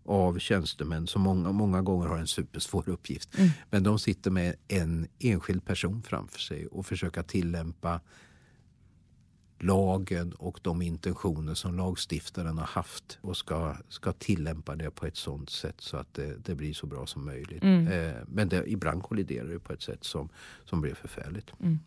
av 0.10 0.40
tjänstemän 0.40 1.08
som 1.08 1.22
många, 1.22 1.52
många 1.52 1.82
gånger 1.82 2.08
har 2.08 2.18
en 2.18 2.28
supersvår 2.28 2.90
uppgift. 2.90 3.38
Mm. 3.38 3.50
Men 3.70 3.84
de 3.84 4.00
sitter 4.00 4.32
med 4.32 4.56
en 4.68 5.08
enskild 5.20 5.66
person 5.66 6.04
framför 6.04 6.40
sig 6.40 6.68
och 6.68 6.86
försöker 6.86 7.24
tillämpa 7.24 8.02
lagen 9.60 10.34
och 10.34 10.60
de 10.64 10.82
intentioner 10.82 11.54
som 11.54 11.78
lagstiftaren 11.78 12.58
har 12.58 12.66
haft 12.66 13.18
och 13.22 13.38
ska, 13.38 13.76
ska 13.90 14.12
tillämpa 14.14 14.76
det 14.76 14.92
på 14.92 15.06
ett 15.06 15.18
sådant 15.18 15.50
sätt 15.50 15.82
så 15.82 15.98
att 15.98 16.14
det, 16.14 16.46
det 16.46 16.56
blir 16.56 16.74
så 16.74 16.88
bra 16.88 17.06
som 17.06 17.26
möjligt. 17.26 17.64
Mm. 17.64 17.88
Eh, 17.88 18.16
men 18.28 18.50
det, 18.50 18.64
ibland 18.68 19.04
kolliderar 19.04 19.48
det 19.48 19.60
på 19.60 19.74
ett 19.74 19.82
sätt 19.82 20.04
som, 20.04 20.30
som 20.66 20.82
blir 20.82 20.94
förfärligt. 20.94 21.54
Mm. 21.60 21.80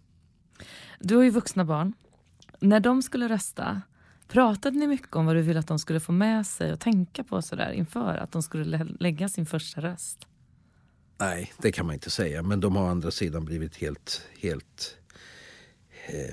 Du 1.01 1.17
har 1.17 1.23
ju 1.23 1.31
vuxna 1.31 1.65
barn. 1.65 1.93
När 2.61 2.81
de 2.81 3.03
skulle 3.03 3.29
rösta, 3.29 3.83
pratade 4.29 4.79
ni 4.79 4.87
mycket 4.87 5.17
om 5.17 5.27
vad 5.27 5.37
du 5.37 5.43
ville 5.43 5.61
att 5.61 5.69
de 5.69 5.79
skulle 5.79 6.01
få 6.01 6.13
med 6.13 6.47
sig 6.47 6.73
och 6.73 6.81
tänka 6.81 7.25
på 7.25 7.43
sådär 7.43 7.73
inför 7.73 8.17
att 8.17 8.33
de 8.33 8.43
skulle 8.43 8.85
lägga 8.85 9.29
sin 9.29 9.47
första 9.47 9.81
röst? 9.81 10.27
Nej, 11.19 11.53
det 11.59 11.73
kan 11.73 11.87
man 11.87 11.95
inte 11.95 12.11
säga. 12.11 12.43
Men 12.43 12.61
de 12.61 12.77
har 12.77 12.85
å 12.85 12.89
andra 12.89 13.11
sidan 13.11 13.45
blivit 13.45 13.77
helt, 13.77 14.29
helt 14.41 14.99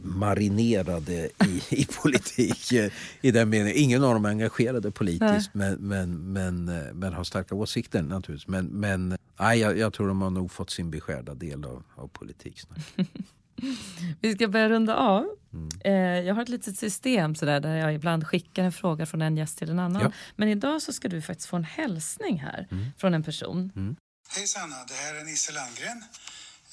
marinerade 0.01 1.29
i, 1.45 1.61
i 1.69 1.85
politik. 2.01 2.71
Eh, 2.71 2.91
I 3.21 3.31
den 3.31 3.49
meningen. 3.49 3.77
Ingen 3.77 4.03
av 4.03 4.13
dem 4.13 4.25
är 4.25 4.29
engagerade 4.29 4.91
politiskt 4.91 5.53
men, 5.53 5.73
men, 5.73 6.33
men, 6.33 6.69
eh, 6.69 6.93
men 6.93 7.13
har 7.13 7.23
starka 7.23 7.55
åsikter 7.55 8.01
naturligtvis. 8.01 8.47
Men, 8.47 8.65
men 8.65 9.17
nej, 9.39 9.59
jag, 9.59 9.77
jag 9.77 9.93
tror 9.93 10.07
de 10.07 10.21
har 10.21 10.29
nog 10.29 10.51
fått 10.51 10.69
sin 10.69 10.91
beskärda 10.91 11.33
del 11.33 11.65
av, 11.65 11.83
av 11.95 12.07
politik. 12.07 12.61
Vi 14.21 14.35
ska 14.35 14.47
börja 14.47 14.69
runda 14.69 14.95
av. 14.95 15.27
Mm. 15.53 16.25
jag 16.25 16.35
har 16.35 16.41
ett 16.41 16.49
litet 16.49 16.77
system 16.77 17.35
sådär, 17.35 17.59
där 17.59 17.75
jag 17.75 17.93
ibland 17.93 18.27
skickar 18.27 18.63
en 18.63 18.71
fråga 18.71 19.05
från 19.05 19.21
en 19.21 19.37
gäst 19.37 19.57
till 19.57 19.69
en 19.69 19.79
annan. 19.79 20.01
Ja. 20.01 20.11
Men 20.35 20.49
idag 20.49 20.81
så 20.81 20.93
ska 20.93 21.07
du 21.07 21.21
faktiskt 21.21 21.49
få 21.49 21.55
en 21.55 21.63
hälsning 21.63 22.39
här 22.39 22.67
mm. 22.71 22.85
från 22.97 23.13
en 23.13 23.23
person. 23.23 23.71
Mm. 23.75 23.95
Hej 24.29 24.47
Sanna, 24.47 24.75
det 24.87 24.93
här 24.93 25.21
är 25.21 25.25
Nisse 25.25 25.53
Landgren. 25.53 26.03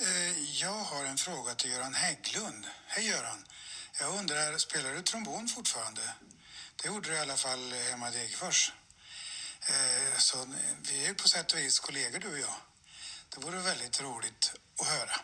Eh, 0.00 0.60
jag 0.62 0.78
har 0.90 1.04
en 1.04 1.16
fråga 1.16 1.54
till 1.54 1.70
Göran 1.70 1.94
Hägglund. 1.94 2.62
Hej 2.86 3.06
Göran! 3.06 3.40
Jag 4.00 4.18
undrar, 4.18 4.58
spelar 4.58 4.90
du 4.96 5.02
trombon 5.02 5.48
fortfarande? 5.48 6.00
Det 6.78 6.88
gjorde 6.88 7.08
du 7.08 7.14
i 7.14 7.18
alla 7.18 7.38
fall 7.46 7.64
hemma 7.90 8.08
i 8.08 8.12
Degerfors. 8.12 8.72
Eh, 9.72 10.18
så 10.18 10.36
vi 10.90 11.06
är 11.06 11.14
på 11.14 11.28
sätt 11.28 11.52
och 11.52 11.58
vis 11.58 11.78
kollegor 11.80 12.18
du 12.18 12.28
och 12.28 12.38
jag. 12.38 12.56
Det 13.30 13.46
vore 13.46 13.56
väldigt 13.56 14.02
roligt 14.02 14.44
att 14.80 14.86
höra. 14.86 15.16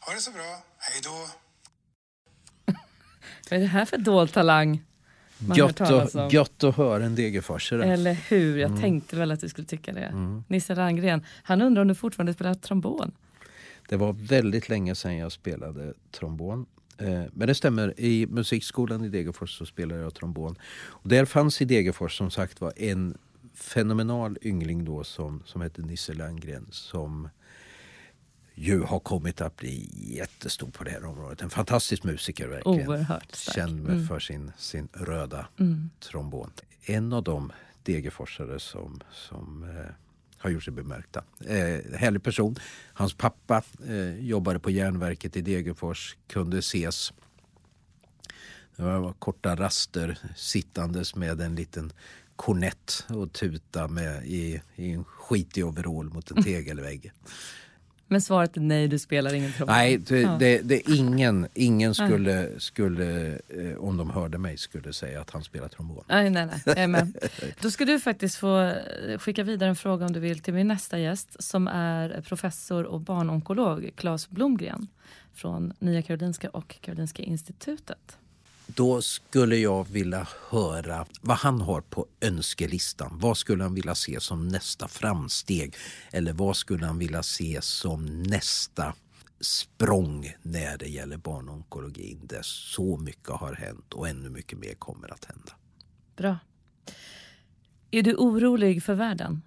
Ha 0.00 0.14
det 0.14 0.20
så 0.20 0.30
bra. 0.30 0.62
Hej 0.78 1.00
då! 1.04 1.16
Vad 3.50 3.56
är 3.58 3.60
det 3.60 3.66
här 3.66 3.84
för 3.84 3.98
dold 3.98 4.32
talang? 4.32 4.84
Gött, 5.56 5.80
och, 5.80 6.32
gött 6.32 6.64
att 6.64 6.76
höra 6.76 7.04
en 7.04 7.14
degerforsare. 7.14 7.92
Eller 7.92 8.12
hur, 8.14 8.58
jag 8.58 8.70
mm. 8.70 8.82
tänkte 8.82 9.16
väl 9.16 9.30
att 9.30 9.40
du 9.40 9.48
skulle 9.48 9.66
tycka 9.66 9.92
det. 9.92 10.06
Mm. 10.06 10.44
Nisse 10.48 10.74
Landgren, 10.74 11.26
han 11.42 11.62
undrar 11.62 11.82
om 11.82 11.88
du 11.88 11.94
fortfarande 11.94 12.34
spelar 12.34 12.54
trombon? 12.54 13.12
Det 13.88 13.96
var 13.96 14.12
väldigt 14.12 14.68
länge 14.68 14.94
sedan 14.94 15.16
jag 15.16 15.32
spelade 15.32 15.94
trombon. 16.10 16.66
Eh, 16.98 17.22
men 17.32 17.48
det 17.48 17.54
stämmer, 17.54 18.00
i 18.00 18.26
musikskolan 18.26 19.04
i 19.04 19.08
Degerfors 19.08 19.58
så 19.58 19.66
spelade 19.66 20.00
jag 20.00 20.14
trombon. 20.14 20.56
Och 20.84 21.08
där 21.08 21.24
fanns 21.24 21.62
i 21.62 21.64
Degerfors 21.64 22.18
som 22.18 22.30
sagt 22.30 22.60
var 22.60 22.72
en 22.76 23.18
fenomenal 23.54 24.38
yngling 24.42 24.84
då 24.84 25.04
som, 25.04 25.42
som 25.46 25.60
hette 25.60 25.82
Nisse 25.82 26.14
Landgren 26.14 26.66
som 26.70 27.28
ju 28.54 28.82
har 28.82 28.98
kommit 29.00 29.40
att 29.40 29.56
bli 29.56 29.90
jättestor 29.92 30.70
på 30.70 30.84
det 30.84 30.90
här 30.90 31.04
området. 31.04 31.42
En 31.42 31.50
fantastisk 31.50 32.04
musiker 32.04 32.48
verkligen. 32.48 32.88
Oerhört 32.88 33.34
stark. 33.34 33.54
Känd 33.54 33.88
mm. 33.88 34.06
för 34.06 34.18
sin, 34.18 34.52
sin 34.58 34.88
röda 34.92 35.48
mm. 35.58 35.90
trombon. 36.00 36.50
En 36.82 37.12
av 37.12 37.22
de 37.22 37.52
Degerforsare 37.82 38.60
som, 38.60 39.00
som 39.12 39.62
eh, 39.62 39.92
har 40.46 40.52
gjort 40.52 40.64
sig 40.64 40.72
bemärkta. 40.72 41.24
Eh, 41.40 41.98
härlig 41.98 42.22
person. 42.22 42.56
Hans 42.92 43.14
pappa 43.14 43.62
eh, 43.88 44.18
jobbade 44.18 44.58
på 44.58 44.70
järnverket 44.70 45.36
i 45.36 45.40
Degerfors, 45.40 46.16
kunde 46.28 46.58
ses 46.58 47.12
det 48.76 48.82
var 48.82 49.12
korta 49.12 49.56
raster 49.56 50.18
sittandes 50.36 51.14
med 51.14 51.40
en 51.40 51.54
liten 51.54 51.92
kornett 52.36 53.04
och 53.08 53.32
tuta 53.32 53.88
med 53.88 54.26
i, 54.26 54.62
i 54.74 54.90
en 54.90 55.04
skitig 55.04 55.66
overall 55.66 56.10
mot 56.10 56.30
en 56.30 56.42
tegelvägg. 56.44 57.12
Men 58.08 58.20
svaret 58.20 58.56
är 58.56 58.60
nej, 58.60 58.88
du 58.88 58.98
spelar 58.98 59.34
ingen 59.34 59.52
trombon? 59.52 59.76
Nej, 59.76 59.98
det, 59.98 60.36
det, 60.38 60.60
det, 60.64 60.90
ingen, 60.90 61.48
ingen 61.54 61.94
skulle, 61.94 62.60
skulle 62.60 63.38
eh, 63.48 63.76
om 63.78 63.96
de 63.96 64.10
hörde 64.10 64.38
mig, 64.38 64.56
skulle 64.56 64.92
säga 64.92 65.20
att 65.20 65.30
han 65.30 65.44
spelar 65.44 65.68
trombon. 65.68 66.04
Nej, 66.08 66.30
nej, 66.30 66.48
nej. 66.66 66.86
Med. 66.86 67.16
Då 67.60 67.70
ska 67.70 67.84
du 67.84 68.00
faktiskt 68.00 68.36
få 68.36 68.60
eh, 68.60 69.18
skicka 69.18 69.42
vidare 69.42 69.68
en 69.68 69.76
fråga 69.76 70.06
om 70.06 70.12
du 70.12 70.20
vill 70.20 70.38
till 70.38 70.54
min 70.54 70.68
nästa 70.68 70.98
gäst 70.98 71.42
som 71.42 71.68
är 71.68 72.20
professor 72.20 72.84
och 72.84 73.00
barnonkolog 73.00 73.90
Claes 73.96 74.28
Blomgren 74.28 74.86
från 75.34 75.72
Nya 75.78 76.02
Karolinska 76.02 76.48
och 76.50 76.76
Karolinska 76.80 77.22
institutet. 77.22 78.18
Då 78.66 79.02
skulle 79.02 79.56
jag 79.56 79.88
vilja 79.88 80.28
höra 80.50 81.06
vad 81.20 81.36
han 81.36 81.60
har 81.60 81.80
på 81.80 82.06
önskelistan. 82.20 83.18
Vad 83.18 83.36
skulle 83.36 83.62
han 83.62 83.74
vilja 83.74 83.94
se 83.94 84.20
som 84.20 84.48
nästa 84.48 84.88
framsteg? 84.88 85.74
Eller 86.12 86.32
vad 86.32 86.56
skulle 86.56 86.86
han 86.86 86.98
vilja 86.98 87.22
se 87.22 87.58
som 87.62 88.22
nästa 88.22 88.94
språng 89.40 90.34
när 90.42 90.78
det 90.78 90.88
gäller 90.88 91.16
barnonkologin 91.16 92.20
där 92.22 92.42
så 92.42 92.96
mycket 92.96 93.28
har 93.28 93.54
hänt 93.54 93.92
och 93.92 94.08
ännu 94.08 94.28
mycket 94.30 94.58
mer 94.58 94.74
kommer 94.74 95.12
att 95.12 95.24
hända. 95.24 95.52
Bra. 96.16 96.38
Är 97.90 98.02
du 98.02 98.14
orolig 98.14 98.82
för 98.82 98.94
världen? 98.94 99.42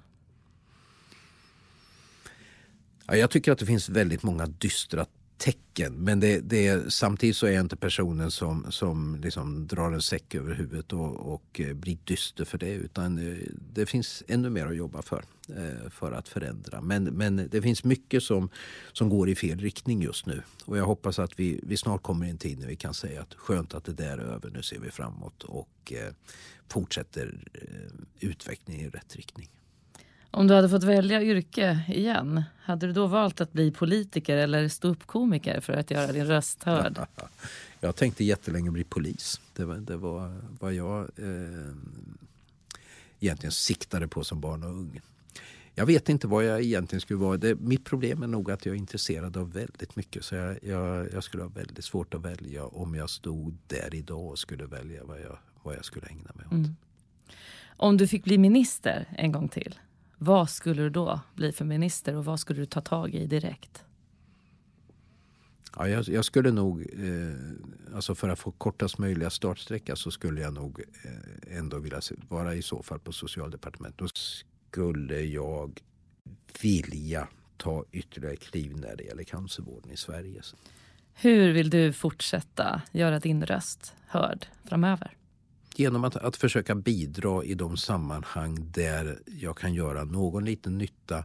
Ja, 3.06 3.16
jag 3.16 3.30
tycker 3.30 3.52
att 3.52 3.60
det 3.60 3.66
finns 3.66 3.90
väldigt 3.90 4.24
många 4.24 4.48
dystra 4.48 5.06
tecken. 5.40 5.94
Men 5.94 6.20
det, 6.20 6.40
det, 6.40 6.94
samtidigt 6.94 7.36
så 7.36 7.48
är 7.48 7.52
jag 7.52 7.62
inte 7.62 7.76
personen 7.76 8.32
som, 8.32 8.66
som 8.70 9.18
liksom 9.22 9.68
drar 9.68 9.92
en 9.92 10.02
säck 10.02 10.36
över 10.36 10.54
huvudet 10.54 10.94
och, 10.94 11.34
och 11.34 11.60
eh, 11.60 11.74
blir 11.74 11.98
dyster 12.04 12.46
för 12.46 12.58
det. 12.58 12.72
Utan 12.72 13.16
det, 13.16 13.38
det 13.74 13.86
finns 13.86 14.24
ännu 14.28 14.50
mer 14.50 14.66
att 14.66 14.76
jobba 14.76 15.02
för, 15.02 15.24
eh, 15.50 15.90
för 15.90 16.12
att 16.12 16.28
förändra. 16.28 16.82
Men, 16.82 17.04
men 17.04 17.48
det 17.52 17.62
finns 17.62 17.84
mycket 17.84 18.24
som, 18.24 18.50
som 18.94 19.10
går 19.10 19.30
i 19.30 19.36
fel 19.36 19.60
riktning 19.60 20.02
just 20.02 20.26
nu. 20.26 20.42
Och 20.66 20.78
jag 20.78 20.86
hoppas 20.86 21.20
att 21.20 21.40
vi, 21.40 21.60
vi 21.64 21.78
snart 21.78 22.04
kommer 22.04 22.26
i 22.26 22.30
en 22.30 22.38
tid 22.38 22.60
när 22.60 22.68
vi 22.68 22.76
kan 22.76 22.94
säga 22.94 23.22
att 23.22 23.34
skönt 23.34 23.74
att 23.74 23.86
det 23.86 23.94
där 23.94 24.18
är 24.18 24.34
över, 24.34 24.50
nu 24.50 24.64
ser 24.64 24.80
vi 24.80 24.92
framåt 24.92 25.44
och 25.44 25.94
fortsätter 26.68 27.44
utvecklingen 28.20 28.86
i 28.86 28.90
rätt 28.90 29.16
riktning. 29.16 29.50
Om 30.32 30.48
du 30.48 30.54
hade 30.54 30.70
fått 30.70 30.84
välja 30.84 31.24
yrke 31.24 31.80
igen, 31.88 32.44
hade 32.62 32.88
du 32.88 32.94
då 32.94 33.08
valt 33.08 33.42
att 33.42 33.54
bli 33.54 33.72
politiker 33.72 34.38
eller 34.38 34.68
ståuppkomiker 34.68 35.60
för 35.62 35.74
att 35.74 35.92
göra 35.92 36.12
din 36.12 36.26
röst 36.26 36.64
hörd? 36.64 37.00
Jag 37.80 37.96
tänkte 37.96 38.24
jättelänge 38.24 38.72
bli 38.72 38.84
polis. 38.84 39.42
Det 39.56 39.66
var, 39.66 39.76
det 39.76 39.98
var 39.98 40.42
vad 40.60 40.74
jag 40.74 41.00
eh, 41.00 41.74
egentligen 43.20 43.52
siktade 43.52 44.08
på 44.08 44.24
som 44.24 44.42
barn 44.42 44.64
och 44.64 44.70
ung. 44.70 45.02
Jag 45.76 45.86
vet 45.86 46.10
inte 46.10 46.28
vad 46.28 46.46
jag 46.46 46.62
egentligen 46.62 47.02
skulle 47.02 47.20
vara. 47.20 47.38
Det, 47.38 47.56
mitt 47.56 47.86
problem 47.86 48.24
är 48.24 48.28
nog 48.28 48.52
att 48.52 48.66
jag 48.66 48.76
är 48.76 48.80
intresserad 48.80 49.38
av 49.38 49.54
väldigt 49.54 49.96
mycket. 49.96 50.26
Så 50.26 50.36
jag, 50.36 50.58
jag, 50.64 51.14
jag, 51.14 51.24
skulle 51.24 51.44
ha 51.44 51.50
väldigt 51.50 51.86
svårt 51.86 52.14
att 52.14 52.22
välja 52.22 52.66
om 52.66 52.96
jag 52.96 53.10
stod 53.10 53.58
där 53.68 53.96
idag 53.96 54.28
och 54.28 54.40
skulle 54.40 54.66
välja 54.66 55.04
vad 55.04 55.22
jag, 55.22 55.38
vad 55.64 55.76
jag 55.76 55.86
skulle 55.86 56.08
ägna 56.08 56.32
mig 56.34 56.46
åt. 56.46 56.52
Mm. 56.52 56.76
Om 57.68 57.98
du 57.98 58.08
fick 58.08 58.24
bli 58.24 58.38
minister 58.38 59.06
en 59.18 59.32
gång 59.32 59.48
till, 59.50 59.80
vad 60.20 60.50
skulle 60.50 60.82
du 60.82 60.90
då 60.90 61.20
bli 61.36 61.52
för 61.52 61.66
minister 61.66 62.16
och 62.16 62.26
vad 62.26 62.40
skulle 62.40 62.60
du 62.60 62.66
ta 62.66 62.82
tag 62.82 63.16
i 63.16 63.26
direkt? 63.26 63.84
Ja, 65.76 65.88
jag, 65.88 66.08
jag 66.08 66.26
skulle 66.26 66.52
nog, 66.52 66.82
eh, 66.82 67.96
alltså 67.96 68.16
för 68.16 68.30
att 68.30 68.40
få 68.40 68.52
kortast 68.52 68.98
möjliga 68.98 69.30
startsträcka 69.30 69.96
så 69.96 70.12
skulle 70.12 70.42
jag 70.42 70.54
nog 70.54 70.80
eh, 71.04 71.58
ändå 71.58 71.80
vilja 71.80 72.02
vara 72.30 72.56
i 72.56 72.62
så 72.62 72.84
fall 72.84 73.00
på 73.00 73.12
socialdepartementet. 73.12 74.00
Då 74.00 74.08
skulle 74.08 75.22
jag 75.22 75.80
vilja 76.62 77.28
ta 77.58 77.86
ytterligare 77.92 78.36
kliv 78.36 78.78
när 78.78 78.96
det 78.96 79.04
gäller 79.04 79.24
cancervården 79.24 79.92
i 79.92 79.98
Sverige. 79.98 80.42
Hur 81.14 81.52
vill 81.52 81.70
du 81.70 81.94
fortsätta 81.94 82.82
göra 82.92 83.20
din 83.20 83.46
röst 83.46 83.94
hörd 84.08 84.48
framöver? 84.64 85.19
Genom 85.80 86.04
att, 86.04 86.16
att 86.16 86.36
försöka 86.36 86.76
bidra 86.76 87.44
i 87.44 87.54
de 87.54 87.78
sammanhang 87.78 88.72
där 88.72 89.20
jag 89.26 89.58
kan 89.58 89.74
göra 89.74 90.04
någon 90.04 90.46
liten 90.46 90.78
nytta 90.78 91.18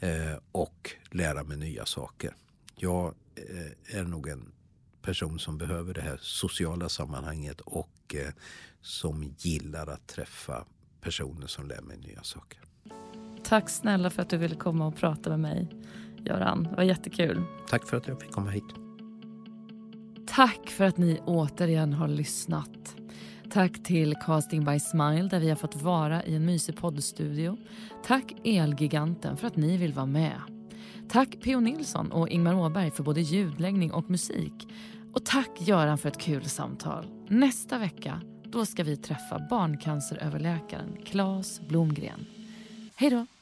eh, 0.00 0.38
och 0.52 0.90
lära 1.10 1.44
mig 1.44 1.56
nya 1.56 1.86
saker. 1.86 2.34
Jag 2.76 3.14
eh, 3.34 3.98
är 3.98 4.04
nog 4.04 4.28
en 4.28 4.52
person 5.02 5.38
som 5.38 5.58
behöver 5.58 5.94
det 5.94 6.00
här 6.00 6.18
sociala 6.20 6.88
sammanhanget 6.88 7.60
och 7.60 8.14
eh, 8.14 8.32
som 8.80 9.34
gillar 9.38 9.86
att 9.86 10.06
träffa 10.06 10.64
personer 11.00 11.46
som 11.46 11.68
lär 11.68 11.80
mig 11.80 11.96
nya 11.96 12.22
saker. 12.22 12.60
Tack 13.44 13.70
snälla 13.70 14.10
för 14.10 14.22
att 14.22 14.30
du 14.30 14.36
ville 14.36 14.56
komma 14.56 14.86
och 14.86 14.96
prata 14.96 15.30
med 15.30 15.40
mig, 15.40 15.68
Göran. 16.24 16.62
Det 16.62 16.76
var 16.76 16.82
jättekul. 16.82 17.42
Tack 17.68 17.86
för 17.86 17.96
att 17.96 18.08
jag 18.08 18.20
fick 18.20 18.32
komma 18.32 18.50
hit. 18.50 18.64
Tack 20.26 20.70
för 20.70 20.84
att 20.84 20.96
ni 20.96 21.20
återigen 21.24 21.92
har 21.92 22.08
lyssnat. 22.08 22.96
Tack 23.50 23.82
till 23.82 24.14
Casting 24.14 24.64
by 24.64 24.80
Smile 24.80 25.28
där 25.28 25.40
vi 25.40 25.48
har 25.48 25.56
fått 25.56 25.82
vara 25.82 26.24
i 26.24 26.34
en 26.34 26.44
mysig 26.44 26.76
poddstudio. 26.76 27.56
Tack 28.04 28.32
Elgiganten 28.44 29.36
för 29.36 29.46
att 29.46 29.56
ni 29.56 29.76
vill 29.76 29.92
vara 29.92 30.06
med. 30.06 30.40
Tack 31.08 31.36
P.O. 31.42 31.60
Nilsson 31.60 32.12
och 32.12 32.28
Ingmar 32.28 32.54
Åberg 32.54 32.90
för 32.90 33.02
både 33.02 33.20
ljudläggning 33.20 33.92
och 33.92 34.10
musik. 34.10 34.68
Och 35.12 35.24
tack 35.24 35.50
Göran 35.58 35.98
för 35.98 36.08
ett 36.08 36.18
kul 36.18 36.44
samtal. 36.44 37.06
Nästa 37.28 37.78
vecka 37.78 38.20
då 38.44 38.66
ska 38.66 38.84
vi 38.84 38.96
träffa 38.96 39.46
barncanceröverläkaren 39.50 40.96
Claes 41.04 41.60
Blomgren. 41.68 42.26
Hej 42.96 43.10
då! 43.10 43.35